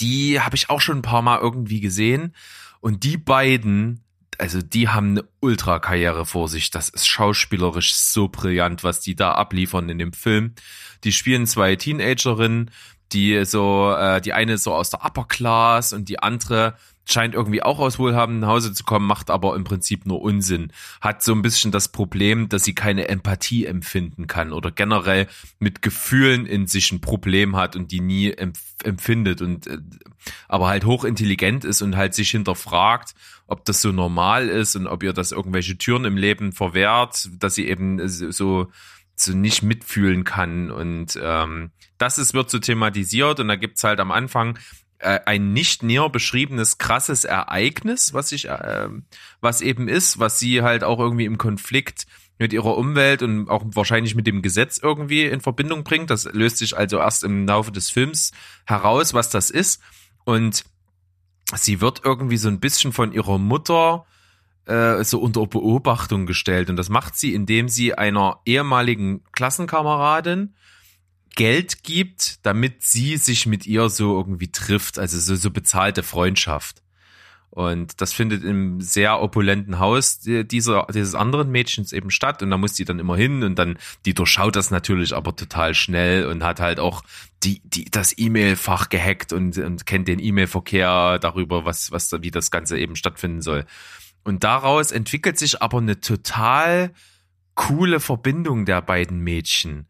[0.00, 2.34] Die habe ich auch schon ein paar Mal irgendwie gesehen.
[2.80, 4.05] Und die beiden
[4.38, 6.70] also die haben eine Ultra-Karriere vor sich.
[6.70, 10.54] Das ist schauspielerisch so brillant, was die da abliefern in dem Film.
[11.04, 12.70] Die spielen zwei Teenagerinnen,
[13.12, 16.76] die so, äh, die eine ist so aus der Upper Class und die andere
[17.08, 20.72] scheint irgendwie auch aus wohlhabenden Hause zu kommen, macht aber im Prinzip nur Unsinn.
[21.00, 25.28] Hat so ein bisschen das Problem, dass sie keine Empathie empfinden kann oder generell
[25.60, 29.78] mit Gefühlen in sich ein Problem hat und die nie empf empfindet und äh,
[30.48, 33.14] aber halt hochintelligent ist und halt sich hinterfragt,
[33.46, 37.54] ob das so normal ist und ob ihr das irgendwelche Türen im Leben verwehrt, dass
[37.54, 38.68] sie eben so
[39.16, 40.70] so nicht mitfühlen kann.
[40.70, 44.58] Und ähm, das ist, wird so thematisiert und da gibt's halt am Anfang
[44.98, 48.88] äh, ein nicht näher beschriebenes krasses Ereignis, was ich, äh,
[49.40, 52.06] was eben ist, was sie halt auch irgendwie im Konflikt
[52.38, 56.10] mit ihrer Umwelt und auch wahrscheinlich mit dem Gesetz irgendwie in Verbindung bringt.
[56.10, 58.32] Das löst sich also erst im Laufe des Films
[58.66, 59.80] heraus, was das ist.
[60.24, 60.64] Und
[61.54, 64.06] sie wird irgendwie so ein bisschen von ihrer Mutter
[64.66, 66.70] äh, so unter Beobachtung gestellt.
[66.70, 70.54] Und das macht sie, indem sie einer ehemaligen Klassenkameradin
[71.36, 76.82] Geld gibt, damit sie sich mit ihr so irgendwie trifft, also so, so bezahlte Freundschaft.
[77.50, 82.42] Und das findet im sehr opulenten Haus dieser, dieses anderen Mädchens eben statt.
[82.42, 85.74] Und da muss die dann immer hin und dann, die durchschaut das natürlich aber total
[85.74, 87.02] schnell und hat halt auch
[87.42, 92.30] die, die, das E-Mail-Fach gehackt und, und kennt den E-Mail-Verkehr darüber, was, was da, wie
[92.30, 93.64] das Ganze eben stattfinden soll.
[94.22, 96.92] Und daraus entwickelt sich aber eine total
[97.54, 99.86] coole Verbindung der beiden Mädchen.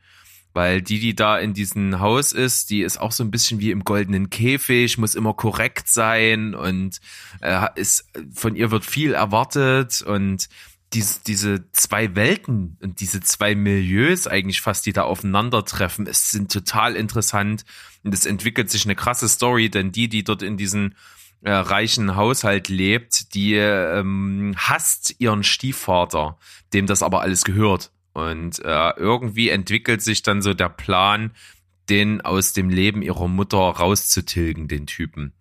[0.56, 3.72] Weil die, die da in diesem Haus ist, die ist auch so ein bisschen wie
[3.72, 6.98] im goldenen Käfig, muss immer korrekt sein und
[7.42, 10.48] äh, ist, von ihr wird viel erwartet und
[10.94, 16.50] diese, diese zwei Welten und diese zwei Milieus eigentlich fast, die da aufeinandertreffen, es sind
[16.50, 17.66] total interessant
[18.02, 20.94] und es entwickelt sich eine krasse Story, denn die, die dort in diesen
[21.42, 26.38] äh, reichen Haushalt lebt, die ähm, hasst ihren Stiefvater,
[26.72, 27.90] dem das aber alles gehört.
[28.16, 31.32] Und äh, irgendwie entwickelt sich dann so der Plan,
[31.90, 35.34] den aus dem Leben ihrer Mutter rauszutilgen, den Typen.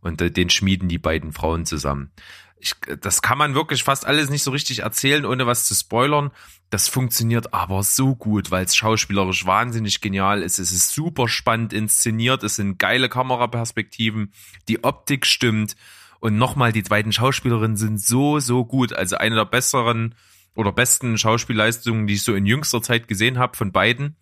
[0.00, 2.10] Und äh, den schmieden die beiden Frauen zusammen.
[2.58, 6.30] Ich, das kann man wirklich fast alles nicht so richtig erzählen, ohne was zu spoilern.
[6.68, 10.58] Das funktioniert aber so gut, weil es schauspielerisch wahnsinnig genial ist.
[10.58, 12.42] Es ist super spannend inszeniert.
[12.42, 14.34] Es sind geile Kameraperspektiven.
[14.68, 15.76] Die Optik stimmt.
[16.20, 18.92] Und nochmal, die beiden Schauspielerinnen sind so, so gut.
[18.92, 20.14] Also eine der besseren
[20.58, 24.16] oder besten Schauspielleistungen, die ich so in jüngster Zeit gesehen habe von beiden.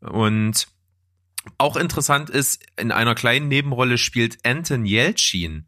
[0.00, 0.66] Und
[1.58, 5.66] auch interessant ist, in einer kleinen Nebenrolle spielt Anton Yelchin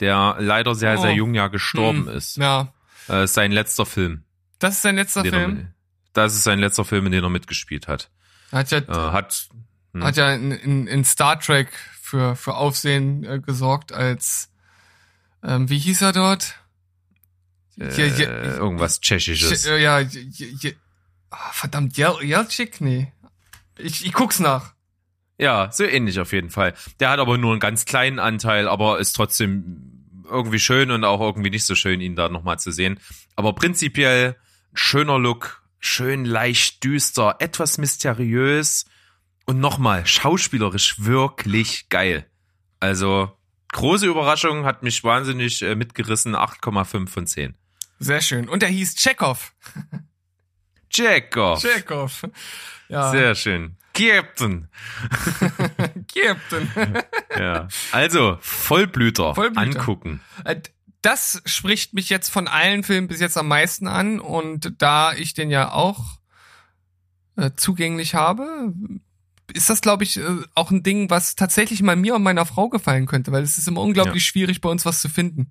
[0.00, 1.14] der leider sehr, sehr oh.
[1.14, 2.16] jung ja gestorben hm.
[2.16, 2.36] ist.
[2.36, 2.72] Ja.
[3.08, 4.24] Äh, sein letzter Film.
[4.58, 5.56] Das ist sein letzter Film?
[5.56, 5.74] Er,
[6.12, 8.10] das ist sein letzter Film, in dem er mitgespielt hat.
[8.50, 9.48] Hat ja, äh, hat,
[9.92, 10.04] hm.
[10.04, 11.68] hat ja in, in, in, Star Trek
[12.00, 14.50] für, für Aufsehen äh, gesorgt als,
[15.44, 16.56] ähm, wie hieß er dort?
[17.80, 19.64] Äh, irgendwas Tschechisches.
[19.64, 20.70] Äh, ja, ja,
[21.30, 22.80] oh, verdammt, Jel Jelcik?
[22.80, 23.12] Nee.
[23.78, 24.74] Ich, ich guck's nach.
[25.38, 26.74] Ja, so ähnlich auf jeden Fall.
[27.00, 31.20] Der hat aber nur einen ganz kleinen Anteil, aber ist trotzdem irgendwie schön und auch
[31.20, 33.00] irgendwie nicht so schön, ihn da nochmal zu sehen.
[33.36, 34.36] Aber prinzipiell
[34.74, 38.84] schöner Look, schön leicht düster, etwas mysteriös
[39.46, 42.26] und nochmal schauspielerisch wirklich geil.
[42.78, 43.32] Also
[43.72, 47.54] große Überraschung, hat mich wahnsinnig äh, mitgerissen, 8,5 von 10.
[48.00, 48.48] Sehr schön.
[48.48, 49.52] Und er hieß Chekhov.
[50.90, 51.60] Chekhov.
[51.60, 52.26] Chekhov.
[52.88, 53.10] Ja.
[53.12, 53.76] Sehr schön.
[53.92, 54.68] Captain.
[56.12, 56.70] Captain.
[57.38, 57.68] ja.
[57.92, 60.20] Also, Vollblüter, Vollblüter angucken.
[60.44, 60.60] Äh,
[61.02, 65.34] das spricht mich jetzt von allen Filmen bis jetzt am meisten an und da ich
[65.34, 66.18] den ja auch
[67.36, 68.72] äh, zugänglich habe,
[69.52, 70.22] ist das, glaube ich, äh,
[70.54, 73.68] auch ein Ding, was tatsächlich mal mir und meiner Frau gefallen könnte, weil es ist
[73.68, 74.28] immer unglaublich ja.
[74.28, 75.50] schwierig, bei uns was zu finden.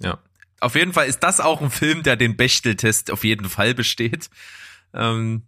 [0.00, 0.18] Ja.
[0.60, 4.28] Auf jeden Fall ist das auch ein Film, der den Bechteltest auf jeden Fall besteht.
[4.92, 5.42] Ähm,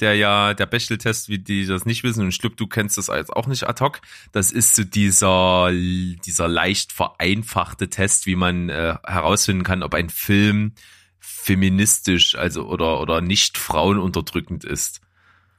[0.00, 3.10] der ja, der Bechtel-Test, wie die das nicht wissen, und ich glaube, du kennst das
[3.10, 4.00] als auch nicht ad hoc,
[4.32, 10.08] das ist so dieser, dieser leicht vereinfachte Test, wie man äh, herausfinden kann, ob ein
[10.08, 10.72] Film
[11.18, 15.00] feministisch, also oder, oder nicht frauenunterdrückend ist.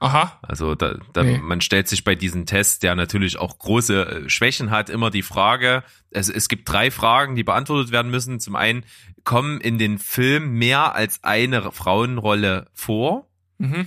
[0.00, 0.38] Aha.
[0.40, 1.38] Also da, da nee.
[1.38, 5.22] man stellt sich bei diesem Test, der natürlich auch große äh, Schwächen hat, immer die
[5.22, 8.40] Frage, es, es gibt drei Fragen, die beantwortet werden müssen.
[8.40, 8.84] Zum einen,
[9.24, 13.28] kommen in den Film mehr als eine Frauenrolle vor?
[13.58, 13.86] Mhm.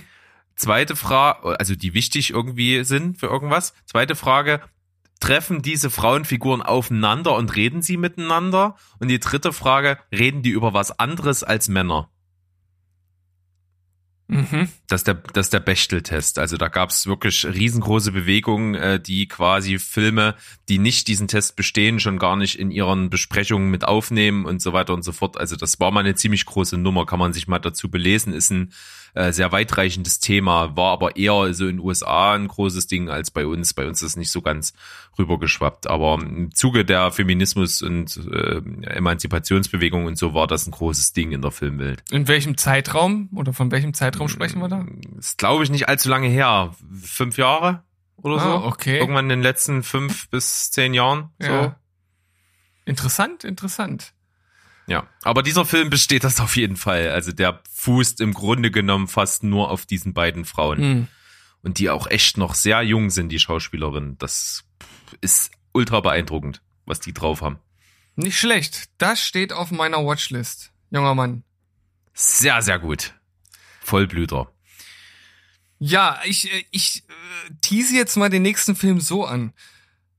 [0.56, 3.74] Zweite Frage, also die wichtig irgendwie sind für irgendwas.
[3.86, 4.60] Zweite Frage,
[5.18, 8.76] treffen diese Frauenfiguren aufeinander und reden sie miteinander?
[9.00, 12.08] Und die dritte Frage, reden die über was anderes als Männer?
[14.26, 14.68] Mhm.
[14.86, 16.38] Das ist der, das ist der Bechtel-Test.
[16.38, 20.34] Also da gab es wirklich riesengroße Bewegungen, äh, die quasi Filme,
[20.68, 24.72] die nicht diesen Test bestehen, schon gar nicht in ihren Besprechungen mit aufnehmen und so
[24.72, 25.36] weiter und so fort.
[25.36, 28.32] Also das war mal eine ziemlich große Nummer, kann man sich mal dazu belesen.
[28.32, 28.72] Ist ein
[29.14, 33.30] äh, sehr weitreichendes Thema, war aber eher so in den USA ein großes Ding als
[33.30, 33.72] bei uns.
[33.72, 34.72] Bei uns ist es nicht so ganz
[35.18, 35.86] rübergeschwappt.
[35.88, 41.32] Aber im Zuge der Feminismus- und äh, Emanzipationsbewegung und so war das ein großes Ding
[41.32, 42.02] in der Filmwelt.
[42.10, 44.84] In welchem Zeitraum oder von welchem Zeitraum sprechen wir da?
[45.16, 46.74] Das glaube ich nicht allzu lange her.
[47.02, 47.84] Fünf Jahre
[48.16, 48.48] oder so.
[48.48, 48.98] Ah, okay.
[48.98, 51.30] Irgendwann in den letzten fünf bis zehn Jahren.
[51.40, 51.62] Ja.
[51.62, 51.74] So.
[52.86, 54.13] Interessant, interessant.
[54.86, 57.10] Ja, aber dieser Film besteht das auf jeden Fall.
[57.10, 60.78] Also der fußt im Grunde genommen fast nur auf diesen beiden Frauen.
[60.78, 61.08] Hm.
[61.62, 64.18] Und die auch echt noch sehr jung sind, die Schauspielerinnen.
[64.18, 64.64] Das
[65.22, 67.58] ist ultra beeindruckend, was die drauf haben.
[68.16, 68.90] Nicht schlecht.
[68.98, 71.42] Das steht auf meiner Watchlist, junger Mann.
[72.12, 73.14] Sehr, sehr gut.
[73.80, 74.52] Vollblüter.
[75.78, 79.52] Ja, ich, äh, ich äh, tease jetzt mal den nächsten Film so an.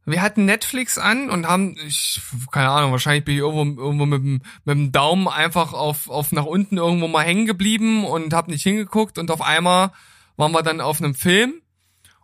[0.06, 2.22] Wir hatten Netflix an und haben, ich,
[2.52, 6.32] keine Ahnung, wahrscheinlich bin ich irgendwo, irgendwo mit, dem, mit dem Daumen einfach auf, auf
[6.32, 9.92] nach unten irgendwo mal hängen geblieben und hab nicht hingeguckt und auf einmal
[10.38, 11.62] waren wir dann auf einem Film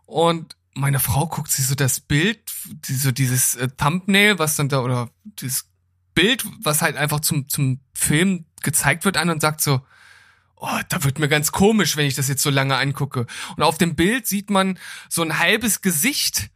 [0.05, 4.69] und meine Frau guckt sich so das Bild, die, so dieses äh, Thumbnail, was dann
[4.69, 5.69] da, oder dieses
[6.13, 9.81] Bild, was halt einfach zum, zum Film gezeigt wird an und sagt so,
[10.55, 13.25] oh, da wird mir ganz komisch, wenn ich das jetzt so lange angucke.
[13.57, 14.77] Und auf dem Bild sieht man
[15.09, 16.51] so ein halbes Gesicht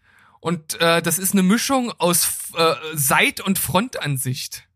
[0.46, 4.68] und äh, das ist eine Mischung aus äh, Seit- und Frontansicht.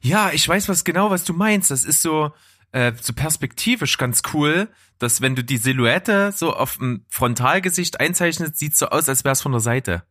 [0.00, 1.70] Ja, ich weiß was genau, was du meinst.
[1.70, 2.32] Das ist so,
[2.72, 4.68] äh, so perspektivisch ganz cool,
[4.98, 9.34] dass wenn du die Silhouette so auf dem Frontalgesicht einzeichnest, sieht so aus, als wäre
[9.34, 10.02] es von der Seite.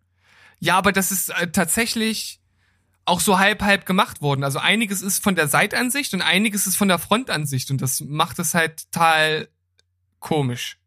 [0.60, 2.40] Ja, aber das ist äh, tatsächlich
[3.04, 4.46] auch so halb halb gemacht worden.
[4.46, 8.40] Also einiges ist von der Seitansicht und einiges ist von der Frontansicht und das macht
[8.40, 9.50] es halt total
[10.22, 10.81] komisch.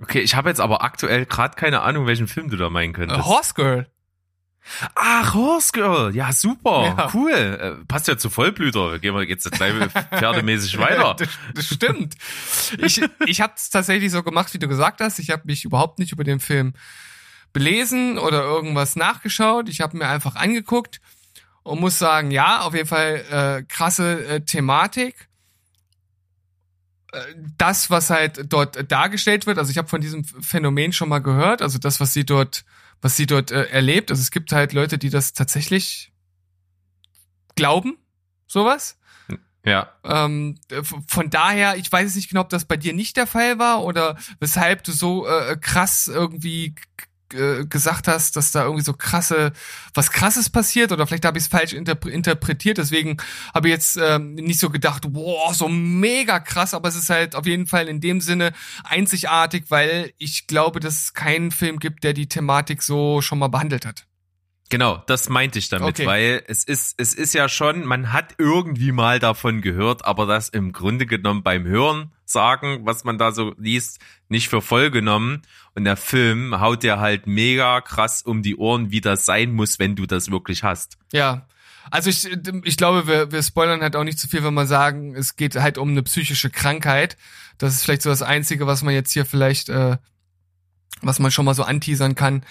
[0.00, 2.96] Okay, ich habe jetzt aber aktuell gerade keine Ahnung, welchen Film du da meinen Äh,
[2.96, 3.24] könntest.
[3.24, 3.86] Horse Girl.
[4.94, 6.14] Ach, Horse Girl.
[6.14, 6.94] Ja, super.
[6.96, 7.10] Ja.
[7.14, 7.32] Cool.
[7.32, 8.98] Äh, passt ja zu Vollblüter.
[8.98, 9.72] Gehen wir jetzt gleich
[10.10, 11.14] pferdemäßig weiter.
[11.18, 12.14] Das, das stimmt.
[12.78, 15.18] Ich, ich habe es tatsächlich so gemacht, wie du gesagt hast.
[15.20, 16.74] Ich habe mich überhaupt nicht über den Film
[17.52, 19.68] belesen oder irgendwas nachgeschaut.
[19.68, 21.00] Ich habe mir einfach angeguckt
[21.62, 25.27] und muss sagen, ja, auf jeden Fall äh, krasse äh, Thematik.
[27.12, 31.20] Äh, Das, was halt dort dargestellt wird, also ich habe von diesem Phänomen schon mal
[31.20, 32.64] gehört, also das, was sie dort,
[33.00, 34.10] was sie dort äh, erlebt.
[34.10, 36.12] Also es gibt halt Leute, die das tatsächlich
[37.54, 37.98] glauben,
[38.46, 38.98] sowas.
[39.64, 39.92] Ja.
[40.04, 43.26] Ähm, äh, von daher, ich weiß jetzt nicht genau, ob das bei dir nicht der
[43.26, 46.74] Fall war oder weshalb du so äh, krass irgendwie
[47.34, 49.52] äh, gesagt hast, dass da irgendwie so krasse,
[49.94, 53.16] was krasses passiert oder vielleicht habe ich es falsch interpre interpretiert, deswegen
[53.54, 57.34] habe ich jetzt ähm, nicht so gedacht, wow, so mega krass, aber es ist halt
[57.34, 58.52] auf jeden Fall in dem Sinne
[58.84, 63.48] einzigartig, weil ich glaube, dass es keinen Film gibt, der die Thematik so schon mal
[63.48, 64.06] behandelt hat.
[64.70, 66.06] Genau, das meinte ich damit, Okay.
[66.06, 70.50] weil es ist, es ist ja schon, man hat irgendwie mal davon gehört, aber das
[70.50, 73.98] im Grunde genommen beim Hören sagen, was man da so liest,
[74.28, 75.42] nicht für voll genommen.
[75.74, 79.78] Und der Film haut dir halt mega krass um die Ohren, wie das sein muss,
[79.78, 80.98] wenn du das wirklich hast.
[81.12, 81.46] Ja.
[81.90, 82.28] Also ich,
[82.64, 85.56] ich glaube, wir, wir spoilern halt auch nicht zu viel, wenn wir sagen, es geht
[85.56, 87.16] halt um eine psychische Krankheit.
[87.56, 89.96] Das ist vielleicht so das Einzige, was man jetzt hier vielleicht, äh,
[91.00, 92.44] was man schon mal so anteasern kann.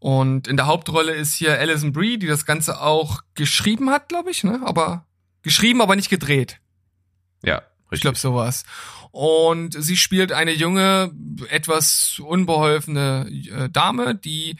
[0.00, 4.30] Und in der Hauptrolle ist hier Alison Brie, die das Ganze auch geschrieben hat, glaube
[4.30, 4.60] ich, ne?
[4.64, 5.04] Aber
[5.42, 6.58] geschrieben, aber nicht gedreht.
[7.44, 7.92] Ja, richtig.
[7.92, 8.64] Ich glaube, so war's.
[9.12, 11.12] Und sie spielt eine junge,
[11.48, 14.56] etwas unbeholfene äh, Dame, die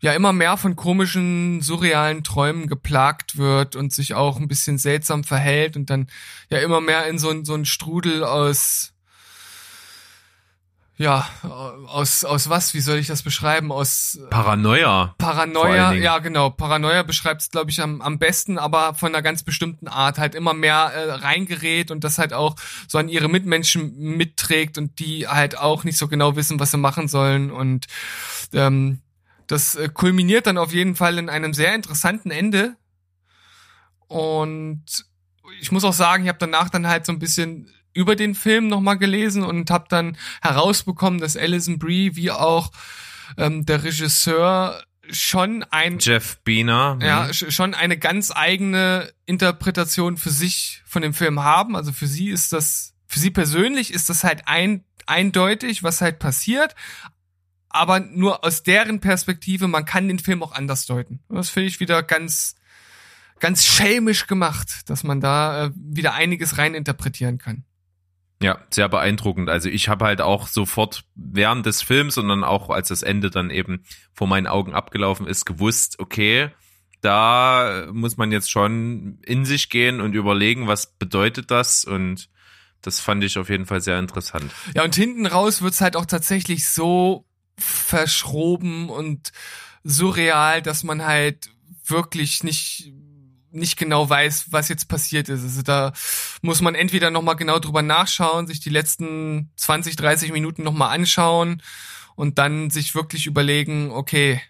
[0.00, 5.24] ja immer mehr von komischen, surrealen Träumen geplagt wird und sich auch ein bisschen seltsam
[5.24, 6.08] verhält und dann
[6.50, 8.92] ja immer mehr in so, ein- so einen Strudel aus
[10.98, 13.70] ja, aus, aus was, wie soll ich das beschreiben?
[13.70, 15.08] Aus Paranoia.
[15.08, 16.02] Vor Paranoia, Dingen.
[16.02, 19.88] ja genau, Paranoia beschreibt es, glaube ich, am, am besten, aber von einer ganz bestimmten
[19.88, 22.56] Art halt immer mehr äh, reingerät und das halt auch
[22.88, 26.78] so an ihre Mitmenschen mitträgt und die halt auch nicht so genau wissen, was sie
[26.78, 27.86] machen sollen und
[28.54, 29.00] ähm,
[29.48, 32.74] das äh, kulminiert dann auf jeden Fall in einem sehr interessanten Ende
[34.08, 34.84] und
[35.60, 38.68] ich muss auch sagen, ich habe danach dann halt so ein bisschen über den Film
[38.68, 42.70] nochmal gelesen und habe dann herausbekommen, dass Alison Brie wie auch
[43.36, 46.98] ähm, der Regisseur schon ein Jeff Biener.
[47.00, 47.30] ja hm.
[47.30, 51.76] sch- schon eine ganz eigene Interpretation für sich von dem Film haben.
[51.76, 56.18] Also für sie ist das für sie persönlich ist das halt ein, eindeutig, was halt
[56.18, 56.74] passiert.
[57.68, 61.20] Aber nur aus deren Perspektive, man kann den Film auch anders deuten.
[61.28, 62.54] Das finde ich wieder ganz,
[63.38, 67.64] ganz schelmisch gemacht, dass man da äh, wieder einiges reininterpretieren kann.
[68.42, 69.48] Ja, sehr beeindruckend.
[69.48, 73.30] Also ich habe halt auch sofort während des Films und dann auch als das Ende
[73.30, 76.50] dann eben vor meinen Augen abgelaufen ist, gewusst, okay,
[77.00, 82.28] da muss man jetzt schon in sich gehen und überlegen, was bedeutet das und
[82.82, 84.52] das fand ich auf jeden Fall sehr interessant.
[84.74, 87.26] Ja, und hinten raus wird's halt auch tatsächlich so
[87.58, 89.32] verschroben und
[89.82, 91.50] surreal, dass man halt
[91.86, 92.92] wirklich nicht
[93.56, 95.42] nicht genau weiß, was jetzt passiert ist.
[95.42, 95.92] Also da
[96.42, 101.62] muss man entweder nochmal genau drüber nachschauen, sich die letzten 20, 30 Minuten nochmal anschauen
[102.14, 104.40] und dann sich wirklich überlegen, okay,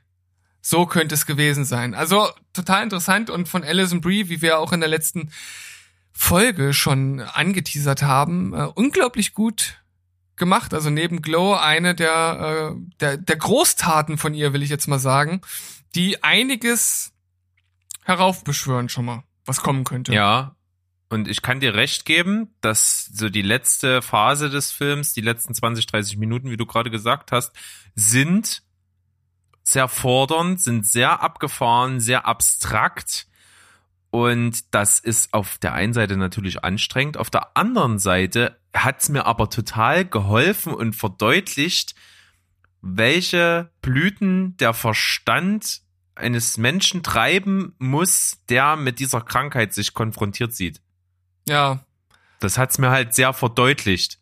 [0.68, 1.94] So könnte es gewesen sein.
[1.94, 5.30] Also total interessant und von Alison Brie, wie wir auch in der letzten
[6.10, 9.80] Folge schon angeteasert haben, äh, unglaublich gut
[10.34, 10.74] gemacht.
[10.74, 14.98] Also neben Glow eine der, äh, der, der Großtaten von ihr, will ich jetzt mal
[14.98, 15.40] sagen,
[15.94, 17.12] die einiges
[18.06, 20.14] heraufbeschwören schon mal, was kommen könnte.
[20.14, 20.56] Ja.
[21.08, 25.54] Und ich kann dir recht geben, dass so die letzte Phase des Films, die letzten
[25.54, 27.52] 20, 30 Minuten, wie du gerade gesagt hast,
[27.94, 28.62] sind
[29.62, 33.26] sehr fordernd, sind sehr abgefahren, sehr abstrakt.
[34.10, 37.16] Und das ist auf der einen Seite natürlich anstrengend.
[37.16, 41.94] Auf der anderen Seite hat es mir aber total geholfen und verdeutlicht,
[42.80, 45.82] welche Blüten der Verstand
[46.16, 50.80] eines Menschen treiben muss, der mit dieser Krankheit sich konfrontiert sieht.
[51.47, 51.84] Ja.
[52.40, 54.18] Das hat's mir halt sehr verdeutlicht.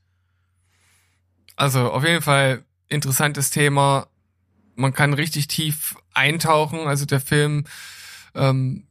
[1.57, 4.09] Also auf jeden Fall interessantes Thema.
[4.75, 6.81] Man kann richtig tief eintauchen.
[6.81, 7.65] Also der Film
[8.35, 8.87] ähm,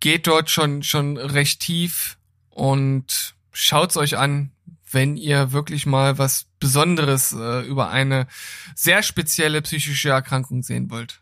[0.00, 2.18] geht dort schon schon recht tief
[2.50, 4.50] und schaut's euch an,
[4.90, 8.26] wenn ihr wirklich mal was Besonderes äh, über eine
[8.74, 11.20] sehr spezielle psychische Erkrankung sehen wollt.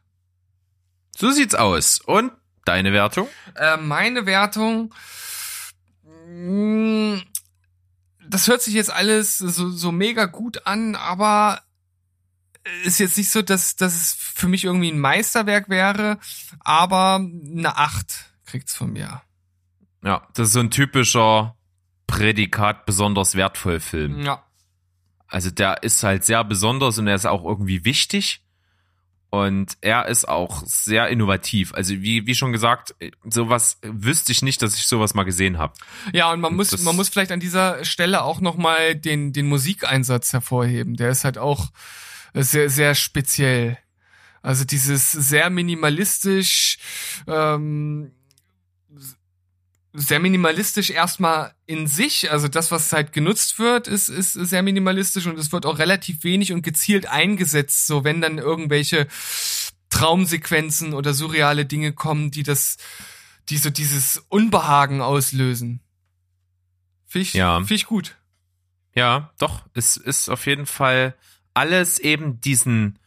[1.16, 2.00] So sieht's aus.
[2.00, 2.32] Und
[2.64, 3.28] deine Wertung?
[3.54, 4.94] Äh, meine Wertung,
[6.26, 7.22] mh,
[8.28, 11.60] das hört sich jetzt alles so, so mega gut an, aber
[12.84, 16.18] ist jetzt nicht so, dass, dass es für mich irgendwie ein Meisterwerk wäre,
[16.60, 19.22] aber eine Acht kriegt's von mir.
[20.02, 21.56] Ja, das ist so ein typischer
[22.06, 24.20] Prädikat besonders wertvoll Film.
[24.22, 24.44] Ja.
[25.28, 28.42] Also der ist halt sehr besonders und er ist auch irgendwie wichtig.
[29.44, 31.74] Und er ist auch sehr innovativ.
[31.74, 32.94] Also wie, wie schon gesagt,
[33.24, 35.74] sowas wüsste ich nicht, dass ich sowas mal gesehen habe.
[36.12, 39.46] Ja, und man Und muss, man muss vielleicht an dieser Stelle auch nochmal den, den
[39.46, 40.96] Musikeinsatz hervorheben.
[40.96, 41.70] Der ist halt auch
[42.34, 43.78] sehr, sehr speziell.
[44.42, 46.78] Also dieses sehr minimalistisch,
[47.26, 48.12] ähm,
[49.98, 52.30] sehr minimalistisch erstmal in sich.
[52.30, 56.22] Also das, was halt genutzt wird, ist, ist sehr minimalistisch und es wird auch relativ
[56.22, 57.86] wenig und gezielt eingesetzt.
[57.86, 59.06] So wenn dann irgendwelche
[59.88, 62.76] Traumsequenzen oder surreale Dinge kommen, die das,
[63.48, 65.80] die so dieses Unbehagen auslösen.
[67.06, 67.58] Finde ich, Ja.
[67.58, 68.16] find ich gut.
[68.94, 71.14] Ja, doch, es ist auf jeden Fall
[71.54, 72.98] alles eben diesen,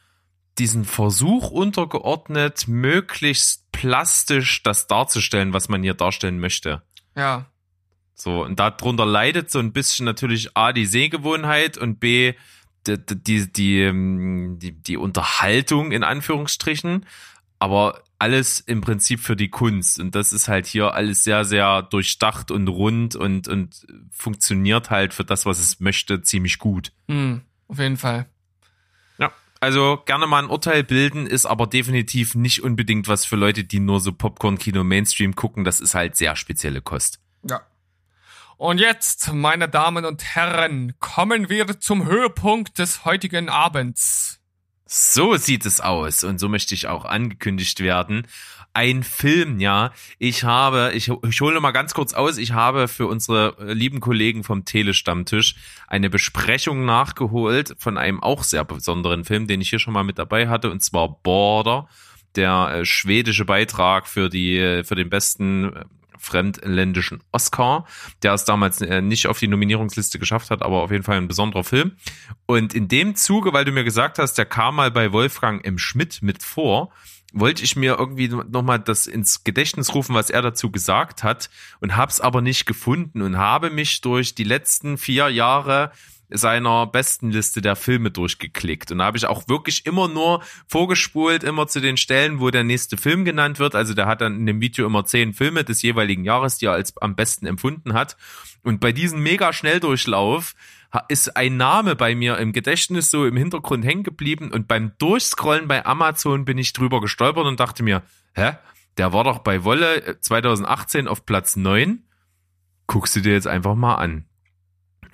[0.60, 6.84] diesen Versuch untergeordnet, möglichst plastisch das darzustellen, was man hier darstellen möchte.
[7.15, 7.45] Ja.
[8.14, 12.34] So, und darunter leidet so ein bisschen natürlich A, die Sehgewohnheit und B,
[12.86, 17.06] die, die, die, ähm, die, die Unterhaltung in Anführungsstrichen,
[17.60, 19.99] aber alles im Prinzip für die Kunst.
[19.99, 25.14] Und das ist halt hier alles sehr, sehr durchdacht und rund und, und funktioniert halt
[25.14, 26.91] für das, was es möchte, ziemlich gut.
[27.07, 28.27] Hm, auf jeden Fall.
[29.60, 33.80] Also gerne mal ein Urteil bilden, ist aber definitiv nicht unbedingt was für Leute, die
[33.80, 35.65] nur so Popcorn-Kino Mainstream gucken.
[35.65, 37.19] Das ist halt sehr spezielle Kost.
[37.48, 37.61] Ja.
[38.57, 44.40] Und jetzt, meine Damen und Herren, kommen wir zum Höhepunkt des heutigen Abends.
[44.86, 48.27] So sieht es aus und so möchte ich auch angekündigt werden.
[48.80, 49.91] Ein Film, ja.
[50.19, 53.99] Ich habe, ich, ich hole mal ganz kurz aus, ich habe für unsere äh, lieben
[53.99, 55.56] Kollegen vom Telestammtisch
[55.89, 60.18] eine Besprechung nachgeholt von einem auch sehr besonderen Film, den ich hier schon mal mit
[60.18, 61.89] dabei hatte, und zwar Border,
[62.38, 65.73] der äh, schwedische Beitrag für die, äh, für den besten
[66.18, 67.85] fremdländischen Oscar,
[68.23, 71.65] der es damals nicht auf die Nominierungsliste geschafft hat, aber auf jeden Fall ein besonderer
[71.65, 71.97] Film.
[72.45, 75.77] Und in dem Zuge, weil du mir gesagt hast, der kam mal bei Wolfgang M.
[75.77, 76.93] Schmidt mit vor,
[77.34, 81.49] wollte ich mir irgendwie nochmal das ins Gedächtnis rufen, was er dazu gesagt hat
[81.80, 85.91] und hab's aber nicht gefunden und habe mich durch die letzten vier Jahre
[86.31, 88.91] seiner besten Liste der Filme durchgeklickt.
[88.91, 92.64] Und da habe ich auch wirklich immer nur vorgespult, immer zu den Stellen, wo der
[92.64, 93.73] nächste Film genannt wird.
[93.76, 96.73] Also der hat dann in dem Video immer zehn Filme des jeweiligen Jahres, die er
[96.73, 98.15] als am besten empfunden hat.
[98.64, 100.53] Und bei diesem mega Schnelldurchlauf
[101.07, 105.68] ist ein Name bei mir im Gedächtnis so im Hintergrund hängen geblieben und beim Durchscrollen
[105.68, 108.02] bei Amazon bin ich drüber gestolpert und dachte mir,
[108.34, 108.53] hä,
[108.98, 112.03] der war doch bei Wolle äh, 2018 auf Platz 9.
[112.88, 114.26] Guckst du dir jetzt einfach mal an.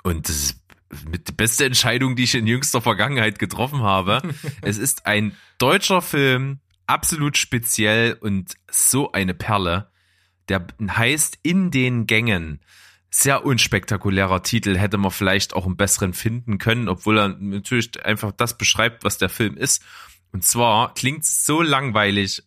[0.04, 0.66] Und das ist
[1.10, 4.22] mit die beste Entscheidung, die ich in jüngster Vergangenheit getroffen habe.
[4.62, 9.92] es ist ein deutscher Film, absolut speziell und so eine Perle.
[10.48, 12.62] Der heißt In den Gängen.
[13.18, 18.34] Sehr unspektakulärer Titel, hätte man vielleicht auch einen besseren finden können, obwohl er natürlich einfach
[18.34, 19.82] das beschreibt, was der Film ist.
[20.34, 22.44] Und zwar klingt es so langweilig,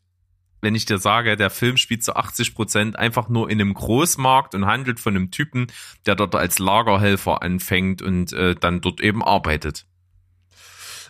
[0.61, 4.55] wenn ich dir sage, der Film spielt zu 80 Prozent einfach nur in einem Großmarkt
[4.55, 5.69] und handelt von einem Typen,
[6.05, 9.87] der dort als Lagerhelfer anfängt und äh, dann dort eben arbeitet.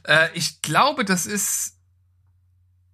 [0.05, 1.78] Äh, ich glaube, das ist.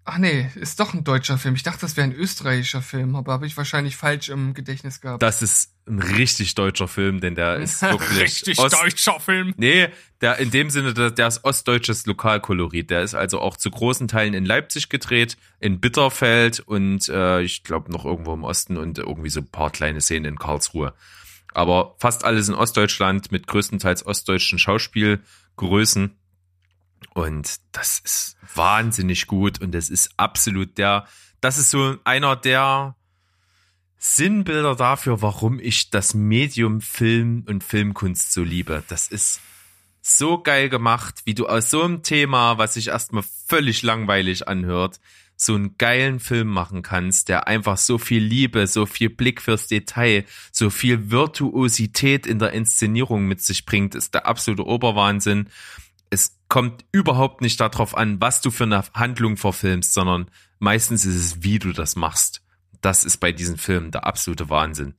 [0.04, 1.54] Ach nee, ist doch ein deutscher Film.
[1.54, 5.22] Ich dachte, das wäre ein österreichischer Film, aber habe ich wahrscheinlich falsch im Gedächtnis gehabt.
[5.22, 9.54] Das ist ein richtig deutscher Film, denn der ist wirklich Richtig Ost- deutscher Film.
[9.56, 9.88] Nee,
[10.20, 12.90] der in dem Sinne, der, der ist ostdeutsches Lokalkolorit.
[12.90, 17.64] Der ist also auch zu großen Teilen in Leipzig gedreht, in Bitterfeld und äh, ich
[17.64, 20.94] glaube noch irgendwo im Osten und irgendwie so ein paar kleine Szenen in Karlsruhe.
[21.52, 26.16] Aber fast alles in Ostdeutschland mit größtenteils ostdeutschen Schauspielgrößen.
[27.14, 31.06] Und das ist wahnsinnig gut und das ist absolut der,
[31.40, 32.96] das ist so einer der
[33.96, 38.82] Sinnbilder dafür, warum ich das Medium Film und Filmkunst so liebe.
[38.88, 39.40] Das ist
[40.02, 45.00] so geil gemacht, wie du aus so einem Thema, was sich erstmal völlig langweilig anhört,
[45.36, 49.66] so einen geilen Film machen kannst, der einfach so viel Liebe, so viel Blick fürs
[49.66, 55.48] Detail, so viel Virtuosität in der Inszenierung mit sich bringt, ist der absolute Oberwahnsinn.
[56.54, 61.42] Kommt überhaupt nicht darauf an, was du für eine Handlung verfilmst, sondern meistens ist es,
[61.42, 62.44] wie du das machst.
[62.80, 64.94] Das ist bei diesen Filmen der absolute Wahnsinn.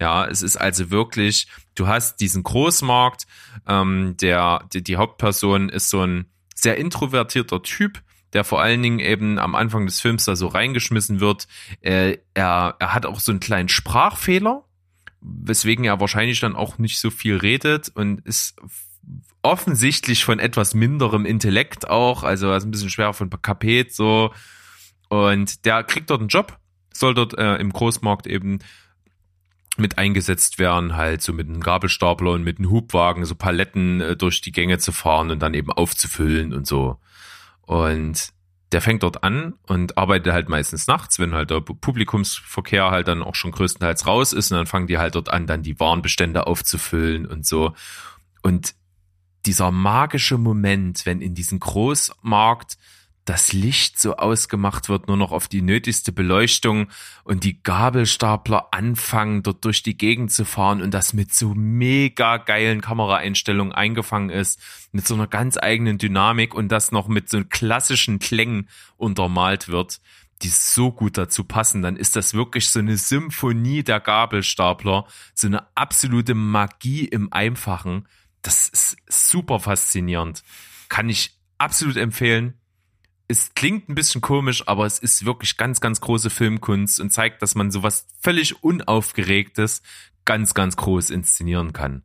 [0.00, 3.26] Ja, es ist also wirklich, du hast diesen Großmarkt,
[3.66, 8.00] ähm, der, die, die Hauptperson ist so ein sehr introvertierter Typ,
[8.32, 11.46] der vor allen Dingen eben am Anfang des Films da so reingeschmissen wird.
[11.82, 14.64] Äh, er, er hat auch so einen kleinen Sprachfehler,
[15.20, 18.56] weswegen er wahrscheinlich dann auch nicht so viel redet und ist
[19.46, 24.32] offensichtlich von etwas minderem Intellekt auch, also ist ein bisschen schwer von Kapet so.
[25.08, 26.58] Und der kriegt dort einen Job,
[26.92, 28.58] soll dort äh, im Großmarkt eben
[29.76, 34.16] mit eingesetzt werden, halt so mit einem Gabelstapler und mit einem Hubwagen so Paletten äh,
[34.16, 36.98] durch die Gänge zu fahren und dann eben aufzufüllen und so.
[37.62, 38.30] Und
[38.72, 43.22] der fängt dort an und arbeitet halt meistens nachts, wenn halt der Publikumsverkehr halt dann
[43.22, 46.46] auch schon größtenteils raus ist und dann fangen die halt dort an, dann die Warenbestände
[46.46, 47.74] aufzufüllen und so.
[48.42, 48.74] Und
[49.46, 52.76] dieser magische Moment, wenn in diesem Großmarkt
[53.26, 56.86] das Licht so ausgemacht wird, nur noch auf die nötigste Beleuchtung
[57.24, 62.36] und die Gabelstapler anfangen, dort durch die Gegend zu fahren und das mit so mega
[62.36, 64.60] geilen Kameraeinstellungen eingefangen ist,
[64.92, 70.00] mit so einer ganz eigenen Dynamik und das noch mit so klassischen Klängen untermalt wird,
[70.42, 75.46] die so gut dazu passen, dann ist das wirklich so eine Symphonie der Gabelstapler, so
[75.48, 78.06] eine absolute Magie im Einfachen.
[78.46, 80.42] Das ist super faszinierend.
[80.88, 82.54] Kann ich absolut empfehlen
[83.28, 87.42] es klingt ein bisschen komisch, aber es ist wirklich ganz, ganz große Filmkunst und zeigt,
[87.42, 89.82] dass man sowas völlig Unaufgeregtes
[90.24, 92.02] ganz, ganz groß inszenieren kann.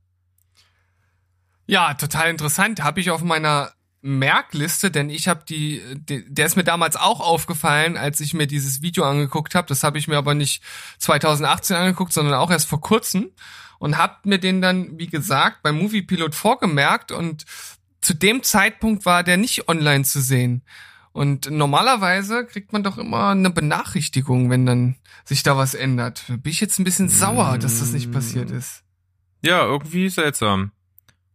[1.68, 2.84] Ja, total interessant.
[2.84, 7.98] Habe ich auf meiner Merkliste, denn ich habe die, der ist mir damals auch aufgefallen,
[7.98, 9.68] als ich mir dieses Video angeguckt habe.
[9.68, 10.64] Das habe ich mir aber nicht
[10.98, 13.30] 2018 angeguckt, sondern auch erst vor kurzem
[13.82, 17.46] und habe mir den dann, wie gesagt, beim Movie Pilot vorgemerkt und
[18.00, 20.62] zu dem Zeitpunkt war der nicht online zu sehen.
[21.14, 26.26] Und normalerweise kriegt man doch immer eine Benachrichtigung, wenn dann sich da was ändert.
[26.28, 28.84] Bin ich jetzt ein bisschen sauer, dass das nicht passiert ist.
[29.42, 30.74] Ja, irgendwie seltsam.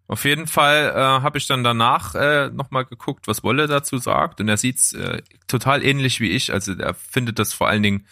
[0.07, 4.41] Auf jeden Fall äh, habe ich dann danach äh, nochmal geguckt, was Wolle dazu sagt.
[4.41, 6.53] Und er sieht's äh, total ähnlich wie ich.
[6.53, 8.07] Also er findet das vor allen Dingen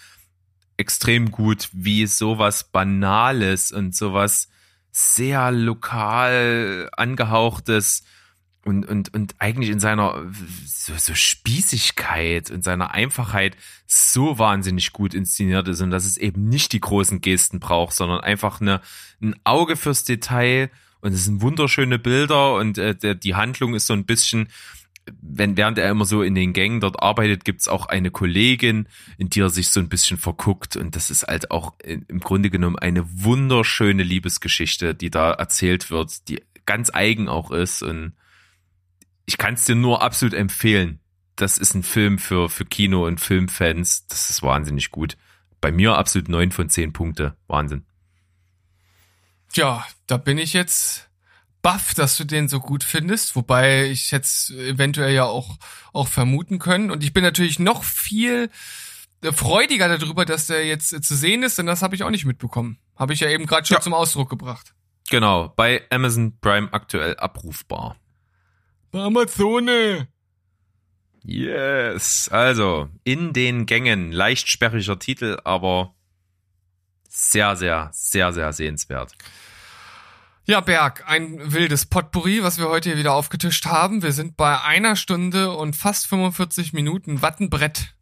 [0.77, 4.49] extrem gut, wie sowas Banales und sowas
[4.91, 8.05] sehr lokal angehauchtes
[8.65, 10.25] und, und, und eigentlich in seiner
[10.67, 13.57] so, so Spießigkeit und seiner Einfachheit
[13.87, 18.21] so wahnsinnig gut inszeniert ist und dass es eben nicht die großen Gesten braucht, sondern
[18.21, 18.81] einfach eine,
[19.21, 20.71] ein Auge fürs Detail
[21.01, 24.49] und es sind wunderschöne Bilder und äh, der, die Handlung ist so ein bisschen,
[25.21, 29.29] wenn während er immer so in den Gängen dort arbeitet, gibt's auch eine Kollegin, in
[29.29, 32.79] die er sich so ein bisschen verguckt und das ist halt auch im Grunde genommen
[32.79, 38.15] eine wunderschöne Liebesgeschichte, die da erzählt wird, die ganz eigen auch ist und
[39.27, 41.01] ich kann es dir nur absolut empfehlen.
[41.37, 44.07] Das ist ein Film für, für Kino- und Filmfans.
[44.07, 45.17] Das ist wahnsinnig gut.
[45.61, 47.37] Bei mir absolut neun von zehn Punkte.
[47.47, 47.85] Wahnsinn.
[49.55, 51.09] Ja, da bin ich jetzt
[51.65, 55.57] baff, dass du den so gut findest, wobei ich jetzt eventuell ja auch,
[55.95, 56.91] auch vermuten können.
[56.91, 58.51] Und ich bin natürlich noch viel
[59.23, 62.77] freudiger darüber, dass der jetzt zu sehen ist, denn das habe ich auch nicht mitbekommen.
[62.97, 63.81] Habe ich ja eben gerade schon Ja.
[63.81, 64.75] zum Ausdruck gebracht.
[65.09, 67.97] Genau, bei Amazon Prime aktuell abrufbar.
[68.91, 70.09] Bei Amazone.
[71.23, 72.29] Yes.
[72.31, 75.95] Also, in den Gängen, leicht sperriger Titel, aber
[77.09, 79.15] sehr, sehr, sehr, sehr sehenswert.
[80.47, 84.03] Ja, Berg, ein wildes Potpourri, was wir heute hier wieder aufgetischt haben.
[84.03, 87.95] Wir sind bei einer Stunde und fast 45 Minuten Wattenbrett.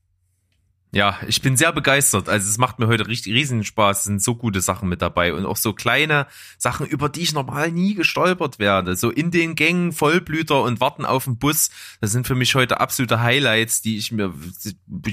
[0.90, 2.28] Ja, ich bin sehr begeistert.
[2.28, 3.98] Also es macht mir heute richtig riesen Spaß.
[3.98, 6.26] Es sind so gute Sachen mit dabei und auch so kleine
[6.58, 8.96] Sachen, über die ich normal nie gestolpert werde.
[8.96, 11.70] So in den Gängen Vollblüter und Warten auf den Bus.
[12.00, 14.34] Das sind für mich heute absolute Highlights, die ich mir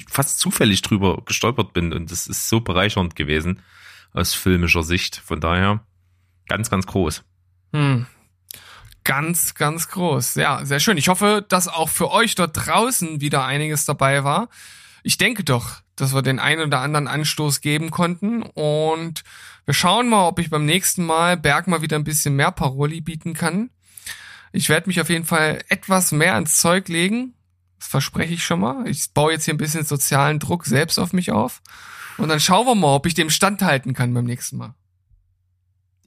[0.09, 3.61] fast zufällig drüber gestolpert bin und das ist so bereichernd gewesen
[4.13, 5.17] aus filmischer Sicht.
[5.17, 5.85] Von daher
[6.49, 7.23] ganz, ganz groß.
[7.73, 8.05] Hm.
[9.05, 10.35] Ganz, ganz groß.
[10.35, 10.97] Ja, sehr schön.
[10.97, 14.49] Ich hoffe, dass auch für euch dort draußen wieder einiges dabei war
[15.03, 19.23] ich denke doch, dass wir den einen oder anderen Anstoß geben konnten und
[19.65, 23.01] wir schauen mal, ob ich beim nächsten Mal Berg mal wieder ein bisschen mehr Paroli
[23.01, 23.69] bieten kann.
[24.51, 27.35] Ich werde mich auf jeden Fall etwas mehr ins Zeug legen.
[27.77, 28.87] Das verspreche ich schon mal.
[28.87, 31.61] Ich baue jetzt hier ein bisschen sozialen Druck selbst auf mich auf.
[32.17, 34.73] Und dann schauen wir mal, ob ich dem standhalten kann beim nächsten Mal.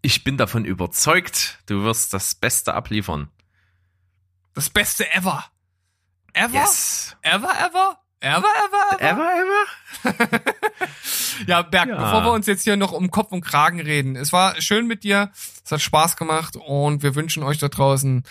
[0.03, 3.31] Ich bin davon überzeugt, du wirst das Beste abliefern.
[4.53, 5.45] Das Beste ever.
[6.33, 6.55] Ever?
[6.55, 7.16] Yes.
[7.23, 7.99] Ever, ever?
[8.20, 9.24] Ever, ever, ever?
[10.05, 10.41] Ever, ever?
[11.47, 11.97] ja, Berg, ja.
[11.97, 14.15] bevor wir uns jetzt hier noch um Kopf und Kragen reden.
[14.15, 15.31] Es war schön mit dir.
[15.65, 18.24] Es hat Spaß gemacht und wir wünschen euch da draußen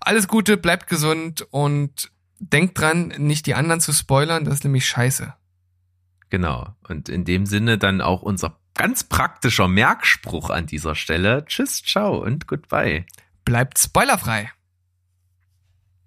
[0.00, 4.86] alles Gute, bleibt gesund und denkt dran, nicht die anderen zu spoilern, das ist nämlich
[4.86, 5.34] scheiße.
[6.30, 6.74] Genau.
[6.88, 11.44] Und in dem Sinne dann auch unser ganz praktischer Merkspruch an dieser Stelle.
[11.46, 13.06] Tschüss, ciao und goodbye.
[13.44, 14.50] Bleibt spoilerfrei.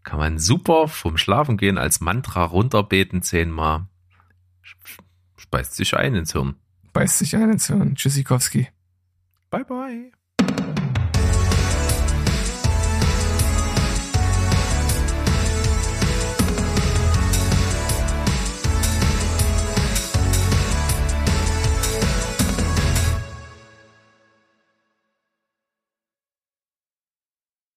[0.04, 3.88] Kann man super vom Schlafen gehen als Mantra runterbeten zehnmal.
[5.36, 6.56] Speist sich ein ins Hirn.
[6.94, 7.96] Beißt sich ein ins Hirn.
[7.96, 8.70] Tschüssikowski.
[9.50, 10.12] Bye bye.